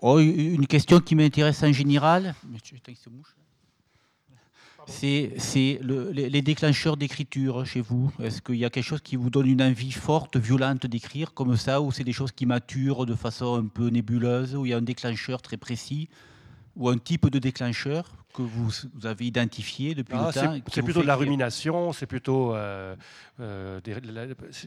Oh, 0.01 0.19
une 0.19 0.67
question 0.67 0.99
qui 0.99 1.15
m'intéresse 1.15 1.63
en 1.63 1.71
général, 1.71 2.35
c'est 4.85 5.79
les 5.83 6.41
déclencheurs 6.41 6.97
d'écriture 6.97 7.65
chez 7.65 7.81
vous. 7.81 8.11
Est-ce 8.21 8.41
qu'il 8.41 8.55
y 8.55 8.65
a 8.65 8.69
quelque 8.69 8.85
chose 8.85 9.01
qui 9.01 9.15
vous 9.15 9.29
donne 9.29 9.47
une 9.47 9.61
envie 9.61 9.91
forte, 9.91 10.37
violente 10.37 10.85
d'écrire 10.85 11.33
comme 11.33 11.57
ça, 11.57 11.81
ou 11.81 11.91
c'est 11.91 12.03
des 12.03 12.13
choses 12.13 12.31
qui 12.31 12.45
maturent 12.45 13.05
de 13.05 13.15
façon 13.15 13.55
un 13.55 13.65
peu 13.65 13.89
nébuleuse, 13.89 14.55
où 14.55 14.65
il 14.65 14.69
y 14.69 14.73
a 14.73 14.77
un 14.77 14.81
déclencheur 14.81 15.41
très 15.41 15.57
précis, 15.57 16.09
ou 16.77 16.89
un 16.89 16.97
type 16.97 17.29
de 17.29 17.39
déclencheur 17.39 18.05
que 18.33 18.43
vous, 18.43 18.71
avez 19.03 19.25
identifié 19.25 19.95
depuis 19.95 20.13
le 20.13 20.21
ah, 20.21 20.31
temps 20.31 20.55
C'est 20.71 20.83
plutôt 20.83 21.01
de 21.01 21.07
la 21.07 21.15
rumination, 21.15 21.91
c'est 21.91 22.05
plutôt. 22.05 22.53
Euh, 22.53 22.95
euh, 23.39 23.79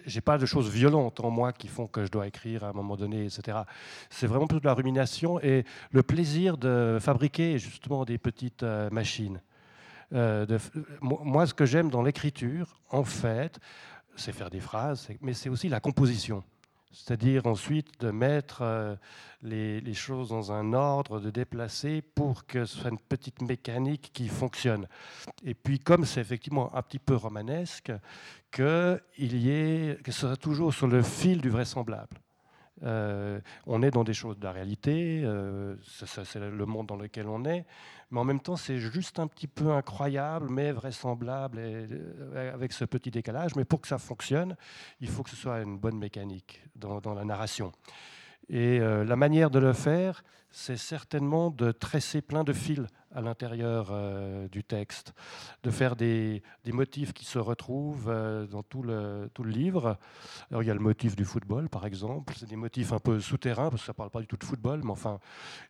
J'ai 0.06 0.20
pas 0.20 0.38
de 0.38 0.44
choses 0.44 0.68
violentes 0.68 1.20
en 1.20 1.30
moi 1.30 1.52
qui 1.52 1.68
font 1.68 1.86
que 1.86 2.04
je 2.04 2.10
dois 2.10 2.26
écrire 2.26 2.64
à 2.64 2.70
un 2.70 2.72
moment 2.72 2.96
donné, 2.96 3.26
etc. 3.26 3.58
C'est 4.10 4.26
vraiment 4.26 4.48
plutôt 4.48 4.60
de 4.60 4.66
la 4.66 4.74
rumination 4.74 5.40
et 5.40 5.64
le 5.92 6.02
plaisir 6.02 6.58
de 6.58 6.98
fabriquer 7.00 7.58
justement 7.58 8.04
des 8.04 8.18
petites 8.18 8.64
euh, 8.64 8.90
machines. 8.90 9.40
Euh, 10.12 10.46
de, 10.46 10.58
moi, 11.00 11.46
ce 11.46 11.54
que 11.54 11.64
j'aime 11.64 11.90
dans 11.90 12.02
l'écriture, 12.02 12.80
en 12.90 13.04
fait, 13.04 13.60
c'est 14.16 14.32
faire 14.32 14.50
des 14.50 14.60
phrases, 14.60 15.08
mais 15.20 15.32
c'est 15.32 15.48
aussi 15.48 15.68
la 15.68 15.78
composition. 15.78 16.42
C'est-à-dire 16.92 17.46
ensuite 17.46 18.00
de 18.00 18.10
mettre 18.10 18.62
euh, 18.62 18.96
les, 19.42 19.94
choses 19.94 20.30
dans 20.30 20.50
un 20.50 20.72
ordre, 20.72 21.20
de 21.20 21.30
déplacer 21.30 22.02
pour 22.02 22.46
que 22.46 22.64
ce 22.64 22.78
soit 22.78 22.90
une 22.90 22.98
petite 22.98 23.42
mécanique 23.42 24.10
qui 24.12 24.28
fonctionne. 24.28 24.88
Et 25.44 25.54
puis 25.54 25.78
comme 25.78 26.04
c'est 26.04 26.20
effectivement 26.20 26.74
un 26.74 26.82
petit 26.82 26.98
peu 26.98 27.14
romanesque, 27.14 27.92
qu'il 28.50 29.00
y 29.18 29.50
ait, 29.50 29.98
que 30.02 30.10
ce 30.10 30.20
soit 30.20 30.36
toujours 30.36 30.74
sur 30.74 30.88
le 30.88 31.02
fil 31.02 31.40
du 31.40 31.48
vraisemblable. 31.48 32.16
Euh, 32.82 33.40
on 33.66 33.82
est 33.82 33.90
dans 33.90 34.04
des 34.04 34.14
choses 34.14 34.38
de 34.38 34.44
la 34.44 34.52
réalité, 34.52 35.22
euh, 35.24 35.76
c'est 35.82 36.36
le 36.36 36.66
monde 36.66 36.86
dans 36.86 36.96
lequel 36.96 37.28
on 37.28 37.44
est, 37.44 37.66
mais 38.10 38.20
en 38.20 38.24
même 38.24 38.40
temps 38.40 38.56
c'est 38.56 38.78
juste 38.78 39.18
un 39.18 39.26
petit 39.26 39.46
peu 39.46 39.70
incroyable, 39.70 40.48
mais 40.50 40.72
vraisemblable, 40.72 41.58
euh, 41.58 42.54
avec 42.54 42.72
ce 42.72 42.84
petit 42.84 43.10
décalage. 43.10 43.54
Mais 43.56 43.64
pour 43.64 43.80
que 43.80 43.88
ça 43.88 43.98
fonctionne, 43.98 44.56
il 45.00 45.08
faut 45.08 45.22
que 45.22 45.30
ce 45.30 45.36
soit 45.36 45.60
une 45.60 45.78
bonne 45.78 45.98
mécanique 45.98 46.62
dans, 46.74 47.00
la 47.14 47.24
narration. 47.24 47.72
Et 48.48 48.80
la 48.80 49.16
manière 49.16 49.50
de 49.50 49.60
le 49.60 49.72
faire, 49.72 50.24
c'est 50.50 50.76
certainement 50.76 51.50
de 51.50 51.70
tresser 51.70 52.20
plein 52.20 52.42
de 52.42 52.52
fils 52.52 52.80
à 53.14 53.20
l'intérieur 53.20 53.88
euh, 53.90 54.48
du 54.48 54.62
texte, 54.62 55.14
de 55.62 55.70
faire 55.70 55.96
des, 55.96 56.42
des, 56.64 56.72
motifs 56.72 57.12
qui 57.12 57.24
se 57.24 57.38
retrouvent 57.38 58.08
euh, 58.08 58.46
dans 58.46 58.62
tout 58.62 58.82
le, 58.82 59.28
tout 59.34 59.42
le 59.42 59.50
livre. 59.50 59.98
Alors 60.50 60.62
il 60.62 60.66
y 60.66 60.70
a 60.70 60.74
le 60.74 60.80
motif 60.80 61.16
du 61.16 61.24
football, 61.24 61.68
par 61.68 61.86
exemple. 61.86 62.34
C'est 62.36 62.48
des 62.48 62.56
motifs 62.56 62.92
un 62.92 62.98
peu 62.98 63.20
souterrains, 63.20 63.70
parce 63.70 63.82
que 63.82 63.86
ça 63.86 63.92
ne 63.92 63.96
parle 63.96 64.10
pas 64.10 64.20
du 64.20 64.26
tout 64.26 64.36
de 64.36 64.44
football, 64.44 64.82
mais 64.84 64.90
enfin, 64.90 65.18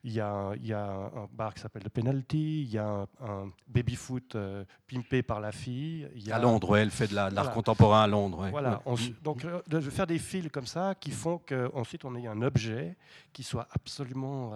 il 0.04 0.12
y 0.12 0.20
a, 0.20 0.52
il 0.56 0.66
y 0.66 0.72
a 0.72 0.86
un 0.86 1.28
bar 1.32 1.54
qui 1.54 1.60
s'appelle 1.60 1.82
le 1.82 1.90
Penalty, 1.90 2.62
il 2.62 2.70
y 2.70 2.78
a 2.78 3.06
un, 3.20 3.50
baby-foot 3.68 4.34
euh, 4.34 4.64
pimpé 4.86 5.22
par 5.22 5.40
la 5.40 5.52
fille. 5.52 6.08
Il 6.14 6.26
y 6.26 6.32
a, 6.32 6.36
à 6.36 6.38
Londres, 6.38 6.76
elle 6.76 6.90
fait 6.90 7.08
de 7.08 7.14
l'art 7.14 7.52
contemporain 7.52 8.02
à 8.02 8.06
Londres. 8.06 8.48
Voilà, 8.50 8.82
donc 9.22 9.46
de 9.66 9.80
faire 9.80 10.06
des 10.06 10.18
fils 10.18 10.48
comme 10.50 10.66
ça 10.66 10.94
qui 10.94 11.10
font 11.10 11.38
qu'ensuite 11.38 12.04
on 12.04 12.14
ait 12.16 12.26
un 12.26 12.42
objet 12.42 12.96
qui 13.32 13.42
soit 13.42 13.68
absolument 13.70 14.48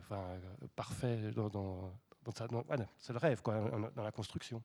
enfin, 0.00 0.24
parfait 0.76 1.30
dans, 1.32 1.48
dans 1.48 1.92
c'est 2.98 3.12
le 3.12 3.18
rêve 3.18 3.42
quoi, 3.42 3.58
dans 3.94 4.02
la 4.02 4.12
construction. 4.12 4.62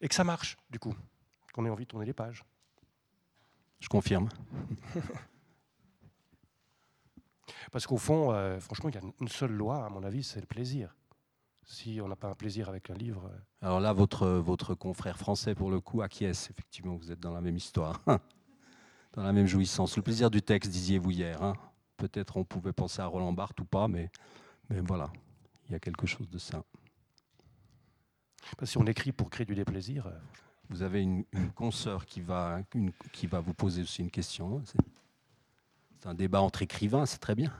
Et 0.00 0.08
que 0.08 0.14
ça 0.14 0.24
marche, 0.24 0.56
du 0.70 0.78
coup, 0.78 0.94
qu'on 1.52 1.66
ait 1.66 1.70
envie 1.70 1.84
de 1.84 1.90
tourner 1.90 2.06
les 2.06 2.14
pages. 2.14 2.44
Je 3.80 3.88
confirme. 3.88 4.28
Parce 7.70 7.86
qu'au 7.86 7.98
fond, 7.98 8.32
euh, 8.32 8.58
franchement, 8.60 8.88
il 8.88 8.94
y 8.94 8.98
a 8.98 9.02
une 9.20 9.28
seule 9.28 9.52
loi, 9.52 9.84
à 9.84 9.88
mon 9.90 10.02
avis, 10.04 10.22
c'est 10.22 10.40
le 10.40 10.46
plaisir. 10.46 10.96
Si 11.64 12.00
on 12.02 12.08
n'a 12.08 12.16
pas 12.16 12.28
un 12.28 12.34
plaisir 12.34 12.68
avec 12.68 12.90
un 12.90 12.94
livre. 12.94 13.26
Euh, 13.26 13.38
Alors 13.66 13.80
là, 13.80 13.92
votre, 13.92 14.26
votre 14.28 14.74
confrère 14.74 15.18
français, 15.18 15.54
pour 15.54 15.70
le 15.70 15.80
coup, 15.80 16.02
acquiesce. 16.02 16.50
Effectivement, 16.50 16.96
vous 16.96 17.10
êtes 17.10 17.20
dans 17.20 17.32
la 17.32 17.40
même 17.40 17.56
histoire, 17.56 18.00
dans 19.14 19.22
la 19.22 19.32
même 19.32 19.46
jouissance. 19.46 19.96
Le 19.96 20.02
plaisir 20.02 20.30
du 20.30 20.42
texte, 20.42 20.70
disiez-vous 20.70 21.10
hier. 21.10 21.42
Hein. 21.42 21.54
Peut-être 21.96 22.36
on 22.36 22.44
pouvait 22.44 22.72
penser 22.72 23.00
à 23.00 23.06
Roland 23.06 23.32
Barthes 23.32 23.60
ou 23.60 23.64
pas, 23.64 23.88
mais, 23.88 24.10
mais 24.68 24.80
voilà 24.80 25.10
il 25.68 25.72
y 25.72 25.74
a 25.74 25.78
quelque 25.78 26.06
chose 26.06 26.28
de 26.28 26.38
ça. 26.38 26.64
Si 28.62 28.78
on 28.78 28.86
écrit 28.86 29.12
pour 29.12 29.30
créer 29.30 29.46
du 29.46 29.54
déplaisir. 29.54 30.06
Euh, 30.06 30.10
vous 30.70 30.82
avez 30.82 31.02
une, 31.02 31.24
consoeur 31.54 32.06
qui 32.06 32.20
va, 32.20 32.60
qui 33.12 33.26
va 33.26 33.40
vous 33.40 33.54
poser 33.54 33.82
aussi 33.82 34.02
une 34.02 34.10
question. 34.10 34.62
C'est 34.64 36.06
un 36.06 36.14
débat 36.14 36.40
entre 36.40 36.62
écrivains, 36.62 37.06
c'est 37.06 37.18
très 37.18 37.34
bien. 37.34 37.52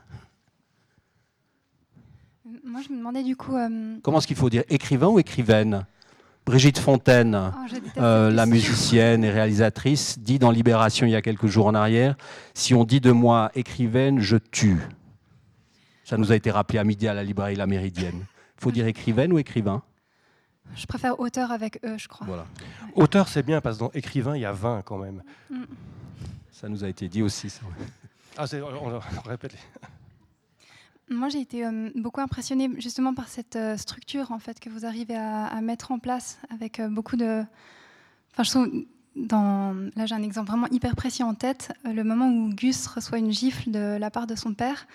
Moi, 2.63 2.81
je 2.81 2.91
me 2.91 2.97
demandais 2.97 3.23
du 3.23 3.35
coup. 3.35 3.55
Euh, 3.55 3.99
Comment 4.03 4.19
est-ce 4.19 4.27
qu'il 4.27 4.35
faut 4.35 4.49
dire 4.49 4.63
Écrivain 4.69 5.07
ou 5.07 5.19
écrivaine? 5.19 5.85
Brigitte 6.45 6.77
Fontaine, 6.77 7.35
oh, 7.35 7.75
euh, 7.97 8.29
la 8.29 8.45
musicienne 8.45 9.23
et 9.23 9.31
réalisatrice, 9.31 10.19
dit 10.19 10.37
dans 10.37 10.51
Libération 10.51 11.07
il 11.07 11.11
y 11.11 11.15
a 11.15 11.21
quelques 11.21 11.47
jours 11.47 11.65
en 11.65 11.73
arrière 11.73 12.15
Si 12.53 12.75
on 12.75 12.83
dit 12.83 13.01
de 13.01 13.11
moi 13.11 13.51
écrivaine, 13.55 14.19
je 14.19 14.37
tue. 14.37 14.79
Ça 16.03 16.17
nous 16.17 16.31
a 16.31 16.35
été 16.35 16.51
rappelé 16.51 16.77
à 16.77 16.83
midi 16.83 17.07
à 17.07 17.15
la 17.15 17.23
librairie 17.23 17.55
La 17.55 17.65
Méridienne. 17.65 18.25
Il 18.59 18.63
faut 18.63 18.71
dire 18.71 18.85
écrivaine 18.85 19.33
ou 19.33 19.39
écrivain? 19.39 19.81
Je 20.75 20.85
préfère 20.85 21.19
auteur 21.19 21.51
avec 21.51 21.83
E, 21.83 21.97
je 21.97 22.07
crois. 22.07 22.27
Voilà. 22.27 22.45
Auteur, 22.95 23.27
c'est 23.27 23.43
bien, 23.43 23.61
parce 23.61 23.77
que 23.77 23.83
dans 23.83 23.91
écrivain, 23.93 24.35
il 24.35 24.41
y 24.41 24.45
a 24.45 24.51
20 24.51 24.83
quand 24.83 24.97
même. 24.97 25.23
Mm. 25.49 25.63
Ça 26.51 26.69
nous 26.69 26.83
a 26.83 26.87
été 26.87 27.09
dit 27.09 27.21
aussi. 27.21 27.49
Ça. 27.49 27.61
Ah, 28.37 28.45
on, 28.81 29.29
répète. 29.29 29.55
Moi, 31.09 31.29
j'ai 31.29 31.39
été 31.39 31.65
euh, 31.65 31.89
beaucoup 31.95 32.21
impressionnée 32.21 32.69
justement 32.77 33.13
par 33.13 33.27
cette 33.27 33.55
euh, 33.55 33.77
structure 33.77 34.31
en 34.31 34.39
fait 34.39 34.59
que 34.59 34.69
vous 34.69 34.85
arrivez 34.85 35.15
à, 35.15 35.61
mettre 35.61 35.91
en 35.91 35.99
place 35.99 36.39
avec 36.49 36.79
euh, 36.79 36.87
beaucoup 36.87 37.15
de. 37.15 37.43
Enfin, 38.31 38.43
je 38.43 38.49
trouve 38.49 38.85
dans... 39.15 39.75
là, 39.95 40.07
j'ai 40.07 40.15
un 40.15 40.23
exemple 40.23 40.47
vraiment 40.47 40.67
hyper 40.71 40.95
précis 40.95 41.21
en 41.21 41.35
tête. 41.35 41.71
le 41.85 42.03
moment 42.03 42.29
où 42.29 42.49
Gus 42.49 42.87
reçoit 42.87 43.19
une 43.19 43.31
gifle 43.31 43.69
de 43.69 43.97
la 43.97 44.09
part 44.09 44.25
de 44.25 44.35
son 44.35 44.53
père, 44.55 44.87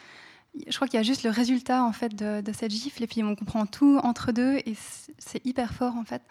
je 0.66 0.74
crois 0.74 0.88
qu'il 0.88 0.98
y 0.98 1.00
a 1.00 1.04
juste 1.04 1.22
le 1.22 1.30
résultat 1.30 1.84
en 1.84 1.92
fait 1.92 2.14
de, 2.14 2.52
cette 2.52 2.72
gifle 2.72 3.02
et 3.04 3.06
puis 3.06 3.22
on 3.22 3.36
comprend 3.36 3.64
tout 3.66 3.98
entre 4.02 4.32
deux 4.32 4.56
et 4.66 4.74
c'est 5.18 5.46
hyper 5.46 5.72
fort 5.72 5.94
en 5.96 6.04
fait. 6.04 6.22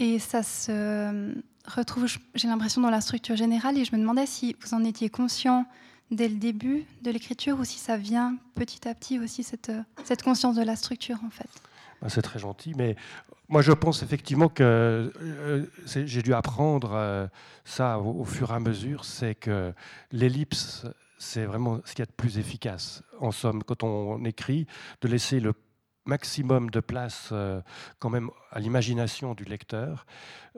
Et 0.00 0.18
ça 0.18 0.42
se 0.42 1.32
retrouve, 1.66 2.06
j'ai 2.34 2.48
l'impression, 2.48 2.82
dans 2.82 2.90
la 2.90 3.00
structure 3.00 3.36
générale 3.36 3.78
et 3.78 3.84
je 3.84 3.94
me 3.94 4.00
demandais 4.00 4.26
si 4.26 4.56
vous 4.60 4.74
en 4.74 4.84
étiez 4.84 5.08
conscient 5.08 5.66
dès 6.12 6.28
le 6.28 6.36
début 6.36 6.84
de 7.02 7.10
l'écriture 7.10 7.58
ou 7.58 7.64
si 7.64 7.78
ça 7.78 7.96
vient 7.96 8.36
petit 8.54 8.86
à 8.86 8.94
petit 8.94 9.18
aussi 9.18 9.42
cette, 9.42 9.72
cette 10.04 10.22
conscience 10.22 10.54
de 10.54 10.62
la 10.62 10.76
structure 10.76 11.18
en 11.24 11.30
fait? 11.30 11.48
Bah, 12.00 12.08
c'est 12.08 12.22
très 12.22 12.38
gentil, 12.38 12.74
mais 12.76 12.96
moi 13.48 13.62
je 13.62 13.72
pense 13.72 14.02
effectivement 14.02 14.48
que 14.48 15.12
euh, 15.20 15.66
j'ai 15.86 16.22
dû 16.22 16.34
apprendre 16.34 16.92
euh, 16.94 17.26
ça 17.64 17.98
au, 17.98 18.24
fur 18.24 18.50
et 18.50 18.54
à 18.54 18.60
mesure, 18.60 19.04
c'est 19.04 19.34
que 19.34 19.72
l'ellipse 20.12 20.86
c'est 21.18 21.44
vraiment 21.44 21.80
ce 21.84 21.92
qu'il 21.94 22.00
y 22.00 22.02
a 22.02 22.06
de 22.06 22.12
plus 22.16 22.38
efficace. 22.38 23.04
En 23.20 23.30
somme, 23.30 23.62
quand 23.62 23.84
on 23.84 24.24
écrit, 24.24 24.66
de 25.02 25.08
laisser 25.08 25.38
le 25.38 25.54
maximum 26.04 26.70
de 26.70 26.80
place 26.80 27.28
euh, 27.32 27.60
quand 27.98 28.10
même 28.10 28.30
à 28.50 28.58
l'imagination 28.58 29.34
du 29.34 29.44
lecteur 29.44 30.06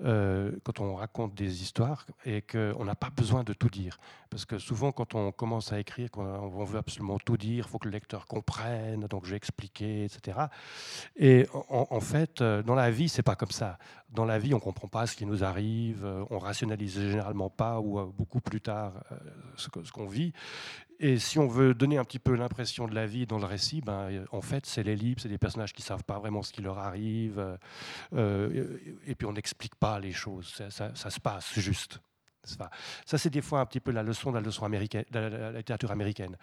euh, 0.04 0.52
quand 0.64 0.80
on 0.80 0.94
raconte 0.94 1.34
des 1.34 1.62
histoires 1.62 2.06
et 2.24 2.42
qu'on 2.42 2.84
n'a 2.84 2.94
pas 2.94 3.10
besoin 3.10 3.44
de 3.44 3.52
tout 3.52 3.68
dire. 3.68 3.98
Parce 4.34 4.46
que 4.46 4.58
souvent 4.58 4.90
quand 4.90 5.14
on 5.14 5.30
commence 5.30 5.72
à 5.72 5.78
écrire, 5.78 6.08
on 6.16 6.64
veut 6.64 6.78
absolument 6.78 7.18
tout 7.20 7.36
dire, 7.36 7.64
il 7.64 7.70
faut 7.70 7.78
que 7.78 7.86
le 7.86 7.92
lecteur 7.92 8.26
comprenne, 8.26 9.02
donc 9.02 9.26
je 9.26 9.30
vais 9.30 9.36
expliquer, 9.36 10.06
etc. 10.06 10.38
Et 11.14 11.46
en, 11.52 12.00
fait, 12.00 12.40
euh, 12.40 12.60
dans 12.64 12.74
la 12.74 12.90
vie, 12.90 13.08
c'est 13.08 13.22
pas 13.22 13.36
comme 13.36 13.52
ça. 13.52 13.78
Dans 14.10 14.24
la 14.24 14.40
vie, 14.40 14.52
on 14.52 14.58
comprend 14.58 14.88
pas 14.88 15.06
ce 15.06 15.14
qui 15.14 15.24
nous 15.24 15.44
arrive, 15.44 16.04
on 16.30 16.38
rationalise 16.40 17.00
généralement 17.00 17.48
pas 17.48 17.78
ou 17.78 18.04
beaucoup 18.06 18.40
plus 18.40 18.60
tard 18.60 19.04
ce 19.56 19.68
qu'on 19.68 20.06
vit. 20.06 20.32
Et 20.98 21.18
si 21.18 21.38
on 21.38 21.46
veut 21.46 21.74
donner 21.74 21.98
un 21.98 22.04
petit 22.04 22.18
peu 22.18 22.34
l'impression 22.34 22.88
de 22.88 22.94
la 22.94 23.06
vie 23.06 23.26
dans 23.26 23.38
le 23.38 23.46
récit, 23.46 23.80
ben, 23.80 24.24
en 24.32 24.40
fait, 24.40 24.66
c'est 24.66 24.82
l'ellipse, 24.82 25.22
c'est 25.22 25.28
des 25.28 25.38
personnages 25.38 25.72
qui 25.72 25.82
ne 25.82 25.86
savent 25.86 26.04
pas 26.04 26.18
vraiment 26.18 26.42
ce 26.42 26.52
qui 26.52 26.62
leur 26.62 26.78
arrive, 26.78 27.38
euh, 27.38 27.56
euh, 28.14 28.78
et 29.06 29.14
puis 29.14 29.26
on 29.26 29.32
n'explique 29.32 29.74
pas 29.76 30.00
les 30.00 30.12
choses, 30.12 30.60
ça 30.70 31.10
se 31.10 31.20
passe 31.20 31.58
juste. 31.58 32.00
Ça, 32.44 33.18
c'est 33.18 33.30
des 33.30 33.40
fois 33.40 33.60
un 33.60 33.66
petit 33.66 33.80
peu 33.80 33.90
la 33.90 34.02
leçon 34.02 34.30
de 34.30 34.36
la 34.36 34.42
leçon 34.42 34.64
américaine, 34.64 35.04
de 35.10 35.18
la 35.18 35.52
littérature 35.52 35.90
américaine. 35.90 36.36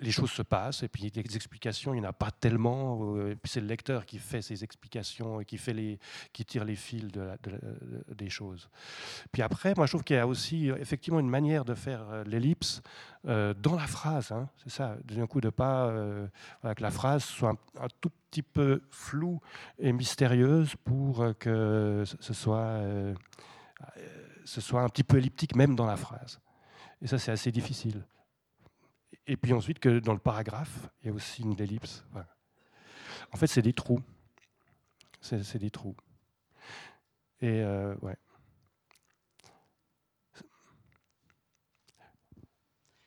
les 0.00 0.10
choses 0.10 0.30
se 0.30 0.42
passent 0.42 0.82
et 0.82 0.88
puis 0.88 1.10
des 1.10 1.36
explications, 1.36 1.94
il 1.94 2.00
n'y 2.00 2.06
en 2.06 2.10
a 2.10 2.12
pas 2.12 2.30
tellement. 2.30 3.16
Euh, 3.16 3.36
c'est 3.44 3.60
le 3.60 3.66
lecteur 3.66 4.06
qui 4.06 4.18
fait 4.18 4.42
ses 4.42 4.64
explications 4.64 5.40
et 5.40 5.44
qui, 5.44 5.58
fait 5.58 5.72
les, 5.72 5.98
qui 6.32 6.44
tire 6.44 6.64
les 6.64 6.76
fils 6.76 7.08
de 7.08 7.24
des 8.16 8.30
choses. 8.30 8.68
Puis 9.32 9.42
après, 9.42 9.74
moi, 9.76 9.86
je 9.86 9.92
trouve 9.92 10.04
qu'il 10.04 10.16
y 10.16 10.18
a 10.18 10.26
aussi 10.26 10.70
euh, 10.70 10.76
effectivement 10.78 11.20
une 11.20 11.28
manière 11.28 11.64
de 11.64 11.74
faire 11.74 12.02
euh, 12.10 12.24
l'ellipse 12.24 12.82
dans 13.24 13.74
la 13.74 13.86
phrase. 13.86 14.32
Hein. 14.32 14.50
c'est 14.62 14.70
ça, 14.70 14.98
d'un 15.02 15.26
coup 15.26 15.40
de 15.40 15.48
pas 15.48 15.90
que 16.62 16.82
la 16.82 16.90
phrase 16.90 17.24
soit 17.24 17.56
un, 17.80 17.86
tout 18.02 18.10
petit 18.30 18.42
peu 18.42 18.82
floue 18.90 19.40
et 19.78 19.94
mystérieuse 19.94 20.74
pour 20.84 21.24
que 21.38 22.04
ce 22.04 22.34
soit 22.34 22.82
ce 24.44 24.60
soit 24.60 24.82
un 24.82 24.88
petit 24.88 25.04
peu 25.04 25.18
elliptique 25.18 25.56
même 25.56 25.74
dans 25.74 25.86
la 25.86 25.96
phrase. 25.96 26.40
Et 27.02 27.06
ça, 27.06 27.18
c'est 27.18 27.32
assez 27.32 27.50
difficile. 27.50 28.06
Et 29.26 29.36
puis 29.36 29.52
ensuite, 29.52 29.78
que 29.78 29.98
dans 29.98 30.12
le 30.12 30.18
paragraphe, 30.18 30.88
il 31.00 31.08
y 31.08 31.10
a 31.10 31.12
aussi 31.12 31.42
une 31.42 31.58
ellipse. 31.60 32.04
En 33.32 33.36
fait, 33.36 33.46
c'est 33.46 33.62
des 33.62 33.72
trous. 33.72 34.00
C'est 35.20 35.58
des 35.58 35.70
trous. 35.70 35.96
Et 37.40 37.62
euh, 37.62 37.94
ouais. 38.02 38.16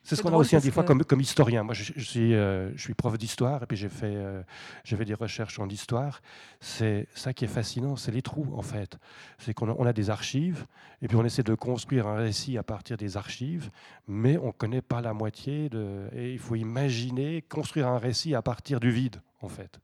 C'est 0.07 0.15
ce 0.15 0.21
qu'on 0.21 0.31
a 0.31 0.37
aussi 0.37 0.57
des 0.57 0.71
fois 0.71 0.85
comme, 0.85 1.03
comme, 1.03 1.19
historien. 1.19 1.63
Moi, 1.63 1.73
je, 1.73 1.99
suis, 1.99 2.33
euh, 2.33 2.71
je 2.77 2.81
suis 2.81 2.93
prof 2.93 3.17
d'histoire 3.17 3.63
et 3.63 3.65
puis 3.65 3.75
j'ai 3.75 3.89
fait, 3.89 4.15
euh, 4.15 4.41
fait 4.85 5.03
des 5.03 5.13
recherches 5.13 5.59
en 5.59 5.67
histoire. 5.67 6.21
C'est 6.61 7.09
ça 7.13 7.33
qui 7.33 7.43
est 7.43 7.49
fascinant, 7.49 7.97
c'est 7.97 8.13
les 8.13 8.21
trous 8.21 8.47
en 8.55 8.61
fait. 8.61 8.97
C'est 9.37 9.53
qu'on 9.53 9.69
a, 9.69 9.75
on 9.77 9.85
a, 9.85 9.91
des 9.91 10.09
archives 10.09 10.65
et 11.01 11.09
puis 11.09 11.17
on 11.17 11.25
essaie 11.25 11.43
de 11.43 11.53
construire 11.55 12.07
un 12.07 12.15
récit 12.15 12.57
à 12.57 12.63
partir 12.63 12.95
des 12.95 13.17
archives, 13.17 13.69
mais 14.07 14.37
on 14.37 14.47
ne 14.47 14.51
connaît 14.51 14.81
pas 14.81 15.01
la 15.01 15.11
moitié. 15.11 15.67
De, 15.67 16.07
et 16.13 16.31
il 16.31 16.39
faut 16.39 16.55
imaginer 16.55 17.41
construire 17.41 17.89
un 17.89 17.97
récit 17.97 18.33
à 18.33 18.41
partir 18.41 18.79
du 18.79 18.91
vide 18.91 19.17
en 19.41 19.49
fait. 19.49 19.77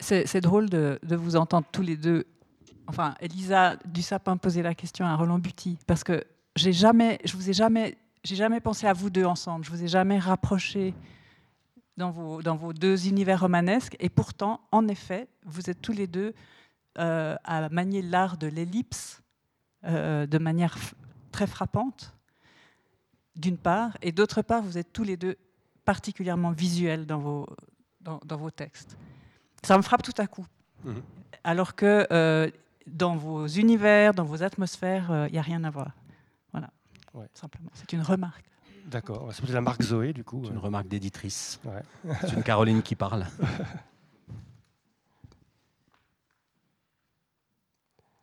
C'est 0.00 0.42
drôle 0.42 0.68
de, 0.68 0.98
de, 1.02 1.16
vous 1.16 1.34
entendre 1.34 1.66
tous 1.72 1.82
les 1.82 1.96
deux. 1.96 2.26
Enfin, 2.86 3.14
Elisa 3.20 3.76
du 3.86 4.02
Sapin 4.02 4.36
poser 4.36 4.60
la 4.62 4.74
question 4.74 5.06
à 5.06 5.16
Roland 5.16 5.38
Buty, 5.38 5.78
parce 5.86 6.04
que 6.04 6.22
j'ai 6.58 6.72
jamais, 6.72 7.18
je 7.24 7.36
vous 7.36 7.48
ai 7.48 7.52
jamais, 7.52 7.96
j'ai 8.24 8.36
jamais 8.36 8.60
pensé 8.60 8.86
à 8.86 8.92
vous 8.92 9.10
deux 9.10 9.24
ensemble. 9.24 9.64
Je 9.64 9.70
vous 9.70 9.82
ai 9.82 9.88
jamais 9.88 10.18
rapproché 10.18 10.94
dans 11.96 12.10
vos, 12.10 12.42
dans 12.42 12.56
vos 12.56 12.72
deux 12.72 13.08
univers 13.08 13.40
romanesques. 13.40 13.96
Et 14.00 14.08
pourtant, 14.08 14.60
en 14.72 14.88
effet, 14.88 15.28
vous 15.46 15.70
êtes 15.70 15.80
tous 15.80 15.92
les 15.92 16.06
deux 16.06 16.34
euh, 16.98 17.36
à 17.44 17.68
manier 17.68 18.02
l'art 18.02 18.36
de 18.36 18.48
l'ellipse 18.48 19.22
euh, 19.84 20.26
de 20.26 20.38
manière 20.38 20.76
très 21.30 21.46
frappante, 21.46 22.14
d'une 23.36 23.56
part, 23.56 23.96
et 24.02 24.10
d'autre 24.10 24.42
part, 24.42 24.62
vous 24.62 24.78
êtes 24.78 24.92
tous 24.92 25.04
les 25.04 25.16
deux 25.16 25.36
particulièrement 25.84 26.50
visuels 26.50 27.06
dans 27.06 27.18
vos, 27.18 27.46
dans, 28.00 28.36
vos 28.36 28.50
textes. 28.50 28.96
Ça 29.62 29.76
me 29.76 29.82
frappe 29.82 30.02
tout 30.02 30.18
à 30.18 30.26
coup. 30.26 30.44
Mhm. 30.84 31.02
Alors 31.44 31.76
que 31.76 32.06
euh, 32.10 32.50
dans 32.88 33.14
vos 33.14 33.46
univers, 33.46 34.12
dans 34.12 34.24
vos 34.24 34.42
atmosphères, 34.42 35.26
il 35.28 35.32
n'y 35.32 35.38
a 35.38 35.42
rien 35.42 35.62
à 35.62 35.70
voir. 35.70 35.92
Simplement. 37.34 37.70
C'est 37.74 37.92
une 37.92 38.02
remarque. 38.02 38.44
D'accord, 38.86 39.28
c'est 39.34 39.46
la 39.50 39.60
marque 39.60 39.82
Zoé 39.82 40.12
du 40.14 40.24
coup. 40.24 40.40
C'est 40.44 40.50
une 40.50 40.56
euh. 40.56 40.60
remarque 40.60 40.88
d'éditrice. 40.88 41.60
Ouais. 41.64 41.82
C'est 42.22 42.32
une 42.32 42.42
Caroline 42.42 42.82
qui 42.82 42.94
parle. 42.94 43.26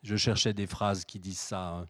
Je 0.02 0.16
cherchais 0.16 0.52
des 0.54 0.66
phrases 0.66 1.04
qui 1.04 1.18
disent 1.18 1.38
ça. 1.40 1.68
hein. 1.78 1.86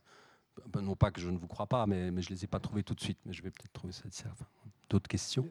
Ben, 0.73 0.81
Non 0.81 0.97
pas 0.97 1.11
que 1.11 1.21
je 1.21 1.29
ne 1.29 1.37
vous 1.39 1.47
crois 1.49 1.67
pas, 1.67 1.87
mais, 1.87 2.11
mais 2.11 2.23
je 2.23 2.31
ne 2.31 2.35
les 2.37 2.45
ai 2.45 2.47
pas 2.47 2.61
trouvées 2.61 2.83
tout 2.83 2.95
de 2.95 3.01
suite. 3.01 3.19
Mais 3.27 3.33
je 3.33 3.43
vais 3.43 3.51
peut-être 3.51 3.73
trouver 3.73 3.93
ça. 3.93 4.05
D'autres 4.89 5.09
questions? 5.09 5.47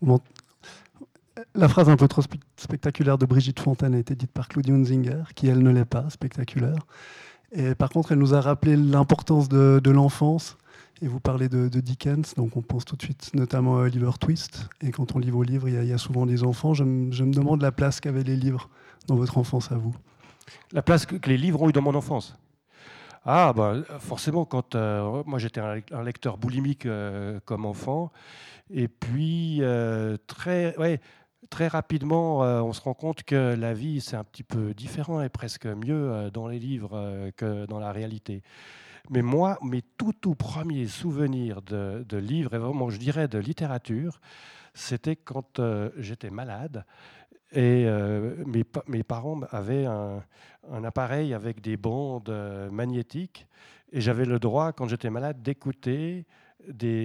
Bon. 0.00 0.20
La 1.54 1.68
phrase 1.68 1.88
un 1.90 1.96
peu 1.96 2.08
trop 2.08 2.22
spe- 2.22 2.40
spectaculaire 2.56 3.18
de 3.18 3.26
Brigitte 3.26 3.60
Fontaine 3.60 3.94
a 3.94 3.98
été 3.98 4.14
dite 4.14 4.30
par 4.32 4.48
Claudie 4.48 4.72
Hunzinger, 4.72 5.24
qui 5.34 5.48
elle 5.48 5.62
ne 5.62 5.70
l'est 5.70 5.84
pas, 5.84 6.08
spectaculaire. 6.08 6.78
Et 7.56 7.74
par 7.74 7.88
contre, 7.88 8.12
elle 8.12 8.18
nous 8.18 8.34
a 8.34 8.40
rappelé 8.42 8.76
l'importance 8.76 9.48
de, 9.48 9.90
l'enfance. 9.90 10.58
Et 11.00 11.08
vous 11.08 11.20
parlez 11.20 11.48
de, 11.48 11.68
Dickens, 11.80 12.34
donc 12.36 12.56
on 12.56 12.62
pense 12.62 12.84
tout 12.84 12.96
de 12.96 13.02
suite 13.02 13.30
notamment 13.34 13.78
à 13.78 13.82
Oliver 13.82 14.10
Twist. 14.20 14.68
Et 14.82 14.90
quand 14.90 15.16
on 15.16 15.18
lit 15.18 15.30
vos 15.30 15.42
livres, 15.42 15.68
il 15.68 15.84
y 15.84 15.92
a, 15.92 15.98
souvent 15.98 16.26
des 16.26 16.44
enfants. 16.44 16.74
Je, 16.74 16.84
me- 16.84 17.32
demande 17.32 17.62
la 17.62 17.72
place 17.72 18.00
qu'avaient 18.00 18.24
les 18.24 18.36
livres 18.36 18.68
dans 19.06 19.16
votre 19.16 19.38
enfance 19.38 19.72
à 19.72 19.76
vous. 19.76 19.94
La 20.72 20.82
place 20.82 21.06
que, 21.06 21.16
les 21.28 21.38
livres 21.38 21.62
ont 21.62 21.68
eu 21.70 21.72
dans 21.72 21.80
mon 21.80 21.94
enfance. 21.94 22.36
Ah, 23.24 23.52
bah, 23.56 23.74
forcément, 24.00 24.44
quand 24.44 24.74
euh, 24.74 25.22
moi 25.26 25.38
j'étais 25.38 25.60
un 25.60 26.02
lecteur 26.04 26.36
boulimique 26.36 26.86
euh, 26.86 27.40
comme 27.44 27.64
enfant, 27.64 28.12
et 28.70 28.86
puis 28.86 29.58
euh, 29.62 30.16
très, 30.26 30.76
ouais, 30.78 31.00
très 31.50 31.68
rapidement, 31.68 32.44
euh, 32.44 32.60
on 32.60 32.72
se 32.72 32.80
rend 32.80 32.94
compte 32.94 33.22
que 33.22 33.54
la 33.54 33.74
vie 33.74 34.00
c'est 34.00 34.16
un 34.16 34.24
petit 34.24 34.42
peu 34.42 34.74
différent 34.74 35.22
et 35.22 35.28
presque 35.28 35.66
mieux 35.66 36.10
euh, 36.12 36.30
dans 36.30 36.46
les 36.48 36.58
livres 36.58 36.92
euh, 36.94 37.30
que 37.36 37.66
dans 37.66 37.78
la 37.78 37.92
réalité. 37.92 38.42
Mais 39.10 39.22
moi, 39.22 39.58
mes 39.62 39.82
tout 39.82 40.12
tout 40.12 40.34
premiers 40.34 40.88
souvenirs 40.88 41.62
de, 41.62 42.16
livres, 42.16 42.54
et 42.54 42.58
vraiment 42.58 42.90
je 42.90 42.98
dirais 42.98 43.28
de 43.28 43.38
littérature, 43.38 44.20
c'était 44.74 45.16
quand 45.16 45.60
j'étais 45.96 46.30
malade 46.30 46.84
et 47.52 47.86
mes, 48.44 48.64
pa- 48.64 48.82
mes 48.88 49.04
parents 49.04 49.40
avaient 49.52 49.86
un, 49.86 50.24
appareil 50.82 51.34
avec 51.34 51.60
des 51.60 51.76
bandes 51.76 52.34
magnétiques 52.72 53.46
et 53.92 54.00
j'avais 54.00 54.24
le 54.24 54.40
droit, 54.40 54.72
quand 54.72 54.88
j'étais 54.88 55.10
malade, 55.10 55.40
d'écouter. 55.40 56.26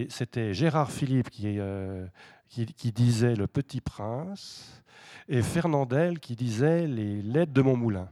C'était 0.10 0.54
Gérard 0.54 0.92
Philippe 0.92 1.30
qui, 1.30 1.60
euh, 1.60 2.06
qui, 2.50 2.92
disait 2.92 3.36
Le 3.36 3.48
Petit 3.48 3.82
Prince 3.82 4.84
et 5.30 5.42
Fernandel 5.42 6.20
qui 6.20 6.36
disait 6.36 6.88
Les 6.88 7.22
lettres 7.22 7.54
de 7.54 7.62
mon 7.62 7.78
moulin. 7.78 8.10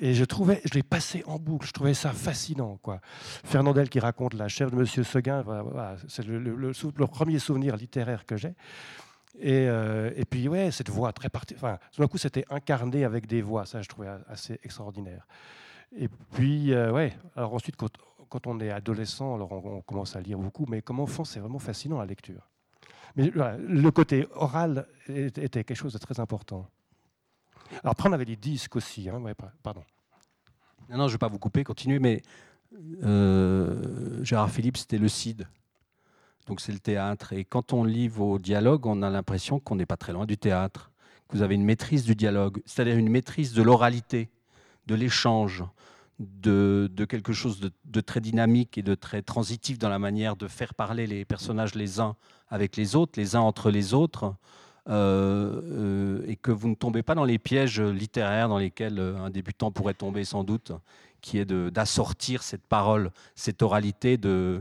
Et 0.00 0.14
je 0.14 0.24
trouvais, 0.24 0.60
je 0.64 0.74
l'ai 0.74 0.84
passé 0.84 1.24
en 1.26 1.38
boucle, 1.38 1.66
je 1.66 1.72
trouvais 1.72 1.94
ça 1.94 2.12
fascinant. 2.12 2.78
Quoi. 2.82 3.00
Fernandel 3.02 3.88
qui 3.88 3.98
raconte 3.98 4.34
la 4.34 4.46
chèvre 4.46 4.70
de 4.70 4.76
Monsieur 4.76 5.02
Seguin, 5.02 5.44
c'est 6.06 6.24
le, 6.24 7.06
premier 7.06 7.40
souvenir 7.40 7.76
littéraire 7.76 8.24
que 8.24 8.36
j'ai. 8.36 8.54
Et, 9.40 9.66
euh, 9.68 10.10
puis, 10.30 10.48
ouais, 10.48 10.70
cette 10.70 10.88
voix 10.88 11.12
très 11.12 11.28
particulière. 11.28 11.64
Enfin, 11.64 11.78
tout 11.92 12.00
d'un 12.00 12.08
coup, 12.08 12.18
c'était 12.18 12.44
incarné 12.48 13.04
avec 13.04 13.26
des 13.26 13.42
voix. 13.42 13.66
Ça, 13.66 13.82
je 13.82 13.88
trouvais 13.88 14.08
assez 14.28 14.58
extraordinaire. 14.62 15.26
Et 15.96 16.08
puis, 16.08 16.72
euh, 16.72 16.92
ouais, 16.92 17.16
alors 17.34 17.54
ensuite, 17.54 17.76
quand, 18.28 18.46
on 18.46 18.60
est 18.60 18.70
adolescent, 18.70 19.34
alors 19.34 19.52
on, 19.52 19.80
commence 19.82 20.16
à 20.16 20.20
lire 20.20 20.38
beaucoup, 20.38 20.66
mais 20.68 20.82
comme 20.82 21.00
enfant, 21.00 21.24
c'est 21.24 21.40
vraiment 21.40 21.58
fascinant 21.58 21.98
la 21.98 22.06
lecture. 22.06 22.48
Mais 23.16 23.30
le 23.34 23.90
côté 23.90 24.26
oral 24.34 24.86
était 25.08 25.64
quelque 25.64 25.76
chose 25.76 25.92
de 25.92 25.98
très 25.98 26.20
important. 26.20 26.68
Alors 27.82 27.92
après, 27.92 28.08
on 28.08 28.12
avait 28.12 28.24
les 28.24 28.36
disques 28.36 28.76
aussi. 28.76 29.08
Hein, 29.08 29.22
pardon. 29.62 29.82
Non, 30.90 31.08
je 31.08 31.12
ne 31.12 31.12
vais 31.12 31.18
pas 31.18 31.28
vous 31.28 31.38
couper, 31.38 31.64
continuez, 31.64 31.98
mais 31.98 32.22
euh, 33.02 34.22
Gérard 34.24 34.50
Philippe, 34.50 34.76
c'était 34.76 34.98
le 34.98 35.08
CID. 35.08 35.46
Donc 36.46 36.60
c'est 36.60 36.72
le 36.72 36.78
théâtre. 36.78 37.32
Et 37.34 37.44
quand 37.44 37.72
on 37.72 37.84
lit 37.84 38.08
vos 38.08 38.38
dialogues, 38.38 38.86
on 38.86 39.02
a 39.02 39.10
l'impression 39.10 39.60
qu'on 39.60 39.76
n'est 39.76 39.86
pas 39.86 39.98
très 39.98 40.12
loin 40.12 40.24
du 40.24 40.38
théâtre, 40.38 40.90
que 41.28 41.36
vous 41.36 41.42
avez 41.42 41.54
une 41.54 41.64
maîtrise 41.64 42.04
du 42.04 42.14
dialogue, 42.14 42.62
c'est-à-dire 42.64 42.96
une 42.96 43.10
maîtrise 43.10 43.52
de 43.52 43.62
l'oralité, 43.62 44.30
de 44.86 44.94
l'échange, 44.94 45.62
de, 46.18 46.90
quelque 47.08 47.32
chose 47.32 47.60
de, 47.84 48.00
très 48.00 48.20
dynamique 48.20 48.78
et 48.78 48.82
de 48.82 48.94
très 48.94 49.22
transitif 49.22 49.78
dans 49.78 49.88
la 49.88 49.98
manière 49.98 50.36
de 50.36 50.48
faire 50.48 50.74
parler 50.74 51.06
les 51.06 51.24
personnages 51.24 51.74
les 51.74 52.00
uns 52.00 52.16
avec 52.48 52.76
les 52.76 52.96
autres, 52.96 53.12
les 53.16 53.36
uns 53.36 53.40
entre 53.40 53.70
les 53.70 53.94
autres. 53.94 54.34
euh, 54.88 55.60
euh, 55.64 56.22
et 56.26 56.36
que 56.36 56.50
vous 56.50 56.68
ne 56.68 56.74
tombez 56.74 57.02
pas 57.02 57.14
dans 57.14 57.24
les 57.24 57.38
pièges 57.38 57.78
littéraires 57.80 58.48
dans 58.48 58.56
lesquels 58.56 58.98
euh, 58.98 59.18
un 59.18 59.28
débutant 59.28 59.70
pourrait 59.70 59.92
tomber 59.92 60.24
sans 60.24 60.44
doute, 60.44 60.72
qui 61.20 61.38
est 61.38 61.44
d'assortir 61.44 62.42
cette 62.42 62.66
parole, 62.66 63.10
cette 63.34 63.60
oralité 63.60 64.16
de 64.16 64.60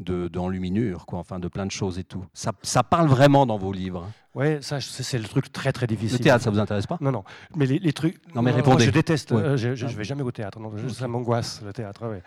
de- 0.00 0.28
d'enluminure, 0.28 1.06
quoi, 1.06 1.18
enfin 1.20 1.38
de 1.38 1.48
plein 1.48 1.66
de 1.66 1.70
choses 1.70 1.98
et 1.98 2.04
tout. 2.04 2.24
Ça, 2.34 2.52
ça 2.62 2.82
parle 2.82 3.06
vraiment 3.08 3.46
dans 3.46 3.58
vos 3.58 3.72
livres. 3.72 4.10
Ouais, 4.34 4.58
ça, 4.62 4.80
c'est 4.80 5.18
le 5.18 5.28
truc 5.28 5.52
très 5.52 5.72
très 5.72 5.86
difficile. 5.86 6.18
Le 6.18 6.24
théâtre, 6.24 6.42
ça 6.42 6.50
vous 6.50 6.58
intéresse 6.58 6.86
pas? 6.88 6.98
Non, 7.00 7.12
non. 7.12 7.22
Mais 7.54 7.66
les, 7.66 7.78
les 7.78 7.92
trucs. 7.92 8.16
Non, 8.34 8.42
mais 8.42 8.50
moi, 8.50 8.56
répondez. 8.56 8.84
Je 8.86 8.90
déteste. 8.90 9.30
Ouais. 9.30 9.40
euh, 9.42 9.56
je, 9.56 9.76
je, 9.76 9.86
je 9.86 9.96
vais 9.96 10.02
jamais 10.02 10.22
au 10.22 10.32
théâtre. 10.32 10.58
Non, 10.58 10.72
je- 10.76 10.88
ça 10.88 11.06
m'angoisse 11.06 11.62
le 11.64 11.72
théâtre. 11.72 12.08
ouais. 12.08 12.22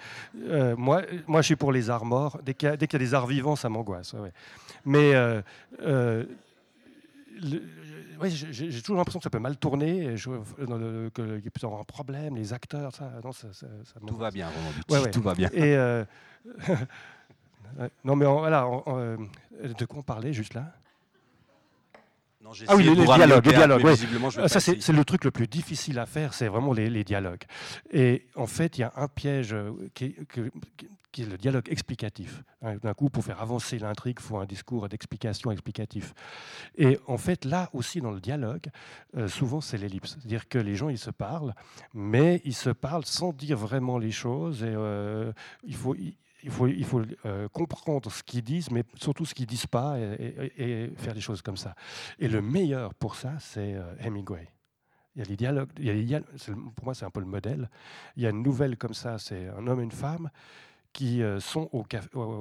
Euh, 0.47 0.75
moi, 0.77 1.01
moi, 1.27 1.41
je 1.41 1.47
suis 1.47 1.55
pour 1.57 1.73
les 1.73 1.89
arts 1.89 2.05
morts. 2.05 2.39
Dès 2.45 2.53
qu'il 2.53 2.69
y, 2.69 2.71
a- 2.71 2.77
y 2.95 2.99
des 2.99 3.13
arts 3.13 3.27
vivants, 3.27 3.57
ça 3.57 3.67
m'angoisse. 3.67 4.13
ouais. 4.13 4.31
Mais 4.85 5.13
euh, 5.15 5.41
euh, 5.81 6.23
le- 7.41 7.61
ouais, 8.21 8.29
j'ai 8.29 8.81
toujours 8.81 8.95
l'impression 8.95 9.19
que 9.19 9.23
ça 9.25 9.29
peut 9.29 9.39
mal 9.39 9.57
tourner, 9.57 10.15
qu'il 11.13 11.27
y 11.43 11.47
a 11.47 11.51
peut 11.51 11.67
avoir 11.67 11.81
un 11.81 11.85
problème, 11.85 12.37
les 12.37 12.53
acteurs, 12.53 12.95
ça, 12.95 13.11
non, 13.21 13.33
ça, 13.33 13.49
ça- 13.51 13.67
ça 13.83 13.99
Tout 14.07 14.15
va 14.15 14.31
bien, 14.31 14.47
Buty, 14.77 14.93
Ouais, 14.93 14.99
ouais. 15.03 15.11
tout 15.11 15.21
va 15.21 15.35
bien. 15.35 15.49
Et 15.51 15.75
euh, 15.75 16.05
ouais, 17.79 17.89
non, 18.03 18.15
mais 18.15 18.25
voilà, 18.25 18.67
euh, 18.87 19.17
de 19.61 19.85
quoi 19.85 19.99
on 19.99 20.03
parlait 20.03 20.33
juste 20.33 20.53
là? 20.53 20.73
Non, 22.43 22.53
j'ai 22.53 22.65
Ah 22.69 22.75
oui, 22.75 22.83
les- 22.95 23.05
dialogues, 23.17 23.45
les 23.45 23.51
dialogues, 23.57 23.83
ouais. 23.85 23.95
Euh, 24.43 24.47
Ça, 24.47 24.59
c'est 24.81 24.93
le 24.93 25.03
truc 25.05 25.23
le 25.25 25.31
plus 25.31 25.47
difficile 25.47 25.99
à 25.99 26.05
faire, 26.05 26.33
c'est 26.33 26.47
vraiment 26.47 26.71
les, 26.71 26.89
les 26.89 27.03
dialogues. 27.03 27.43
Et 27.91 28.25
en 28.35 28.47
fait, 28.47 28.77
il 28.77 28.81
y 28.81 28.83
a 28.83 28.93
un 28.95 29.07
piège 29.07 29.53
euh, 29.53 29.71
qui 29.93 30.05
est, 30.05 30.25
que- 30.27 30.51
qui 31.11 31.23
est 31.23 31.25
le 31.25 31.37
dialogue 31.37 31.67
explicatif. 31.69 32.43
Hein, 32.61 32.75
D'un 32.83 32.93
coup, 32.93 33.09
pour 33.09 33.23
faire 33.25 33.41
avancer 33.41 33.79
l'intrigue, 33.79 34.17
il 34.19 34.23
faut 34.23 34.37
un 34.37 34.45
discours 34.45 34.87
d'explication 34.87 35.49
explicatif. 35.51 36.13
Et 36.77 36.99
en 37.07 37.17
fait, 37.17 37.43
là 37.43 37.69
aussi, 37.73 38.01
dans 38.01 38.11
le 38.11 38.19
dialogue, 38.21 38.67
euh, 39.17 39.27
souvent, 39.27 39.59
c'est 39.59 39.77
l'ellipse. 39.79 40.11
C'est-à-dire 40.19 40.47
que 40.47 40.59
les 40.59 40.75
gens, 40.75 40.89
ils 40.89 40.99
se 40.99 41.09
parlent, 41.09 41.55
mais 41.95 42.39
ils 42.45 42.53
se 42.55 42.69
parlent 42.69 43.05
sans 43.05 43.33
dire 43.33 43.57
vraiment 43.57 43.97
les 43.97 44.11
choses. 44.11 44.61
Et 44.63 44.67
euh, 44.73 45.33
il 45.65 45.75
faut... 45.75 45.95
il- 46.67 46.85
faut, 46.85 47.01
euh, 47.25 47.47
comprendre 47.49 48.11
ce 48.11 48.23
qu'ils 48.23 48.43
disent, 48.43 48.71
mais 48.71 48.83
surtout 48.95 49.25
ce 49.25 49.33
qu'ils 49.33 49.45
disent 49.45 49.67
pas, 49.67 49.97
et, 49.99 50.91
faire 50.97 51.13
des 51.13 51.21
choses 51.21 51.41
comme 51.41 51.57
ça. 51.57 51.75
Et 52.19 52.27
le 52.27 52.41
meilleur 52.41 52.93
pour 52.93 53.15
ça, 53.15 53.33
c'est 53.39 53.73
euh, 53.75 53.93
Hemingway. 53.99 54.47
Il 55.15 55.19
y 55.19 55.21
a 55.23 55.25
les 55.25 55.35
dialogues, 55.35 55.69
pour 56.75 56.85
moi 56.85 56.93
c'est 56.93 57.05
un 57.05 57.09
peu 57.09 57.19
le 57.19 57.25
modèle. 57.25 57.69
Il 58.15 58.23
y 58.23 58.27
a 58.27 58.29
une 58.29 58.43
nouvelle 58.43 58.77
comme 58.77 58.93
ça, 58.93 59.17
c'est 59.17 59.47
un 59.47 59.65
homme 59.65 59.79
et 59.79 59.83
une 59.83 59.91
femme 59.91 60.29
qui 60.93 61.23
euh, 61.23 61.39
sont 61.39 61.69
au 61.73 61.83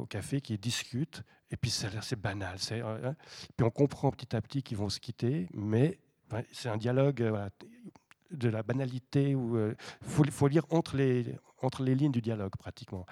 café, 0.07 0.41
qui 0.41 0.59
discutent, 0.59 1.23
et 1.51 1.57
puis 1.57 1.71
c'est 1.71 2.21
banal. 2.21 2.59
hein. 2.73 3.15
puis 3.57 3.67
on 3.67 3.71
comprend 3.71 4.11
petit 4.11 4.37
à 4.37 4.43
petit 4.43 4.63
qu'ils 4.63 4.77
vont 4.77 4.91
se 4.91 5.01
quitter, 5.01 5.49
mais 5.55 5.99
c'est 6.53 6.69
un 6.69 6.77
dialogue 6.77 7.23
de 8.31 8.49
la 8.49 8.63
banalité 8.63 9.31
il 10.25 10.31
faut 10.33 10.49
lire 10.49 10.65
entre 10.71 10.97
les, 10.97 11.37
entre 11.63 11.83
les 11.83 11.95
lignes 11.95 12.13
du 12.13 12.21
dialogue 12.23 12.53
pratiquement. 12.59 13.07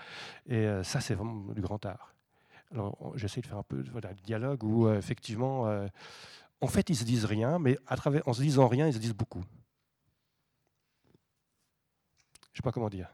Et 0.46 0.56
euh, 0.66 0.82
ça, 0.82 1.00
c'est 1.00 1.14
vraiment 1.14 1.52
du 1.52 1.60
grand 1.60 1.84
art. 1.86 2.14
Alors 2.72 3.12
j'essaie 3.16 3.40
de 3.40 3.46
faire 3.46 3.58
un 3.58 3.62
peu 3.62 3.84
voilà, 3.92 4.12
de 4.14 4.20
dialogue 4.22 4.62
où 4.64 4.86
euh, 4.86 4.98
effectivement, 4.98 5.66
euh, 5.68 5.86
en 6.60 6.66
fait, 6.66 6.88
ils 6.90 6.96
se 6.96 7.04
disent 7.04 7.24
rien, 7.24 7.58
mais 7.58 7.78
à 7.86 7.96
travers, 7.96 8.26
en 8.26 8.32
se 8.32 8.42
disant 8.42 8.66
rien, 8.68 8.86
ils 8.86 8.94
se 8.94 8.98
disent 8.98 9.14
beaucoup. 9.14 9.44
Je 12.52 12.58
sais 12.58 12.62
pas 12.62 12.72
comment 12.72 12.88
dire. 12.88 13.08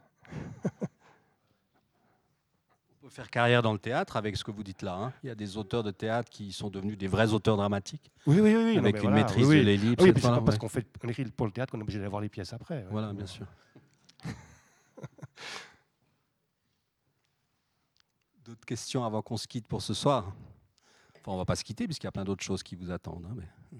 On 3.03 3.05
peut 3.05 3.09
faire 3.09 3.29
carrière 3.31 3.61
dans 3.63 3.73
le 3.73 3.79
théâtre 3.79 4.15
avec 4.15 4.37
ce 4.37 4.43
que 4.43 4.51
vous 4.51 4.63
dites 4.63 4.83
là. 4.83 4.93
hein. 4.93 5.13
Il 5.23 5.27
y 5.27 5.31
a 5.31 5.35
des 5.35 5.57
auteurs 5.57 5.81
de 5.83 5.89
théâtre 5.91 6.29
qui 6.29 6.51
sont 6.53 6.69
devenus 6.69 6.97
des 6.97 7.07
vrais 7.07 7.33
auteurs 7.33 7.57
dramatiques, 7.57 8.11
Oui, 8.27 8.39
oui, 8.39 8.53
oui. 8.55 8.73
non, 8.75 8.79
avec 8.83 8.97
une 8.97 9.01
voilà, 9.09 9.15
maîtrise 9.17 9.47
oui, 9.47 9.55
de 9.55 9.59
oui. 9.61 9.65
l'ellipse. 9.65 10.03
Ah 10.03 10.03
oui, 10.05 10.13
parce 10.13 10.39
ouais. 10.55 10.57
qu'on 10.59 10.69
fait 10.69 10.85
on 11.03 11.09
écrit 11.09 11.25
pour 11.25 11.47
le 11.47 11.51
théâtre 11.51 11.71
qu'on 11.71 11.79
est 11.79 11.83
obligé 11.83 11.99
d'avoir 11.99 12.21
les 12.21 12.29
pièces 12.29 12.53
après. 12.53 12.85
Voilà, 12.91 13.11
bien 13.13 13.25
sûr. 13.25 13.47
D'autres 18.43 18.65
questions 18.65 19.05
avant 19.05 19.21
qu'on 19.21 19.37
se 19.37 19.47
quitte 19.47 19.67
pour 19.67 19.81
ce 19.81 19.93
soir? 19.93 20.33
Enfin, 21.17 21.31
on 21.31 21.37
va 21.37 21.45
pas 21.45 21.55
se 21.55 21.63
quitter 21.63 21.85
puisqu'il 21.85 22.07
y 22.07 22.09
a 22.09 22.11
plein 22.11 22.23
d'autres 22.23 22.43
choses 22.43 22.63
qui 22.63 22.75
vous 22.75 22.91
attendent. 22.91 23.27
hein, 23.29 23.77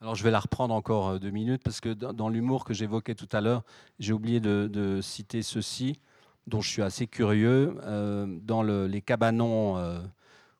Alors 0.00 0.14
je 0.14 0.24
vais 0.24 0.30
la 0.30 0.40
reprendre 0.40 0.74
encore 0.74 1.08
euh, 1.08 1.18
deux 1.18 1.30
minutes 1.30 1.62
parce 1.62 1.80
que 1.80 1.90
dans, 1.92 2.30
l'humour 2.30 2.64
que 2.64 2.72
j'évoquais 2.72 3.14
tout 3.14 3.28
à 3.32 3.42
l'heure, 3.42 3.62
j'ai 3.98 4.14
oublié 4.14 4.40
de, 4.40 5.00
citer 5.02 5.42
ceci, 5.42 5.98
dont 6.46 6.62
je 6.62 6.70
suis 6.70 6.82
assez 6.82 7.06
curieux. 7.06 7.76
Euh, 7.82 8.26
dans 8.42 8.62
le- 8.62 8.86
les 8.86 9.02
cabanons 9.02 9.76
euh, 9.76 10.00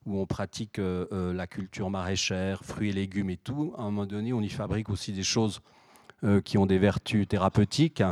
où 0.07 0.19
on 0.19 0.27
pratique 0.27 0.81
la 0.81 1.47
culture 1.47 1.91
maraîchère, 1.91 2.65
fruits 2.65 2.91
et 2.91 2.93
légumes 2.93 3.31
et 3.31 3.37
tout, 3.37 3.75
à 3.77 3.83
un 3.83 3.85
moment 3.87 4.07
donné, 4.07 4.33
on 4.33 4.41
y 4.41 4.49
fabrique 4.49 4.91
aussi 4.91 5.13
des 5.13 5.23
choses 5.23 5.61
qui 6.45 6.59
ont 6.59 6.67
des 6.67 6.79
vertus 6.79 7.27
thérapeutiques. 7.29 8.03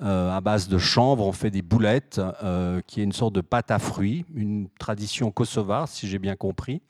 à 0.00 0.40
base 0.40 0.68
de 0.68 0.78
chanvre, 0.78 1.26
on 1.26 1.32
fait 1.32 1.50
des 1.50 1.62
boulettes, 1.62 2.20
qui 2.86 3.00
est 3.00 3.04
une 3.04 3.12
sorte 3.12 3.34
de 3.34 3.40
pâte 3.40 3.70
à 3.70 3.78
fruits, 3.78 4.24
une 4.34 4.68
tradition 4.78 5.30
kosovare, 5.30 5.88
si 5.88 6.06
j'ai 6.06 6.18
bien 6.18 6.36
compris. 6.36 6.82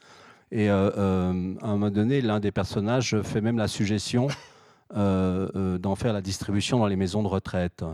Et 0.50 0.68
à 0.68 0.90
un 0.96 1.32
moment 1.32 1.90
donné, 1.90 2.20
l'un 2.20 2.40
des 2.40 2.52
personnages 2.52 3.20
fait 3.22 3.40
même 3.40 3.58
la 3.58 3.68
suggestion 3.68 4.28
d'en 4.94 5.94
faire 5.94 6.12
la 6.12 6.20
distribution 6.22 6.78
dans 6.78 6.86
les 6.86 6.96
maisons 6.96 7.22
de 7.22 7.28
retraite. 7.28 7.84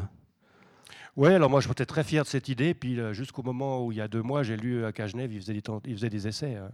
Oui, 1.17 1.33
alors 1.33 1.51
moi 1.51 1.61
j'étais 1.61 1.87
très 1.87 2.05
fier 2.05 2.25
de 2.25 2.29
cette 2.29 2.49
idée. 2.49 2.75
Puis 2.75 2.99
euh, 2.99 3.13
jusqu'au 3.13 3.43
moment 3.43 3.85
où 3.85 3.93
il 3.93 3.99
y 3.99 4.01
a 4.01 4.09
deux 4.09 4.23
mois, 4.23 4.43
j'ai 4.43 4.57
lu 4.57 4.85
qu'à 4.93 5.07
Genève, 5.07 5.33
ils 5.33 5.41
faisaient 5.41 5.55
des, 5.55 5.63
ils 5.87 5.95
faisaient 5.95 6.11
des 6.11 6.29
essais. 6.29 6.57
Hein. 6.57 6.71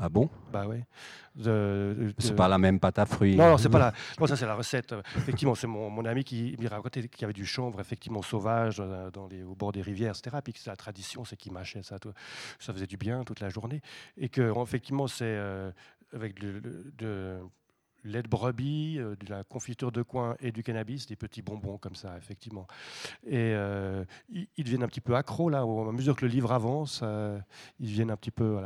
Ah 0.00 0.08
bon? 0.08 0.28
Bah 0.52 0.64
oui. 0.66 0.78
C'est 2.18 2.34
pas 2.34 2.48
la 2.48 2.58
même 2.58 2.80
pâte 2.80 2.98
à 2.98 3.06
fruits. 3.06 3.36
Non, 3.36 3.58
c'est 3.58 3.68
pas 3.68 3.78
la. 3.78 3.92
Non, 4.18 4.26
ça 4.26 4.36
c'est 4.36 4.46
la 4.46 4.54
recette. 4.54 4.94
Effectivement, 5.16 5.54
c'est 5.54 5.66
mon, 5.66 5.90
mon, 5.90 6.04
ami 6.04 6.24
qui 6.24 6.56
me 6.58 6.68
racontait 6.68 7.06
qu'il 7.08 7.22
y 7.22 7.24
avait 7.24 7.32
du 7.32 7.44
chanvre 7.44 7.80
effectivement 7.80 8.22
sauvage 8.22 8.80
euh, 8.80 9.10
dans 9.10 9.26
les, 9.28 9.42
au 9.42 9.54
bord 9.54 9.72
des 9.72 9.82
rivières, 9.82 10.14
etc. 10.16 10.38
Puis 10.42 10.54
que 10.54 10.60
la 10.66 10.76
tradition, 10.76 11.24
c'est 11.24 11.36
qu'il 11.36 11.52
mâchait 11.52 11.82
ça. 11.82 11.96
Ça 12.58 12.72
faisait 12.72 12.86
du 12.86 12.96
bien 12.96 13.22
toute 13.24 13.40
la 13.40 13.50
journée. 13.50 13.82
Et 14.16 14.28
que 14.28 14.52
effectivement, 14.62 15.06
c'est 15.06 15.24
euh, 15.24 15.70
avec 16.14 16.40
de, 16.40 17.38
lait 18.04 18.22
de 18.22 18.28
brebis, 18.28 18.98
euh, 18.98 19.16
de 19.16 19.30
la 19.30 19.44
confiture 19.44 19.92
de 19.92 20.02
coin 20.02 20.36
et 20.40 20.52
du 20.52 20.62
cannabis, 20.62 21.06
des 21.06 21.16
petits 21.16 21.42
bonbons 21.42 21.78
comme 21.78 21.94
ça, 21.94 22.16
effectivement. 22.16 22.66
Et 23.26 23.52
euh, 23.54 24.04
ils, 24.28 24.64
deviennent 24.64 24.82
un 24.82 24.88
petit 24.88 25.00
peu 25.00 25.16
accros, 25.16 25.48
là, 25.48 25.64
au 25.64 25.90
mesure 25.92 26.16
que 26.16 26.24
le 26.24 26.30
livre 26.30 26.52
avance, 26.52 27.00
euh, 27.02 27.38
ils 27.80 27.88
deviennent 27.88 28.10
un 28.10 28.16
petit 28.16 28.30
peu... 28.30 28.60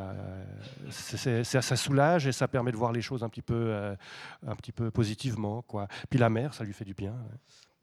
Ça 0.91 1.77
soulage 1.77 2.27
et 2.27 2.33
ça 2.33 2.49
permet 2.49 2.73
de 2.73 2.77
voir 2.77 2.93
les 2.93 3.03
choses 3.03 3.23
un 3.23 3.29
petit 3.29 3.43
peu, 3.43 3.75
un 4.47 4.57
petit 4.57 4.73
peu 4.73 4.91
positivement. 4.91 5.63
Quoi. 5.63 5.89
Puis 6.09 6.19
la 6.19 6.31
mer, 6.31 6.55
ça 6.55 6.65
lui 6.65 6.73
fait 6.73 6.85
du 6.85 6.95
bien. 6.95 7.15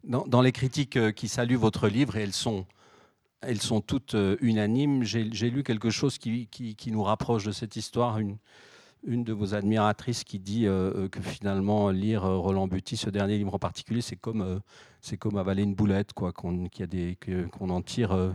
Dans, 0.03 0.41
les 0.41 0.51
critiques 0.51 1.13
qui 1.13 1.27
saluent 1.27 1.55
votre 1.55 1.87
livre, 1.87 2.17
et 2.17 2.23
elles 2.23 2.33
sont 2.33 2.65
elles 3.41 3.61
sont 3.61 3.81
toutes 3.81 4.15
unanimes. 4.39 5.03
J'ai 5.03 5.49
lu 5.49 5.63
quelque 5.63 5.89
chose 5.89 6.17
qui, 6.17 6.77
nous 6.87 7.03
rapproche 7.03 7.43
de 7.43 7.51
cette 7.51 7.75
histoire, 7.75 8.19
une 9.05 9.23
de 9.23 9.33
vos 9.33 9.53
admiratrices 9.53 10.23
qui 10.23 10.39
dit 10.39 10.65
euh, 10.65 10.91
euh, 10.95 11.09
que 11.09 11.21
finalement 11.21 11.89
lire 11.89 12.25
euh, 12.25 12.37
Roland 12.37 12.67
Buty, 12.67 12.97
ce 12.97 13.09
dernier 13.09 13.37
livre 13.37 13.53
en 13.53 13.59
particulier, 13.59 14.01
c'est 14.01 14.15
comme, 14.15 14.61
c'est 15.01 15.17
comme 15.17 15.37
avaler 15.37 15.63
une 15.63 15.75
boulette, 15.75 16.13
quoi, 16.13 16.31
qu'on, 16.31 16.65
a 16.65 16.85
des, 16.85 17.17
qu'on 17.51 17.69
en 17.69 17.81
tire. 17.81 18.33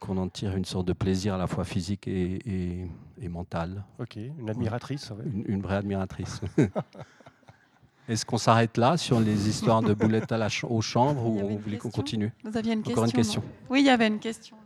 qu'on 0.00 0.16
en 0.16 0.28
tire 0.28 0.56
une 0.56 0.64
sorte 0.64 0.86
de 0.86 0.92
plaisir 0.92 1.34
à 1.34 1.38
la 1.38 1.46
fois 1.46 1.64
physique 1.64 2.06
et, 2.06 2.86
et, 3.20 3.28
mental. 3.28 3.84
Ok, 3.98 4.16
une 4.16 4.48
admiratrice. 4.48 5.12
Une, 5.46 5.60
vraie 5.60 5.76
admiratrice. 5.76 6.40
Est-ce 8.08 8.24
qu'on 8.24 8.38
s'arrête 8.38 8.78
là 8.78 8.96
sur 8.96 9.20
les 9.20 9.48
histoires 9.48 9.82
de 9.82 9.92
boulettes 9.92 10.32
à 10.32 10.38
la 10.38 10.48
aux 10.68 10.80
chambres 10.80 11.26
ou 11.26 11.40
on 11.40 11.56
voulait 11.56 11.76
qu'on 11.76 11.90
continue? 11.90 12.32
Vous 12.42 12.56
aviez 12.56 12.72
une 12.72 12.80
Encore 12.80 13.04
question, 13.04 13.06
une 13.06 13.12
question 13.12 13.42
Oui, 13.68 13.80
il 13.80 13.86
y 13.86 13.90
avait 13.90 14.06
une 14.06 14.20
question. 14.20 14.56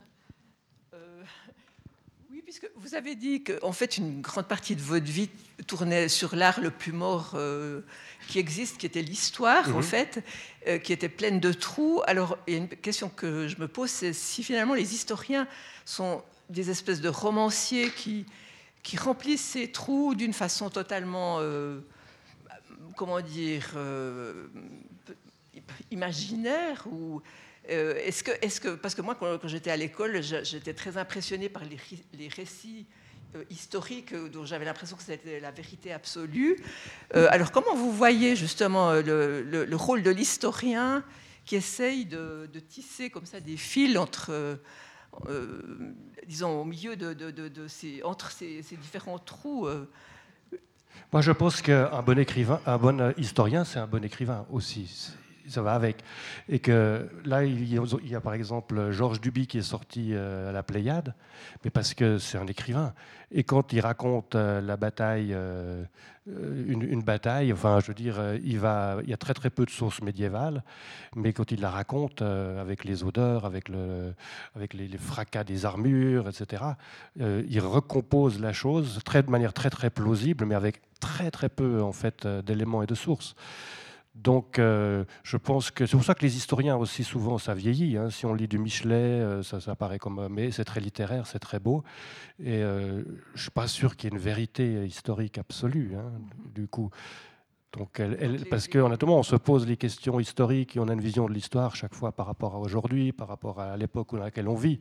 Vous 2.76 2.94
avez 2.94 3.14
dit 3.14 3.42
qu'en 3.42 3.72
fait, 3.72 3.98
une 3.98 4.20
grande 4.20 4.46
partie 4.46 4.76
de 4.76 4.80
votre 4.80 5.06
vie 5.06 5.30
tournait 5.66 6.08
sur 6.08 6.36
l'art 6.36 6.60
le 6.60 6.70
plus 6.70 6.92
mort 6.92 7.32
euh, 7.34 7.80
qui 8.28 8.38
existe, 8.38 8.78
qui 8.78 8.86
était 8.86 9.02
l'histoire, 9.02 9.68
en 9.74 9.78
mhm. 9.78 9.82
fait, 9.82 10.24
euh, 10.66 10.78
qui 10.78 10.92
était 10.92 11.08
pleine 11.08 11.40
de 11.40 11.52
trous. 11.52 12.02
Alors, 12.06 12.38
il 12.46 12.52
y 12.52 12.56
a 12.56 12.58
une 12.58 12.68
question 12.68 13.08
que 13.08 13.48
je 13.48 13.58
me 13.58 13.68
pose, 13.68 13.90
c'est 13.90 14.12
si 14.12 14.42
finalement 14.42 14.74
les 14.74 14.94
historiens 14.94 15.46
sont 15.84 16.22
des 16.50 16.70
espèces 16.70 17.00
de 17.00 17.08
romanciers 17.08 17.90
qui, 17.90 18.26
qui 18.82 18.96
remplissent 18.96 19.40
ces 19.44 19.70
trous 19.70 20.14
d'une 20.14 20.32
façon 20.34 20.68
totalement, 20.68 21.38
euh, 21.40 21.80
comment 22.96 23.20
dire, 23.20 23.76
imaginaire 25.90 26.86
ou 26.90 27.22
euh, 27.70 27.94
est-ce 28.04 28.22
que, 28.60 28.74
parce 28.74 28.94
que 28.94 29.02
moi, 29.02 29.14
quand, 29.14 29.46
j'étais 29.46 29.70
à 29.70 29.76
l'école, 29.76 30.20
j'étais 30.22 30.74
très 30.74 30.96
impressionnée 30.96 31.48
par 31.48 31.62
les, 31.64 32.28
récits 32.28 32.86
euh, 33.36 33.44
historiques 33.50 34.12
euh, 34.12 34.28
dont 34.28 34.44
j'avais 34.44 34.64
l'impression 34.64 34.96
que 34.96 35.02
c'était 35.02 35.38
la 35.38 35.52
vérité 35.52 35.92
absolue. 35.92 36.58
alors, 37.14 37.52
comment 37.52 37.74
vous 37.74 37.92
voyez 37.92 38.34
justement 38.36 38.92
le, 38.94 39.74
rôle 39.74 40.02
de 40.02 40.10
l'historien 40.10 41.04
qui 41.44 41.56
essaye 41.56 42.04
de, 42.04 42.48
tisser 42.68 43.10
comme 43.10 43.26
ça 43.26 43.40
des 43.40 43.56
fils 43.56 43.96
entre, 43.96 44.58
disons, 46.26 46.62
au 46.62 46.64
milieu 46.64 46.96
de, 46.96 47.66
ces, 47.68 48.02
entre 48.02 48.32
ces 48.32 48.62
différents 48.70 49.18
trous 49.18 49.68
moi, 51.10 51.20
je 51.20 51.32
pense 51.32 51.60
qu'un 51.60 52.02
bon 52.02 52.18
écrivain, 52.18 52.60
un 52.64 52.78
bon 52.78 53.12
historien, 53.18 53.64
c'est 53.64 53.78
un 53.78 53.86
bon 53.86 54.02
écrivain 54.02 54.46
aussi 54.50 55.12
ça 55.48 55.62
va 55.62 55.74
avec. 55.74 56.02
Et 56.48 56.58
que 56.58 57.08
là, 57.24 57.44
il 57.44 57.72
y 57.72 58.14
a, 58.14 58.20
par 58.20 58.34
exemple 58.34 58.90
Georges 58.90 59.20
Duby 59.20 59.46
qui 59.46 59.58
est 59.58 59.62
sorti 59.62 60.10
euh, 60.12 60.50
à 60.50 60.52
la 60.52 60.62
Pléiade, 60.62 61.14
mais 61.64 61.70
parce 61.70 61.94
que 61.94 62.18
c'est 62.18 62.38
un 62.38 62.46
écrivain. 62.46 62.92
Et 63.30 63.44
quand 63.44 63.72
il 63.72 63.80
raconte 63.80 64.34
euh, 64.34 64.60
la 64.60 64.76
bataille, 64.76 65.32
euh, 65.32 65.84
une, 66.26 67.02
bataille, 67.02 67.52
enfin, 67.52 67.80
je 67.80 67.88
veux 67.88 67.94
dire, 67.94 68.20
il, 68.42 68.52
y 68.52 68.64
a 69.12 69.16
très 69.18 69.34
très 69.34 69.50
peu 69.50 69.64
de 69.64 69.70
sources 69.70 70.02
médiévales, 70.02 70.62
mais 71.16 71.32
quand 71.32 71.50
il 71.50 71.60
la 71.60 71.70
raconte 71.70 72.22
avec 72.22 72.84
les 72.84 73.02
odeurs, 73.02 73.44
avec, 73.44 73.68
le, 73.68 74.14
avec 74.54 74.74
les, 74.74 74.88
fracas 74.98 75.42
des 75.42 75.64
armures, 75.64 76.28
etc., 76.28 76.62
il 77.18 77.60
recompose 77.60 78.40
la 78.40 78.52
chose 78.52 79.00
de 79.04 79.30
manière 79.30 79.52
très 79.52 79.70
très 79.70 79.90
plausible, 79.90 80.44
mais 80.44 80.54
avec 80.54 80.80
très 81.00 81.32
très 81.32 81.48
peu 81.48 81.82
en 81.82 81.92
fait 81.92 82.24
d'éléments 82.24 82.84
et 82.84 82.86
de 82.86 82.94
sources. 82.94 83.34
Donc, 84.14 84.58
euh, 84.58 85.04
je 85.22 85.38
pense 85.38 85.70
que 85.70 85.86
c'est 85.86 85.96
pour 85.96 86.04
ça 86.04 86.14
que 86.14 86.22
les 86.22 86.36
historiens 86.36 86.76
aussi 86.76 87.02
souvent 87.02 87.38
ça 87.38 87.54
vieillit. 87.54 87.96
Hein. 87.96 88.10
Si 88.10 88.26
on 88.26 88.34
lit 88.34 88.46
du 88.46 88.58
Michelet, 88.58 88.94
euh, 88.94 89.42
ça, 89.42 89.60
ça 89.60 89.74
paraît 89.74 89.98
comme 89.98 90.28
mais 90.28 90.50
c'est 90.50 90.64
très 90.64 90.80
littéraire, 90.80 91.26
c'est 91.26 91.38
très 91.38 91.58
beau. 91.58 91.82
Et 92.38 92.62
euh, 92.62 93.02
je 93.34 93.42
suis 93.42 93.50
pas 93.50 93.66
sûr 93.66 93.96
qu'il 93.96 94.10
y 94.10 94.12
ait 94.12 94.16
une 94.16 94.22
vérité 94.22 94.84
historique 94.84 95.38
absolue. 95.38 95.96
Hein, 95.96 96.12
du 96.54 96.68
coup, 96.68 96.90
donc, 97.72 98.00
elle, 98.00 98.44
parce 98.50 98.68
que 98.68 98.78
honnêtement, 98.78 99.18
on 99.18 99.22
se 99.22 99.36
pose 99.36 99.66
les 99.66 99.78
questions 99.78 100.20
historiques 100.20 100.76
et 100.76 100.80
on 100.80 100.88
a 100.88 100.92
une 100.92 101.00
vision 101.00 101.26
de 101.26 101.32
l'histoire 101.32 101.74
chaque 101.74 101.94
fois 101.94 102.12
par 102.12 102.26
rapport 102.26 102.54
à 102.54 102.58
aujourd'hui, 102.58 103.12
par 103.12 103.28
rapport 103.28 103.60
à 103.60 103.78
l'époque 103.78 104.12
dans 104.12 104.18
laquelle 104.18 104.48
on 104.48 104.54
vit. 104.54 104.78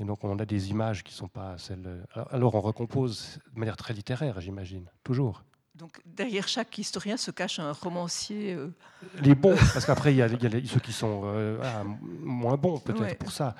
Et 0.00 0.04
donc, 0.04 0.24
on 0.24 0.38
a 0.38 0.46
des 0.46 0.70
images 0.70 1.04
qui 1.04 1.12
ne 1.12 1.18
sont 1.18 1.28
pas 1.28 1.58
celles. 1.58 2.02
alors, 2.30 2.54
on 2.54 2.62
recompose 2.62 3.40
de 3.54 3.60
manière 3.60 3.76
très 3.76 3.92
littéraire, 3.92 4.40
j'imagine, 4.40 4.86
toujours. 5.04 5.42
Donc 5.74 6.00
derrière 6.06 6.46
chaque 6.46 6.78
historien 6.78 7.16
se 7.16 7.32
cache 7.32 7.58
un 7.58 7.72
romancier. 7.72 8.54
Euh. 8.54 8.72
Les 9.20 9.34
bons, 9.34 9.56
parce 9.56 9.84
qu'après 9.84 10.12
il 10.12 10.18
y, 10.18 10.22
a 10.22 10.28
ceux 10.28 10.80
qui 10.80 10.92
sont 10.92 11.22
euh, 11.24 11.58
ah, 11.62 11.82
moins 12.20 12.56
bons 12.56 12.78
peut-être 12.78 13.18
pour 13.18 13.32
ça. 13.32 13.56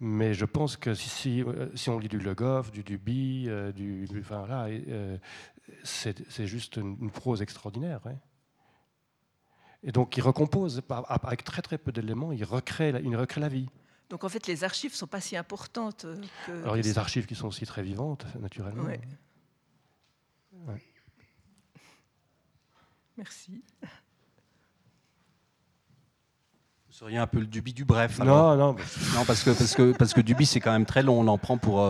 Mais 0.00 0.32
je 0.32 0.44
pense 0.44 0.76
que 0.76 0.94
si, 0.94 1.08
si, 1.08 1.42
euh, 1.42 1.68
si, 1.74 1.90
on 1.90 1.98
lit 1.98 2.08
du 2.08 2.18
Le 2.18 2.34
Goff, 2.34 2.70
du 2.70 2.84
Duby, 2.84 3.48
du, 3.74 4.08
enfin 4.20 4.46
là, 4.46 4.68
c'est 5.82 6.46
juste 6.46 6.76
une, 6.76 7.10
prose 7.10 7.42
extraordinaire. 7.42 8.00
Et 9.82 9.92
donc 9.92 10.16
il 10.16 10.22
recompose 10.22 10.80
avec 11.08 11.44
très 11.44 11.62
très 11.62 11.76
peu 11.76 11.92
d'éléments, 11.92 12.32
il 12.32 12.44
recrée, 12.44 12.94
il 13.04 13.14
recrée 13.14 13.42
la 13.42 13.48
vie. 13.48 13.68
Donc 14.08 14.24
en 14.24 14.30
fait 14.30 14.46
les 14.46 14.64
archives 14.64 14.94
sont 14.94 15.06
pas 15.06 15.20
si 15.20 15.36
importantes. 15.36 16.06
Alors 16.48 16.76
il 16.76 16.78
y 16.78 16.88
a 16.88 16.92
des 16.92 16.98
archives 16.98 17.26
qui 17.26 17.34
sont 17.34 17.48
aussi 17.48 17.66
très 17.66 17.82
vivantes 17.82 18.24
naturellement. 18.40 18.84
Ouais. 18.84 19.00
Merci. 23.18 23.62
Vous 26.86 26.92
seriez 26.92 27.18
un 27.18 27.26
peu 27.26 27.40
le 27.40 27.46
Duby 27.46 27.72
du 27.72 27.84
bref. 27.84 28.20
Non, 28.20 28.56
non. 28.56 28.76
Non, 29.14 29.24
parce 29.26 29.42
que, 29.42 29.50
parce 29.50 29.74
que, 29.74 29.92
parce 29.92 30.14
que 30.14 30.20
Duby, 30.20 30.46
c'est 30.46 30.60
quand 30.60 30.72
même 30.72 30.86
très 30.86 31.02
long. 31.02 31.20
On 31.20 31.26
en 31.26 31.36
prend 31.36 31.58
pour 31.58 31.84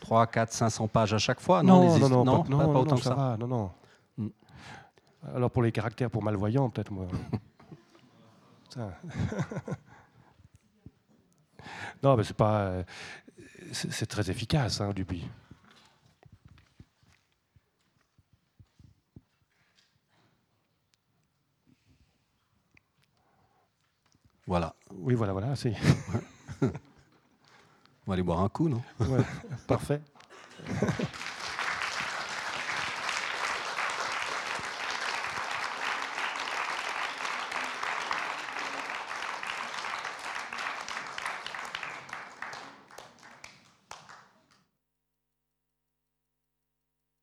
3, 0.00 0.26
4, 0.26 0.50
500 0.52 0.88
pages 0.88 1.12
à 1.12 1.18
chaque 1.18 1.40
fois. 1.40 1.62
Non, 1.62 1.98
non, 1.98 2.08
non, 2.08 2.24
non, 2.24 2.42
pas, 2.42 2.80
autant 2.80 2.96
que 2.96 3.02
ça. 3.02 3.36
non, 3.38 3.46
non. 3.46 3.70
Hmm. 4.16 4.28
Alors 5.34 5.50
pour 5.50 5.62
les 5.62 5.72
caractères 5.72 6.10
pour 6.10 6.22
malvoyants, 6.22 6.70
peut-être 6.70 6.90
moi. 6.90 7.06
non, 12.02 12.16
mais 12.16 12.24
c'est 12.24 12.36
pas. 12.36 12.60
Euh, 12.60 12.82
c'est 13.72 14.06
très 14.06 14.30
efficace, 14.30 14.80
hein, 14.80 14.92
Duby. 14.94 15.28
Voilà. 24.46 24.74
Oui, 24.92 25.14
voilà, 25.14 25.32
voilà. 25.32 25.56
C'est... 25.56 25.72
On 26.62 26.66
va 28.10 28.14
aller 28.14 28.22
boire 28.22 28.40
un 28.40 28.48
coup, 28.48 28.68
non? 28.68 28.82
Ouais, 29.00 29.20
Parfait. 29.66 30.00